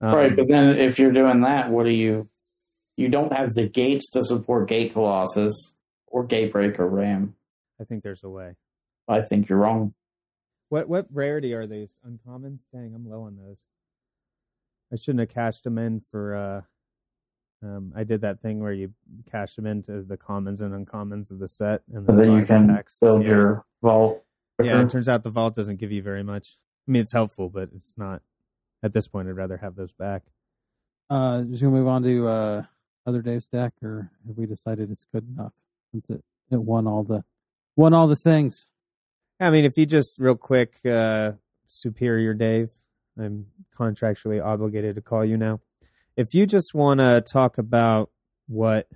Um, 0.00 0.14
right, 0.14 0.36
but 0.36 0.46
then 0.48 0.76
if 0.76 0.98
you're 0.98 1.12
doing 1.12 1.40
that, 1.40 1.70
what 1.70 1.84
do 1.86 1.90
you? 1.92 2.28
You 2.96 3.08
don't 3.08 3.32
have 3.32 3.50
the 3.54 3.68
gates 3.68 4.10
to 4.10 4.22
support 4.24 4.68
Gate 4.68 4.92
Colossus 4.92 5.54
or 6.06 6.26
Gatebreaker 6.26 6.88
Ram. 6.90 7.34
i 7.80 7.84
think 7.84 8.02
there's 8.02 8.22
a 8.24 8.28
way 8.28 8.54
I 9.06 9.20
think 9.20 9.48
you're 9.50 9.58
wrong. 9.58 9.92
What 10.70 10.88
what 10.88 11.06
rarity 11.12 11.52
are 11.52 11.66
these? 11.66 11.90
Uncommons? 12.08 12.60
Dang, 12.72 12.94
I'm 12.94 13.06
low 13.08 13.24
on 13.24 13.36
those. 13.36 13.58
I 14.92 14.96
shouldn't 14.96 15.20
have 15.20 15.28
cashed 15.28 15.64
them 15.64 15.76
in 15.78 16.00
for. 16.00 16.34
uh 16.34 16.60
um, 17.66 17.92
I 17.96 18.04
did 18.04 18.20
that 18.22 18.40
thing 18.40 18.60
where 18.60 18.72
you 18.72 18.92
cash 19.30 19.54
them 19.54 19.64
into 19.66 20.02
the 20.02 20.16
commons 20.18 20.60
and 20.60 20.72
uncommons 20.86 21.30
of 21.30 21.38
the 21.38 21.48
set, 21.48 21.82
and 21.92 22.06
But 22.06 22.16
then 22.16 22.32
you 22.32 22.44
can 22.44 22.68
packs. 22.68 22.98
build 23.00 23.22
yeah. 23.22 23.28
your 23.28 23.64
vault. 23.82 24.22
Yeah, 24.62 24.82
it 24.82 24.90
turns 24.90 25.08
out 25.08 25.22
the 25.22 25.30
vault 25.30 25.54
doesn't 25.54 25.76
give 25.76 25.90
you 25.90 26.02
very 26.02 26.22
much. 26.22 26.58
I 26.86 26.90
mean, 26.92 27.00
it's 27.02 27.12
helpful, 27.12 27.48
but 27.48 27.70
it's 27.74 27.94
not. 27.96 28.20
At 28.82 28.92
this 28.92 29.08
point, 29.08 29.28
I'd 29.28 29.32
rather 29.36 29.56
have 29.56 29.76
those 29.76 29.92
back. 29.92 30.22
uh, 31.08 31.42
just 31.42 31.62
gonna 31.62 31.74
move 31.74 31.88
on 31.88 32.02
to 32.02 32.28
uh, 32.28 32.62
other 33.06 33.22
Dave's 33.22 33.46
deck, 33.46 33.74
or 33.82 34.10
have 34.26 34.36
we 34.36 34.46
decided 34.46 34.90
it's 34.90 35.06
good 35.12 35.26
enough 35.28 35.52
since 35.92 36.10
it, 36.10 36.22
it 36.50 36.62
won 36.62 36.86
all 36.86 37.02
the 37.02 37.24
won 37.76 37.92
all 37.94 38.06
the 38.06 38.16
things? 38.16 38.66
I 39.40 39.50
mean, 39.50 39.64
if 39.64 39.76
you 39.76 39.86
just 39.86 40.18
real 40.18 40.36
quick, 40.36 40.74
uh, 40.86 41.32
Superior 41.66 42.34
Dave, 42.34 42.72
I'm 43.18 43.46
contractually 43.76 44.44
obligated 44.44 44.96
to 44.96 45.02
call 45.02 45.24
you 45.24 45.36
now. 45.36 45.60
If 46.16 46.34
you 46.34 46.46
just 46.46 46.74
want 46.74 47.00
to 47.00 47.20
talk 47.20 47.58
about 47.58 48.10
what 48.46 48.88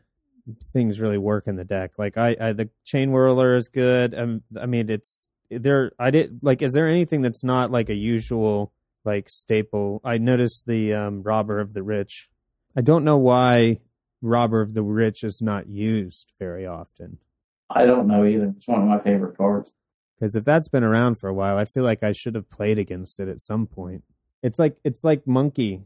things 0.73 1.01
really 1.01 1.19
work 1.19 1.47
in 1.47 1.57
the 1.57 1.65
deck, 1.65 1.99
like 1.99 2.17
I, 2.17 2.37
I 2.41 2.53
the 2.53 2.71
Chainwhirler 2.87 3.57
is 3.57 3.69
good. 3.69 4.15
Um, 4.15 4.43
I 4.61 4.67
mean, 4.67 4.89
it's 4.89 5.27
there. 5.51 5.93
I 5.99 6.11
did 6.11 6.41
like. 6.43 6.63
Is 6.63 6.73
there 6.73 6.89
anything 6.89 7.23
that's 7.23 7.45
not 7.45 7.71
like 7.71 7.89
a 7.89 7.97
usual 7.97 8.73
like 9.05 9.29
staple? 9.29 10.01
I 10.05 10.19
noticed 10.19 10.65
the 10.67 10.95
um, 10.95 11.23
Robber 11.23 11.59
of 11.59 11.73
the 11.73 11.83
Rich. 11.83 12.29
I 12.77 12.81
don't 12.81 13.05
know 13.05 13.19
why 13.19 13.81
Robber 14.21 14.61
of 14.61 14.75
the 14.75 14.83
Rich 14.83 15.23
is 15.25 15.41
not 15.41 15.69
used 15.69 16.33
very 16.39 16.67
often. 16.67 17.19
I 17.71 17.87
don't 17.87 18.07
know 18.09 18.25
either. 18.25 18.55
It's 18.57 18.67
one 18.69 18.81
of 18.83 18.89
my 18.89 18.99
favorite 18.99 19.37
cards. 19.37 19.73
Because 20.19 20.35
if 20.35 20.45
that's 20.45 20.69
been 20.69 20.83
around 20.83 21.17
for 21.17 21.29
a 21.29 21.35
while, 21.35 21.57
I 21.57 21.65
feel 21.65 21.85
like 21.85 22.03
I 22.03 22.13
should 22.13 22.35
have 22.35 22.51
played 22.51 22.79
against 22.79 23.21
it 23.21 23.29
at 23.29 23.41
some 23.41 23.67
point. 23.67 24.03
It's 24.43 24.59
like 24.59 24.77
it's 24.83 25.05
like 25.05 25.27
Monkey, 25.27 25.83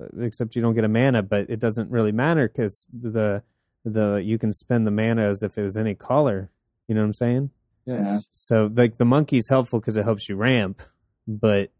uh, 0.00 0.06
except 0.20 0.54
you 0.56 0.60
don't 0.62 0.74
get 0.74 0.84
a 0.84 0.88
mana, 0.88 1.22
but 1.22 1.48
it 1.48 1.58
doesn't 1.60 1.90
really 1.90 2.12
matter 2.12 2.48
because 2.48 2.86
the 2.92 3.42
the 3.84 4.16
you 4.16 4.38
can 4.38 4.52
spend 4.52 4.86
the 4.86 4.90
mana 4.90 5.22
as 5.22 5.42
if 5.42 5.56
it 5.56 5.62
was 5.62 5.76
any 5.76 5.94
color. 5.94 6.50
You 6.88 6.94
know 6.94 7.00
what 7.00 7.06
I'm 7.06 7.12
saying? 7.14 7.50
Yeah. 7.86 8.20
So 8.30 8.70
like 8.74 8.98
the 8.98 9.04
monkey's 9.06 9.48
helpful 9.48 9.80
because 9.80 9.96
it 9.96 10.04
helps 10.04 10.28
you 10.28 10.36
ramp, 10.36 10.82
but 11.26 11.70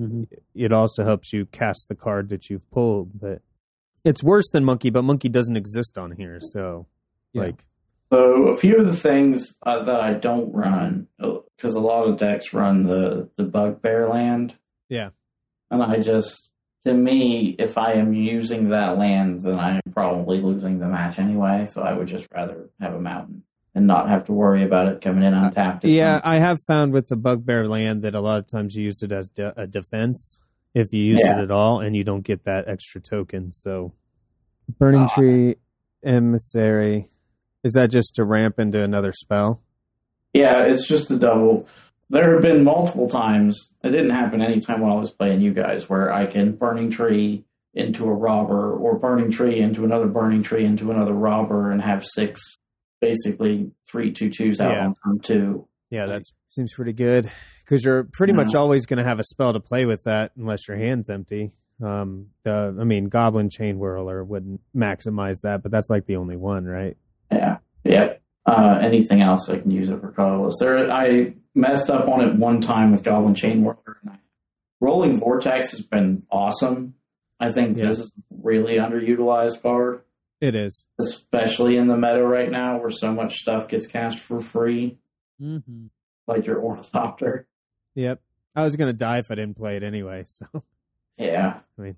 Mhm. 0.00 0.26
it 0.54 0.72
also 0.72 1.04
helps 1.04 1.32
you 1.34 1.44
cast 1.46 1.88
the 1.88 1.94
card 1.94 2.30
that 2.30 2.48
you've 2.48 2.68
pulled. 2.70 3.20
But 3.20 3.42
it's 4.04 4.22
worse 4.22 4.50
than 4.52 4.64
monkey, 4.64 4.90
but 4.90 5.02
monkey 5.02 5.28
doesn't 5.28 5.56
exist 5.56 5.98
on 5.98 6.12
here, 6.12 6.38
so 6.40 6.86
Yeah. 7.32 7.42
like 7.42 7.64
So 8.12 8.48
a 8.48 8.56
few 8.56 8.76
of 8.76 8.86
the 8.86 8.96
things 8.96 9.54
uh, 9.64 9.84
that 9.84 10.00
I 10.00 10.14
don't 10.14 10.52
run 10.52 11.06
because 11.18 11.74
a 11.74 11.80
lot 11.80 12.08
of 12.08 12.16
decks 12.16 12.52
run 12.52 12.86
the 12.86 13.28
the 13.36 13.44
bugbear 13.44 14.08
land. 14.08 14.56
Yeah. 14.88 15.10
and 15.70 15.82
I 15.82 16.00
just 16.00 16.48
to 16.82 16.94
me, 16.94 17.54
if 17.58 17.76
I 17.76 17.92
am 17.92 18.14
using 18.14 18.70
that 18.70 18.96
land, 18.98 19.42
then 19.42 19.58
I 19.60 19.74
am 19.76 19.92
probably 19.92 20.40
losing 20.40 20.78
the 20.78 20.88
match 20.88 21.18
anyway. 21.18 21.66
So 21.66 21.82
I 21.82 21.92
would 21.92 22.08
just 22.08 22.26
rather 22.34 22.70
have 22.80 22.94
a 22.94 23.00
mountain 23.00 23.42
and 23.74 23.86
not 23.86 24.08
have 24.08 24.24
to 24.24 24.32
worry 24.32 24.62
about 24.64 24.88
it 24.88 25.00
coming 25.02 25.22
in 25.22 25.34
untapped. 25.34 25.84
at 25.84 25.90
Yeah, 25.90 26.14
some- 26.20 26.22
I 26.32 26.36
have 26.36 26.56
found 26.66 26.92
with 26.94 27.08
the 27.08 27.16
bugbear 27.16 27.66
land 27.68 28.00
that 28.02 28.14
a 28.14 28.20
lot 28.20 28.38
of 28.38 28.46
times 28.46 28.74
you 28.74 28.84
use 28.84 29.02
it 29.02 29.12
as 29.12 29.28
de- 29.30 29.52
a 29.60 29.66
defense 29.66 30.40
if 30.74 30.92
you 30.92 31.02
use 31.02 31.20
Yeah. 31.20 31.38
it 31.38 31.42
at 31.42 31.50
all, 31.50 31.80
and 31.80 31.94
you 31.96 32.04
don't 32.04 32.22
get 32.24 32.44
that 32.44 32.68
extra 32.68 33.00
token. 33.00 33.52
So, 33.52 33.92
burning 34.78 35.02
Ah. 35.02 35.14
tree 35.14 35.56
emissary 36.02 37.08
is 37.62 37.72
that 37.74 37.88
just 37.90 38.14
to 38.14 38.24
ramp 38.24 38.58
into 38.58 38.82
another 38.82 39.12
spell? 39.12 39.60
Yeah, 40.32 40.62
it's 40.64 40.86
just 40.86 41.10
a 41.10 41.18
double. 41.18 41.66
There 42.08 42.32
have 42.32 42.42
been 42.42 42.64
multiple 42.64 43.08
times. 43.08 43.58
It 43.84 43.90
didn't 43.90 44.10
happen 44.10 44.40
anytime 44.40 44.80
while 44.80 44.96
I 44.96 45.00
was 45.00 45.10
playing 45.10 45.40
you 45.42 45.52
guys 45.52 45.88
where 45.88 46.10
I 46.12 46.24
can 46.26 46.52
burning 46.56 46.90
tree 46.90 47.44
into 47.74 48.04
a 48.06 48.12
robber 48.14 48.72
or 48.72 48.98
burning 48.98 49.30
tree 49.30 49.60
into 49.60 49.84
another 49.84 50.06
burning 50.06 50.42
tree 50.42 50.64
into 50.64 50.90
another 50.90 51.12
robber 51.12 51.70
and 51.70 51.82
have 51.82 52.04
six, 52.04 52.40
basically 53.00 53.70
three 53.90 54.10
two 54.12 54.30
twos 54.30 54.60
out 54.60 54.72
Yeah. 54.72 54.86
on 54.86 54.94
turn 55.04 55.18
two. 55.20 55.68
Yeah, 55.90 56.06
that 56.06 56.22
seems 56.48 56.72
pretty 56.72 56.92
good 56.94 57.30
because 57.70 57.84
you're 57.84 58.02
pretty 58.02 58.32
much 58.32 58.54
always 58.56 58.84
going 58.84 58.96
to 58.98 59.04
have 59.04 59.20
a 59.20 59.24
spell 59.24 59.52
to 59.52 59.60
play 59.60 59.84
with 59.86 60.02
that 60.02 60.32
unless 60.36 60.66
your 60.66 60.76
hand's 60.76 61.08
empty. 61.08 61.52
Um, 61.80 62.26
the 62.42 62.76
I 62.78 62.84
mean, 62.84 63.04
Goblin 63.08 63.48
Chainwhirler 63.48 64.26
wouldn't 64.26 64.60
maximize 64.76 65.42
that, 65.44 65.62
but 65.62 65.70
that's 65.70 65.88
like 65.88 66.04
the 66.06 66.16
only 66.16 66.36
one, 66.36 66.64
right? 66.64 66.96
Yeah. 67.30 67.58
Yep. 67.84 68.20
Uh, 68.44 68.78
anything 68.82 69.20
else 69.22 69.48
I 69.48 69.58
can 69.60 69.70
use 69.70 69.88
it 69.88 70.00
for 70.00 70.10
colorless. 70.10 70.56
There, 70.58 70.90
I 70.90 71.34
messed 71.54 71.88
up 71.90 72.08
on 72.08 72.20
it 72.22 72.34
one 72.34 72.60
time 72.60 72.90
with 72.90 73.04
Goblin 73.04 73.34
Chain 73.36 73.62
Whirler. 73.62 73.98
Roiling 74.80 75.20
Vortex 75.20 75.70
has 75.72 75.82
been 75.82 76.24
awesome. 76.30 76.94
I 77.38 77.52
think 77.52 77.76
Yeah. 77.76 77.86
this 77.86 78.00
is 78.00 78.12
a 78.32 78.34
really 78.42 78.74
underutilized 78.76 79.62
card. 79.62 80.02
It 80.40 80.54
is. 80.54 80.86
especially 80.98 81.76
in 81.76 81.86
the 81.86 81.96
meta 81.98 82.26
right 82.26 82.50
now 82.50 82.80
where 82.80 82.90
so 82.90 83.12
much 83.12 83.36
stuff 83.36 83.68
gets 83.68 83.86
cast 83.86 84.18
for 84.18 84.40
free, 84.42 84.96
Mm-hmm. 85.40 85.86
like 86.26 86.46
your 86.46 86.60
Ornithopter. 86.62 87.46
Yep. 87.94 88.20
I 88.56 88.64
was 88.64 88.76
going 88.76 88.88
to 88.88 88.96
die 88.96 89.18
if 89.18 89.30
I 89.30 89.34
didn't 89.36 89.56
play 89.56 89.76
it 89.76 89.82
anyway. 89.82 90.24
So 90.26 90.46
Yeah. 91.16 91.60
I 91.78 91.82
mean- 91.82 91.96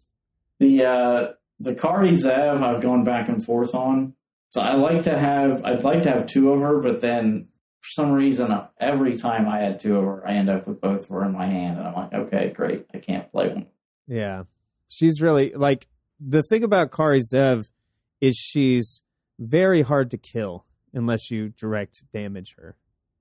the 0.58 0.84
uh 0.84 1.32
the 1.58 1.74
Kari 1.74 2.10
Zev 2.12 2.62
I've 2.62 2.80
gone 2.82 3.04
back 3.04 3.28
and 3.28 3.44
forth 3.44 3.74
on. 3.74 4.14
So 4.50 4.60
I 4.60 4.74
like 4.74 5.02
to 5.02 5.18
have 5.18 5.64
I'd 5.64 5.82
like 5.82 6.02
to 6.04 6.10
have 6.10 6.26
two 6.26 6.52
of 6.52 6.60
her, 6.60 6.80
but 6.80 7.00
then 7.00 7.48
for 7.80 7.88
some 8.02 8.12
reason 8.12 8.52
uh, 8.52 8.68
every 8.78 9.16
time 9.16 9.48
I 9.48 9.58
had 9.60 9.80
two 9.80 9.96
of 9.96 10.04
her, 10.04 10.26
I 10.26 10.34
end 10.34 10.48
up 10.50 10.68
with 10.68 10.80
both 10.80 11.02
of 11.02 11.08
her 11.08 11.24
in 11.24 11.32
my 11.32 11.46
hand 11.46 11.78
and 11.78 11.88
I'm 11.88 11.94
like, 11.94 12.12
okay, 12.14 12.52
great, 12.54 12.86
I 12.94 12.98
can't 12.98 13.30
play 13.32 13.48
one. 13.48 13.66
Yeah. 14.06 14.44
She's 14.88 15.20
really 15.20 15.52
like 15.54 15.88
the 16.20 16.42
thing 16.48 16.62
about 16.64 16.92
Kari 16.92 17.20
Zev 17.32 17.68
is 18.20 18.36
she's 18.36 19.02
very 19.40 19.82
hard 19.82 20.10
to 20.12 20.18
kill 20.18 20.64
unless 20.94 21.30
you 21.30 21.48
direct 21.48 22.04
damage 22.12 22.54
her 22.58 22.76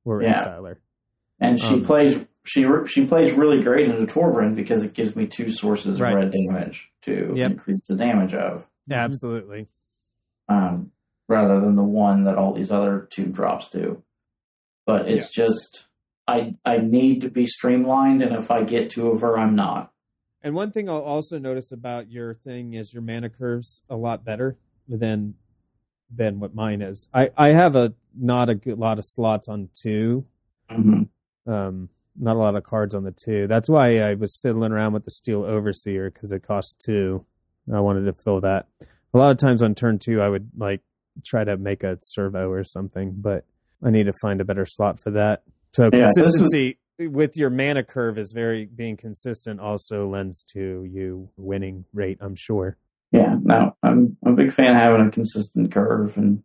or 0.05 0.21
Yeah. 0.21 0.33
exile 0.33 0.65
her. 0.65 0.79
And 1.39 1.59
she 1.59 1.65
Um, 1.65 1.85
plays 1.85 2.23
she 2.43 2.65
she 2.87 3.05
plays 3.05 3.33
really 3.33 3.61
great 3.61 3.89
into 3.89 4.11
Torbran 4.11 4.55
because 4.55 4.83
it 4.83 4.93
gives 4.93 5.15
me 5.15 5.27
two 5.27 5.51
sources 5.51 5.99
Right. 6.01 6.11
of 6.11 6.15
red 6.15 6.31
damage 6.31 6.89
to 7.03 7.33
Yep. 7.35 7.51
increase 7.51 7.81
the 7.87 7.95
damage 7.95 8.33
of. 8.33 8.65
Absolutely. 8.89 9.67
um, 10.49 10.91
rather 11.29 11.61
than 11.61 11.75
the 11.75 11.83
one 11.83 12.23
that 12.23 12.37
all 12.37 12.51
these 12.53 12.71
other 12.71 13.07
two 13.11 13.25
drops 13.27 13.69
do. 13.69 14.03
But 14.85 15.07
it's 15.09 15.29
just 15.29 15.87
I 16.27 16.55
I 16.65 16.77
need 16.77 17.21
to 17.21 17.29
be 17.29 17.47
streamlined, 17.47 18.21
and 18.21 18.35
if 18.35 18.51
I 18.51 18.63
get 18.63 18.89
two 18.89 19.09
of 19.11 19.21
her, 19.21 19.37
I'm 19.37 19.55
not. 19.55 19.91
And 20.41 20.55
one 20.55 20.71
thing 20.71 20.89
I'll 20.89 20.97
also 21.01 21.37
notice 21.37 21.71
about 21.71 22.09
your 22.09 22.33
thing 22.33 22.73
is 22.73 22.93
your 22.93 23.03
mana 23.03 23.29
curves 23.29 23.83
a 23.89 23.95
lot 23.95 24.25
better 24.25 24.57
than 24.87 25.35
than 26.13 26.39
what 26.39 26.53
mine 26.55 26.81
is. 26.81 27.07
I 27.13 27.29
I 27.37 27.49
have 27.49 27.75
a 27.75 27.93
not 28.17 28.49
a 28.49 28.55
good 28.55 28.77
lot 28.79 28.97
of 28.97 29.05
slots 29.05 29.47
on 29.47 29.69
2 29.83 30.25
um 31.47 31.89
not 32.19 32.35
a 32.35 32.39
lot 32.39 32.55
of 32.55 32.63
cards 32.63 32.93
on 32.93 33.03
the 33.03 33.11
two. 33.13 33.47
That's 33.47 33.69
why 33.69 33.99
I 33.99 34.15
was 34.15 34.37
fiddling 34.41 34.71
around 34.71 34.93
with 34.93 35.05
the 35.05 35.11
Steel 35.11 35.43
Overseer 35.43 36.09
because 36.11 36.31
it 36.31 36.43
costs 36.43 36.73
two. 36.73 37.25
I 37.73 37.79
wanted 37.79 38.05
to 38.05 38.13
fill 38.13 38.41
that. 38.41 38.67
A 39.13 39.17
lot 39.17 39.31
of 39.31 39.37
times 39.37 39.61
on 39.61 39.75
turn 39.75 39.99
two, 39.99 40.21
I 40.21 40.29
would 40.29 40.49
like 40.57 40.81
try 41.25 41.43
to 41.43 41.57
make 41.57 41.83
a 41.83 41.97
servo 42.01 42.49
or 42.49 42.63
something, 42.63 43.13
but 43.17 43.45
I 43.83 43.89
need 43.89 44.05
to 44.05 44.13
find 44.21 44.41
a 44.41 44.45
better 44.45 44.65
slot 44.65 44.99
for 44.99 45.11
that. 45.11 45.43
So 45.71 45.89
Yeah, 45.91 46.05
consistency 46.05 46.77
with 46.99 47.35
your 47.35 47.49
mana 47.49 47.83
curve 47.83 48.17
is 48.17 48.31
very 48.33 48.65
being 48.65 48.97
consistent. 48.97 49.59
Also 49.59 50.07
lends 50.07 50.43
to 50.53 50.85
you 50.89 51.29
winning 51.37 51.85
rate. 51.93 52.17
I'm 52.21 52.35
sure. 52.35 52.77
Yeah, 53.11 53.35
no, 53.41 53.75
I'm, 53.83 54.17
I'm 54.25 54.33
a 54.33 54.35
big 54.35 54.53
fan 54.53 54.71
of 54.71 54.77
having 54.77 55.07
a 55.07 55.11
consistent 55.11 55.71
curve, 55.71 56.15
and 56.15 56.43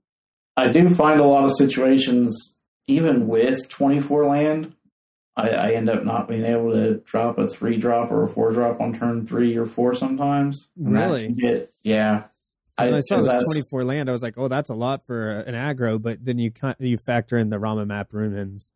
I 0.57 0.69
do 0.69 0.95
find 0.97 1.21
a 1.21 1.25
lot 1.25 1.45
of 1.45 1.53
situations, 1.57 2.57
even 2.89 3.29
with 3.29 3.69
24 3.69 4.27
land, 4.27 4.75
I, 5.37 5.49
I 5.51 5.71
end 5.73 5.89
up 5.91 6.05
not 6.05 6.29
being 6.29 6.45
able 6.45 6.73
to 6.73 6.95
drop 7.05 7.39
a 7.39 7.47
three 7.49 7.77
drop 7.77 8.11
or 8.11 8.25
a 8.25 8.29
four 8.29 8.53
drop 8.53 8.81
on 8.81 8.95
turn 8.95 9.27
three 9.27 9.57
or 9.57 9.67
four 9.67 9.95
sometimes. 9.95 10.69
Really? 10.77 11.33
get- 11.33 11.71
yeah. 11.83 12.25
When 12.79 12.93
I 12.95 13.01
saw 13.01 13.17
this 13.19 13.27
that's- 13.27 13.45
24 13.45 13.85
land, 13.85 14.09
I 14.09 14.13
was 14.13 14.23
like, 14.23 14.35
"Oh, 14.37 14.49
that's 14.49 14.69
a 14.69 14.75
lot 14.75 15.07
for 15.07 15.31
an 15.31 15.55
aggro." 15.55 16.01
But 16.01 16.25
then 16.25 16.39
you 16.39 16.53
you 16.79 16.99
factor 17.07 17.39
in 17.39 17.49
the 17.51 17.57
Ramunap 17.57 18.13
Ruins, 18.13 18.71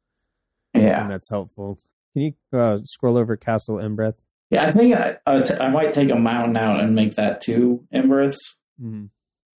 Yeah. 0.74 1.02
and 1.02 1.10
that's 1.10 1.28
helpful. 1.30 1.78
Can 2.14 2.22
you 2.22 2.32
uh, 2.58 2.78
scroll 2.84 3.18
over 3.18 3.36
Castle 3.36 3.76
Embereth? 3.76 4.18
Yeah, 4.50 4.66
I 4.66 4.72
think 4.72 4.94
I, 4.96 5.18
I, 5.26 5.40
t- 5.42 5.54
I 5.54 5.68
might 5.70 5.92
take 5.92 6.10
a 6.10 6.16
mountain 6.16 6.56
out 6.56 6.80
and 6.80 6.94
make 6.94 7.14
that 7.16 7.40
two 7.42 7.86
Embereths. 7.94 8.36
Mm-hmm. 8.82 9.06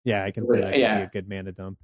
Yeah, 0.05 0.25
I 0.25 0.31
can 0.33 0.45
see 0.47 0.61
that 0.61 0.77
Yeah. 0.79 1.05
could 1.05 1.13
be 1.13 1.19
a 1.19 1.23
good 1.23 1.29
mana 1.29 1.53
dump. 1.53 1.79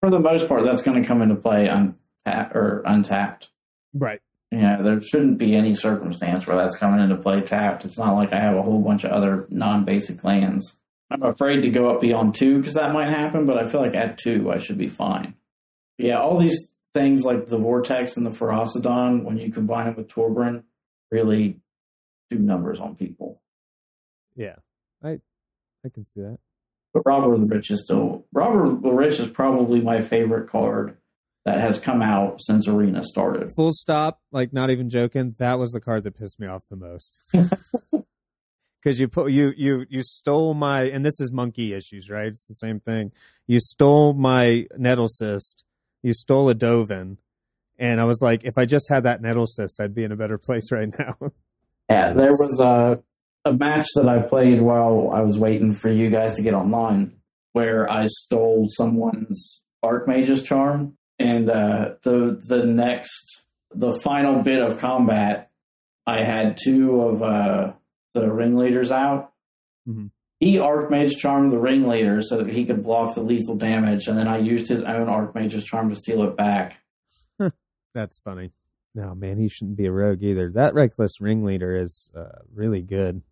For 0.00 0.10
the 0.10 0.18
most 0.18 0.48
part, 0.48 0.64
that's 0.64 0.82
going 0.82 1.00
to 1.00 1.06
come 1.06 1.20
into 1.22 1.36
play 1.36 1.68
untap- 1.68 2.54
or 2.54 2.82
untapped. 2.86 3.50
Right. 3.94 4.20
Yeah, 4.52 4.82
there 4.82 5.00
shouldn't 5.00 5.38
be 5.38 5.56
any 5.56 5.74
circumstance 5.74 6.46
where 6.46 6.58
that's 6.58 6.76
coming 6.76 7.02
into 7.02 7.16
play 7.16 7.40
tapped. 7.40 7.86
It's 7.86 7.96
not 7.96 8.14
like 8.14 8.34
I 8.34 8.40
have 8.40 8.54
a 8.54 8.60
whole 8.60 8.82
bunch 8.82 9.02
of 9.02 9.10
other 9.10 9.46
non-basic 9.48 10.22
lands. 10.24 10.76
I'm 11.10 11.22
afraid 11.22 11.62
to 11.62 11.70
go 11.70 11.88
up 11.88 12.02
beyond 12.02 12.34
two 12.34 12.58
because 12.58 12.74
that 12.74 12.92
might 12.92 13.08
happen, 13.08 13.46
but 13.46 13.56
I 13.56 13.66
feel 13.66 13.80
like 13.80 13.94
at 13.94 14.18
two 14.18 14.52
I 14.52 14.58
should 14.58 14.76
be 14.76 14.88
fine. 14.88 15.36
Yeah, 15.96 16.20
all 16.20 16.38
these 16.38 16.70
things 16.92 17.24
like 17.24 17.46
the 17.46 17.56
Vortex 17.56 18.18
and 18.18 18.26
the 18.26 18.30
Ferocidon, 18.30 19.24
when 19.24 19.38
you 19.38 19.50
combine 19.50 19.88
it 19.88 19.96
with 19.96 20.08
Torbran, 20.08 20.64
really 21.10 21.58
do 22.28 22.38
numbers 22.38 22.78
on 22.78 22.94
people. 22.94 23.40
Yeah, 24.36 24.56
I 25.02 25.20
I 25.82 25.88
can 25.88 26.04
see 26.04 26.20
that. 26.20 26.38
But 26.92 27.06
Robber 27.06 27.38
the 27.38 27.46
Rich 27.46 27.70
is 27.70 27.84
still 27.84 28.26
Robber 28.32 28.68
the 28.68 28.92
Rich 28.92 29.18
is 29.18 29.28
probably 29.28 29.80
my 29.80 30.02
favorite 30.02 30.50
card 30.50 30.98
that 31.44 31.60
has 31.60 31.80
come 31.80 32.02
out 32.02 32.40
since 32.40 32.68
Arena 32.68 33.02
started. 33.02 33.50
Full 33.56 33.72
stop. 33.72 34.20
Like 34.30 34.52
not 34.52 34.70
even 34.70 34.88
joking. 34.88 35.34
That 35.38 35.58
was 35.58 35.72
the 35.72 35.80
card 35.80 36.04
that 36.04 36.18
pissed 36.18 36.38
me 36.38 36.46
off 36.46 36.62
the 36.70 36.76
most. 36.76 37.20
because 38.82 38.98
you 38.98 39.08
put 39.08 39.30
you 39.30 39.52
you 39.56 39.86
you 39.88 40.02
stole 40.02 40.54
my 40.54 40.82
and 40.82 41.04
this 41.04 41.20
is 41.20 41.32
monkey 41.32 41.72
issues, 41.74 42.10
right? 42.10 42.28
It's 42.28 42.46
the 42.46 42.54
same 42.54 42.80
thing. 42.80 43.12
You 43.46 43.58
stole 43.60 44.14
my 44.14 44.66
Nettlecyst. 44.78 45.64
You 46.02 46.14
stole 46.14 46.50
a 46.50 46.54
Dovin, 46.54 47.18
and 47.78 48.00
I 48.00 48.04
was 48.04 48.20
like, 48.20 48.44
if 48.44 48.58
I 48.58 48.64
just 48.64 48.88
had 48.88 49.04
that 49.04 49.22
Nettlecyst, 49.22 49.80
I'd 49.80 49.94
be 49.94 50.04
in 50.04 50.12
a 50.12 50.16
better 50.16 50.38
place 50.46 50.72
right 50.72 50.88
now. 50.98 51.16
Yeah, 51.88 52.12
there 52.12 52.30
was 52.30 52.60
a 52.60 53.02
a 53.44 53.52
match 53.52 53.88
that 53.96 54.08
I 54.08 54.22
played 54.22 54.60
while 54.60 55.10
I 55.12 55.20
was 55.20 55.38
waiting 55.38 55.74
for 55.74 55.90
you 55.90 56.10
guys 56.10 56.34
to 56.34 56.42
get 56.42 56.54
online, 56.54 57.16
where 57.52 57.90
I 57.90 58.06
stole 58.06 58.68
someone's 58.70 59.60
Archmage's 59.82 60.44
charm, 60.44 60.96
and 61.22 61.48
uh, 61.50 61.94
the 62.02 62.40
the 62.46 62.64
next 62.64 63.42
the 63.74 63.98
final 64.00 64.42
bit 64.42 64.60
of 64.60 64.78
combat, 64.78 65.50
I 66.06 66.22
had 66.22 66.58
two 66.62 67.00
of 67.00 67.22
uh, 67.22 67.72
the 68.14 68.30
ringleaders 68.30 68.90
out. 68.90 69.32
Mhm. 69.88 70.10
He 70.40 70.56
Archmage 70.56 71.12
charmed 71.18 71.52
the 71.52 71.60
ringleader 71.60 72.20
so 72.20 72.38
that 72.38 72.48
he 72.48 72.64
could 72.64 72.82
block 72.82 73.14
the 73.14 73.22
lethal 73.22 73.54
damage, 73.54 74.08
and 74.08 74.18
then 74.18 74.26
I 74.28 74.38
used 74.38 74.68
his 74.68 74.82
own 74.82 75.08
Archmage's 75.08 75.64
charm 75.64 75.88
to 75.90 75.96
steal 75.96 76.22
it 76.24 76.36
back. 76.36 76.80
That's 77.94 78.18
funny. 78.18 78.50
No, 78.94 79.14
man, 79.14 79.38
he 79.38 79.48
shouldn't 79.48 79.76
be 79.76 79.86
a 79.86 79.92
rogue 79.92 80.22
either. 80.22 80.50
That 80.50 80.74
reckless 80.74 81.20
ringleader 81.20 81.76
is 81.76 82.10
uh, 82.16 82.40
really 82.54 82.80
good. 82.82 83.22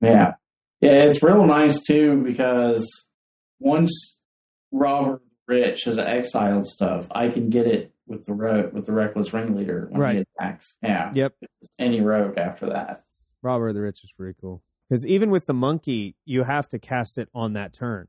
Yeah. 0.00 0.34
Yeah, 0.80 1.04
it's 1.04 1.22
real 1.22 1.44
nice 1.46 1.80
too 1.80 2.22
because 2.24 2.84
once 3.60 4.16
Robert 4.72 5.22
Rich 5.48 5.84
has 5.84 5.98
exiled 5.98 6.66
stuff, 6.68 7.06
I 7.10 7.28
can 7.28 7.48
get 7.50 7.66
it 7.66 7.92
with 8.06 8.24
the 8.26 8.34
ro- 8.34 8.70
with 8.72 8.86
the 8.86 8.92
reckless 8.92 9.32
ringleader 9.32 9.88
when 9.90 10.00
Right. 10.00 10.16
he 10.16 10.24
attacks. 10.38 10.76
Yeah. 10.82 11.10
Yep. 11.14 11.34
Any 11.78 12.00
rogue 12.00 12.36
after 12.38 12.66
that. 12.66 13.04
Robber 13.42 13.68
of 13.68 13.74
the 13.74 13.80
Rich 13.80 14.04
is 14.04 14.12
pretty 14.12 14.36
cool 14.40 14.62
because 14.88 15.06
even 15.06 15.30
with 15.30 15.46
the 15.46 15.54
monkey, 15.54 16.16
you 16.24 16.42
have 16.44 16.68
to 16.70 16.78
cast 16.78 17.18
it 17.18 17.28
on 17.34 17.54
that 17.54 17.72
turn. 17.72 18.08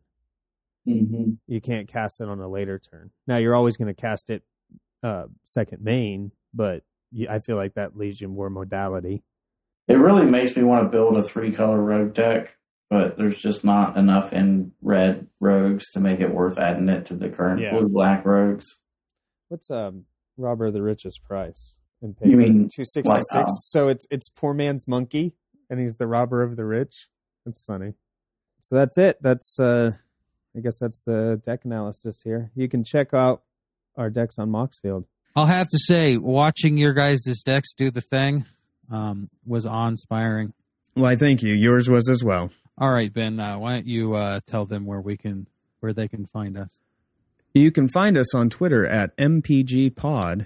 hmm 0.86 1.32
You 1.48 1.62
can't 1.62 1.88
cast 1.88 2.20
it 2.22 2.28
on 2.28 2.40
a 2.40 2.48
later 2.48 2.78
turn. 2.80 3.12
Now 3.28 3.38
you're 3.38 3.56
always 3.56 3.78
going 3.78 3.88
to 3.94 4.00
cast 4.00 4.30
it 4.30 4.44
uh, 5.04 5.26
second 5.44 5.82
main, 5.82 6.32
but 6.54 6.84
you, 7.12 7.28
I 7.30 7.40
feel 7.40 7.56
like 7.56 7.76
that 7.76 7.96
leaves 7.98 8.20
you 8.22 8.28
more 8.28 8.50
modality. 8.50 9.24
It 9.88 9.96
really 9.96 10.26
makes 10.26 10.56
me 10.56 10.64
want 10.64 10.84
to 10.86 10.90
build 10.90 11.16
a 11.18 11.24
three 11.24 11.52
color 11.52 11.82
rogue 11.82 12.14
deck, 12.14 12.58
but 12.90 13.18
there's 13.18 13.38
just 13.38 13.64
not 13.64 13.98
enough 13.98 14.34
in 14.34 14.72
red 14.82 15.28
rogues 15.40 15.90
to 15.92 16.00
make 16.00 16.20
it 16.20 16.34
worth 16.34 16.58
adding 16.58 16.90
it 16.90 17.06
to 17.08 17.14
the 17.16 17.30
current 17.30 17.62
Yeah. 17.62 17.72
blue 17.78 17.88
black 17.90 18.26
rogues. 18.26 18.66
What's 19.48 19.70
um 19.72 20.06
Robber 20.38 20.68
of 20.68 20.74
the 20.74 20.82
richest 20.82 21.24
price? 21.24 21.76
In 22.02 22.16
You 22.24 22.38
mean, 22.38 22.70
two 22.74 22.86
sixty 22.86 23.10
like, 23.10 23.24
six? 23.30 23.36
um, 23.52 23.56
So 23.62 23.88
it's 23.90 24.06
it's 24.10 24.30
poor 24.30 24.54
man's 24.54 24.88
monkey, 24.88 25.34
and 25.70 25.80
he's 25.80 25.98
the 25.98 26.08
robber 26.08 26.42
of 26.42 26.56
the 26.56 26.64
rich. 26.66 27.10
That's 27.46 27.64
funny. 27.64 27.94
So 28.62 28.76
that's 28.76 28.98
it. 28.98 29.22
That's 29.22 29.60
uh 29.60 29.92
I 30.56 30.62
guess 30.62 30.80
that's 30.80 31.04
the 31.04 31.40
deck 31.44 31.66
analysis 31.66 32.22
here. 32.24 32.52
You 32.56 32.68
can 32.70 32.84
check 32.84 33.14
out 33.14 33.44
our 33.96 34.10
decks 34.10 34.40
on 34.40 34.50
Moxfield. 34.50 35.06
I'll 35.36 35.46
have 35.46 35.68
to 35.70 35.78
say, 35.78 36.18
watching 36.18 36.78
your 36.78 36.94
guys' 36.94 37.22
decks 37.46 37.74
do 37.74 37.92
the 37.92 38.02
thing 38.02 38.46
um, 38.90 39.28
was 39.46 39.66
awe-inspiring. 39.68 40.54
Why, 40.96 41.16
thank 41.16 41.44
you. 41.44 41.54
Yours 41.54 41.88
was 41.88 42.10
as 42.10 42.24
well. 42.24 42.50
All 42.80 42.92
right, 42.92 43.14
Ben, 43.14 43.42
uh, 43.42 43.58
why 43.58 43.74
don't 43.74 43.88
you 43.88 44.16
uh, 44.16 44.40
tell 44.48 44.66
them 44.66 44.86
where 44.86 45.02
we 45.02 45.18
can, 45.18 45.48
where 45.82 45.92
they 45.92 46.08
can 46.08 46.26
find 46.26 46.58
us? 46.58 46.80
You 47.54 47.72
can 47.72 47.90
find 47.90 48.18
us 48.18 48.34
on 48.34 48.50
Twitter 48.50 48.86
at 48.86 49.18
MPGPod. 49.18 50.46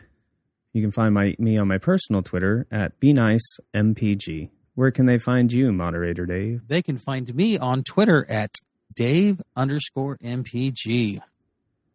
You 0.72 0.82
can 0.82 0.92
find 0.92 1.14
my 1.14 1.36
me 1.38 1.58
on 1.58 1.68
my 1.68 1.78
personal 1.78 2.24
Twitter 2.24 2.66
at 2.72 3.00
BeNiceMPG. 3.00 4.50
Where 4.74 4.90
can 4.90 5.06
they 5.06 5.20
find 5.20 5.54
you, 5.54 5.72
moderator 5.72 6.26
Dave? 6.26 6.62
They 6.68 6.82
can 6.82 6.98
find 6.98 7.36
me 7.36 7.60
on 7.60 7.84
Twitter 7.84 8.26
at 8.28 8.56
Dave 8.96 9.40
underscore 9.56 10.18
MPG. 10.18 11.22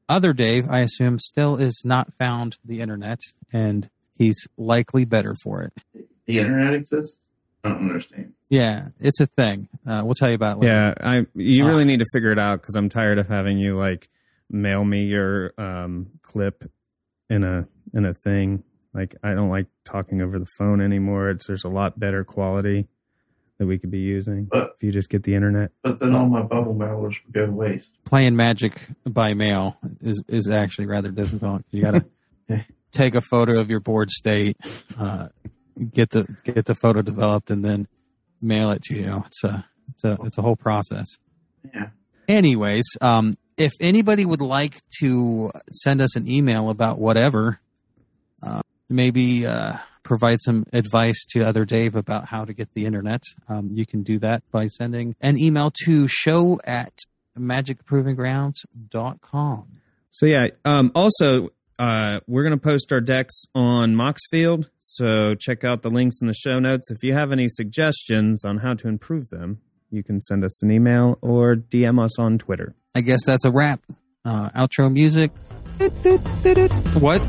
Other 0.08 0.32
Dave, 0.32 0.70
I 0.70 0.80
assume, 0.80 1.18
still 1.18 1.56
is 1.56 1.82
not 1.84 2.14
found 2.14 2.58
the 2.64 2.80
internet, 2.80 3.18
and 3.52 3.90
he's 4.14 4.46
likely 4.56 5.04
better 5.04 5.34
for 5.42 5.62
it. 5.62 5.72
The 6.26 6.38
internet 6.38 6.74
exists? 6.74 7.26
I 7.64 7.70
don't 7.70 7.88
understand. 7.88 8.34
Yeah, 8.48 8.88
it's 8.98 9.20
a 9.20 9.26
thing. 9.26 9.68
Uh, 9.86 10.02
we'll 10.04 10.14
tell 10.14 10.28
you 10.28 10.34
about 10.34 10.56
it 10.56 10.60
later. 10.60 10.72
Yeah, 10.72 10.94
I 11.00 11.26
you 11.34 11.66
really 11.66 11.84
need 11.84 11.98
to 12.00 12.06
figure 12.12 12.32
it 12.32 12.38
out 12.38 12.60
because 12.62 12.76
I'm 12.76 12.88
tired 12.88 13.18
of 13.18 13.28
having 13.28 13.58
you 13.58 13.76
like 13.76 14.08
mail 14.50 14.84
me 14.84 15.04
your 15.04 15.52
um, 15.58 16.08
clip 16.22 16.64
in 17.28 17.44
a 17.44 17.68
in 17.92 18.06
a 18.06 18.14
thing. 18.14 18.62
Like 18.94 19.16
I 19.22 19.34
don't 19.34 19.50
like 19.50 19.66
talking 19.84 20.22
over 20.22 20.38
the 20.38 20.46
phone 20.58 20.80
anymore. 20.80 21.30
It's 21.30 21.46
there's 21.46 21.64
a 21.64 21.68
lot 21.68 22.00
better 22.00 22.24
quality 22.24 22.88
that 23.58 23.66
we 23.66 23.78
could 23.78 23.90
be 23.90 23.98
using 23.98 24.44
But- 24.44 24.76
if 24.76 24.82
you 24.84 24.92
just 24.92 25.10
get 25.10 25.24
the 25.24 25.34
internet. 25.34 25.72
But 25.82 25.98
then 25.98 26.14
all 26.14 26.28
my 26.28 26.42
bubble 26.42 26.74
mailers 26.74 27.16
would 27.24 27.32
go 27.32 27.44
to 27.46 27.52
waste. 27.52 27.96
Playing 28.04 28.36
Magic 28.36 28.80
by 29.04 29.34
mail 29.34 29.76
is 30.00 30.24
is 30.26 30.48
actually 30.48 30.86
rather 30.86 31.10
difficult. 31.10 31.62
You 31.70 31.82
got 31.82 32.04
to 32.48 32.64
take 32.92 33.14
a 33.14 33.20
photo 33.20 33.58
of 33.60 33.68
your 33.68 33.80
board 33.80 34.10
state, 34.10 34.56
uh, 34.98 35.28
get 35.92 36.10
the 36.10 36.24
get 36.44 36.64
the 36.64 36.74
photo 36.74 37.02
developed, 37.02 37.50
and 37.50 37.62
then 37.62 37.88
mail 38.40 38.70
it 38.70 38.82
to 38.84 38.94
you. 38.94 39.24
It's 39.26 39.44
a 39.44 39.66
it's 39.90 40.04
a 40.04 40.16
it's 40.24 40.38
a 40.38 40.42
whole 40.42 40.56
process. 40.56 41.06
Yeah. 41.74 41.88
anyways, 42.28 42.84
um, 43.00 43.36
if 43.56 43.72
anybody 43.80 44.24
would 44.24 44.40
like 44.40 44.80
to 45.00 45.50
send 45.72 46.00
us 46.00 46.16
an 46.16 46.30
email 46.30 46.70
about 46.70 46.98
whatever, 46.98 47.60
uh, 48.42 48.62
maybe 48.88 49.46
uh, 49.46 49.74
provide 50.02 50.38
some 50.40 50.64
advice 50.72 51.24
to 51.30 51.42
other 51.42 51.64
Dave 51.64 51.96
about 51.96 52.26
how 52.26 52.44
to 52.44 52.54
get 52.54 52.72
the 52.74 52.86
internet, 52.86 53.22
um, 53.48 53.70
you 53.72 53.84
can 53.84 54.02
do 54.02 54.18
that 54.20 54.42
by 54.50 54.68
sending 54.68 55.16
an 55.20 55.38
email 55.38 55.72
to 55.84 56.06
show 56.08 56.60
at 56.64 56.92
magicprovinggrounds.com. 57.38 59.66
So 60.10 60.26
yeah. 60.26 60.48
Um, 60.64 60.90
also, 60.94 61.50
uh, 61.78 62.20
we're 62.26 62.42
gonna 62.42 62.56
post 62.56 62.92
our 62.92 63.00
decks 63.00 63.44
on 63.54 63.94
Moxfield. 63.94 64.68
So 64.80 65.34
check 65.34 65.64
out 65.64 65.82
the 65.82 65.90
links 65.90 66.20
in 66.20 66.26
the 66.26 66.34
show 66.34 66.58
notes. 66.58 66.90
If 66.90 67.02
you 67.02 67.14
have 67.14 67.32
any 67.32 67.48
suggestions 67.48 68.44
on 68.44 68.58
how 68.58 68.74
to 68.74 68.88
improve 68.88 69.28
them, 69.28 69.60
you 69.90 70.02
can 70.02 70.20
send 70.20 70.44
us 70.44 70.62
an 70.62 70.70
email 70.70 71.18
or 71.20 71.54
DM 71.54 72.02
us 72.02 72.18
on 72.18 72.38
Twitter. 72.38 72.74
I 72.94 73.00
guess 73.00 73.24
that's 73.24 73.44
a 73.44 73.50
wrap. 73.50 73.80
Uh, 74.24 74.50
outro 74.50 74.92
music. 74.92 75.30
What? 77.00 77.22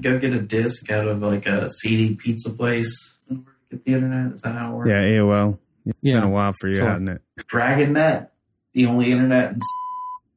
To 0.00 0.08
go 0.12 0.18
get 0.18 0.34
a 0.34 0.40
disc 0.40 0.90
out 0.90 1.06
of 1.06 1.22
like 1.22 1.46
a 1.46 1.70
CD 1.70 2.14
pizza 2.14 2.50
place 2.50 2.92
in 3.30 3.38
order 3.38 3.50
to 3.70 3.76
get 3.76 3.84
the 3.84 3.92
internet. 3.94 4.32
Is 4.34 4.40
that 4.42 4.54
how 4.54 4.72
it 4.72 4.76
works? 4.76 4.88
Yeah, 4.90 5.02
AOL. 5.02 5.58
It's 5.86 5.98
Yeah, 6.02 6.16
been 6.16 6.24
a 6.24 6.30
while 6.30 6.52
for 6.60 6.68
you, 6.68 6.76
sure. 6.76 6.88
hasn't 6.88 7.08
it? 7.08 7.22
DragonNet, 7.38 8.28
the 8.74 8.86
only 8.86 9.10
internet. 9.12 9.52
in- 9.52 9.58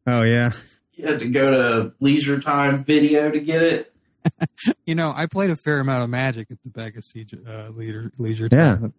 Oh 0.07 0.22
yeah. 0.24 0.51
You 0.95 1.07
had 1.07 1.20
to 1.20 1.28
go 1.30 1.49
to 1.49 1.93
Leisure 1.99 2.39
Time 2.39 2.84
Video 2.84 3.32
to 3.32 3.39
get 3.39 3.61
it. 3.64 3.93
You 4.86 4.93
know, 4.95 5.11
I 5.14 5.26
played 5.26 5.49
a 5.49 5.55
fair 5.55 5.80
amount 5.80 6.03
of 6.03 6.09
Magic 6.09 6.51
at 6.51 6.61
the 6.64 6.70
back 6.70 6.95
of 6.97 7.03
Siege, 7.03 7.34
uh, 7.47 7.70
leisure, 7.70 8.11
leisure 8.20 8.47
Yeah. 8.51 8.76
time. 8.76 8.93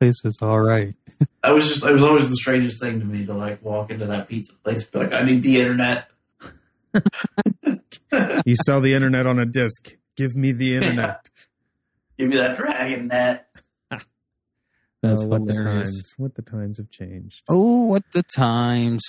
Place 0.00 0.14
was 0.24 0.38
all 0.40 0.58
right. 0.60 0.94
I 1.44 1.52
was 1.52 1.68
just, 1.68 1.84
it 1.84 1.92
was 1.92 2.02
always 2.02 2.28
the 2.30 2.36
strangest 2.36 2.80
thing 2.80 2.98
to 3.00 3.06
me 3.06 3.26
to 3.26 3.34
like 3.34 3.62
walk 3.64 3.90
into 3.90 4.06
that 4.06 4.26
pizza 4.28 4.54
place, 4.64 4.82
and 4.84 4.92
be 4.92 4.98
like, 5.00 5.12
I 5.12 5.22
need 5.24 5.42
the 5.42 5.60
internet. 5.60 6.08
You 8.46 8.56
sell 8.64 8.80
the 8.80 8.94
internet 8.94 9.26
on 9.26 9.38
a 9.38 9.46
disc. 9.46 9.96
Give 10.16 10.34
me 10.36 10.52
the 10.52 10.74
internet. 10.76 11.28
Give 12.18 12.28
me 12.28 12.36
that 12.36 12.56
DragonNet. 12.58 13.40
That's 15.02 15.22
Oh, 15.22 15.26
what 15.26 15.40
what 15.42 15.46
the 15.48 15.52
there 15.52 15.82
is. 15.82 15.90
times. 15.92 16.14
What 16.16 16.34
the 16.34 16.42
times 16.42 16.78
have 16.78 16.88
changed. 16.90 17.42
Oh, 17.48 17.84
what 17.84 18.04
the 18.12 18.22
times. 18.22 19.02